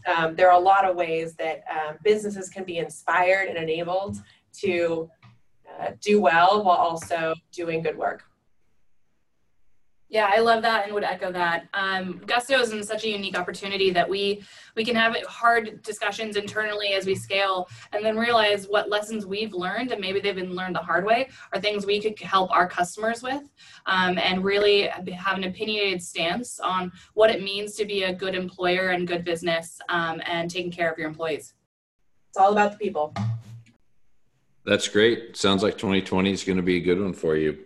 Um, 0.07 0.35
there 0.35 0.49
are 0.49 0.59
a 0.59 0.63
lot 0.63 0.85
of 0.85 0.95
ways 0.95 1.35
that 1.35 1.63
um, 1.69 1.97
businesses 2.03 2.49
can 2.49 2.63
be 2.63 2.77
inspired 2.77 3.47
and 3.47 3.57
enabled 3.57 4.17
to 4.61 5.09
uh, 5.79 5.91
do 6.01 6.19
well 6.19 6.63
while 6.63 6.77
also 6.77 7.35
doing 7.51 7.81
good 7.81 7.97
work. 7.97 8.23
Yeah, 10.11 10.29
I 10.29 10.41
love 10.41 10.61
that 10.63 10.83
and 10.83 10.93
would 10.93 11.05
echo 11.05 11.31
that. 11.31 11.69
Um, 11.73 12.21
Gusto 12.25 12.59
is 12.59 12.73
in 12.73 12.83
such 12.83 13.05
a 13.05 13.09
unique 13.09 13.39
opportunity 13.39 13.91
that 13.91 14.07
we 14.07 14.43
we 14.75 14.83
can 14.83 14.93
have 14.93 15.15
hard 15.25 15.81
discussions 15.83 16.35
internally 16.35 16.89
as 16.89 17.05
we 17.05 17.15
scale, 17.15 17.69
and 17.93 18.03
then 18.03 18.17
realize 18.17 18.67
what 18.67 18.89
lessons 18.89 19.25
we've 19.25 19.53
learned, 19.53 19.93
and 19.93 20.01
maybe 20.01 20.19
they've 20.19 20.35
been 20.35 20.53
learned 20.53 20.75
the 20.75 20.79
hard 20.79 21.05
way, 21.05 21.29
are 21.53 21.61
things 21.61 21.85
we 21.85 22.01
could 22.01 22.19
help 22.19 22.51
our 22.51 22.67
customers 22.67 23.23
with, 23.23 23.43
um, 23.85 24.17
and 24.17 24.43
really 24.43 24.87
have 24.87 25.37
an 25.37 25.45
opinionated 25.45 26.03
stance 26.03 26.59
on 26.59 26.91
what 27.13 27.29
it 27.29 27.41
means 27.41 27.75
to 27.75 27.85
be 27.85 28.03
a 28.03 28.13
good 28.13 28.35
employer 28.35 28.89
and 28.89 29.07
good 29.07 29.23
business, 29.23 29.79
um, 29.87 30.21
and 30.25 30.51
taking 30.51 30.71
care 30.71 30.91
of 30.91 30.97
your 30.97 31.07
employees. 31.07 31.53
It's 32.29 32.37
all 32.37 32.51
about 32.51 32.73
the 32.73 32.77
people. 32.77 33.13
That's 34.65 34.89
great. 34.89 35.37
Sounds 35.37 35.63
like 35.63 35.77
2020 35.77 36.31
is 36.31 36.43
going 36.43 36.57
to 36.57 36.63
be 36.63 36.75
a 36.75 36.81
good 36.81 36.99
one 36.99 37.13
for 37.13 37.37
you. 37.37 37.63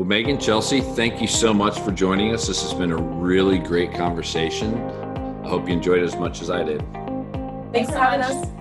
Well, 0.00 0.08
Megan, 0.08 0.38
Chelsea, 0.38 0.80
thank 0.80 1.20
you 1.20 1.26
so 1.26 1.52
much 1.52 1.78
for 1.78 1.92
joining 1.92 2.32
us. 2.32 2.46
This 2.46 2.62
has 2.62 2.72
been 2.72 2.90
a 2.90 2.96
really 2.96 3.58
great 3.58 3.92
conversation. 3.92 4.74
I 5.44 5.48
hope 5.50 5.68
you 5.68 5.74
enjoyed 5.74 5.98
it 5.98 6.04
as 6.04 6.16
much 6.16 6.40
as 6.40 6.48
I 6.48 6.62
did. 6.62 6.80
Thanks 7.70 7.90
for 7.90 7.98
having 7.98 8.22
us. 8.22 8.59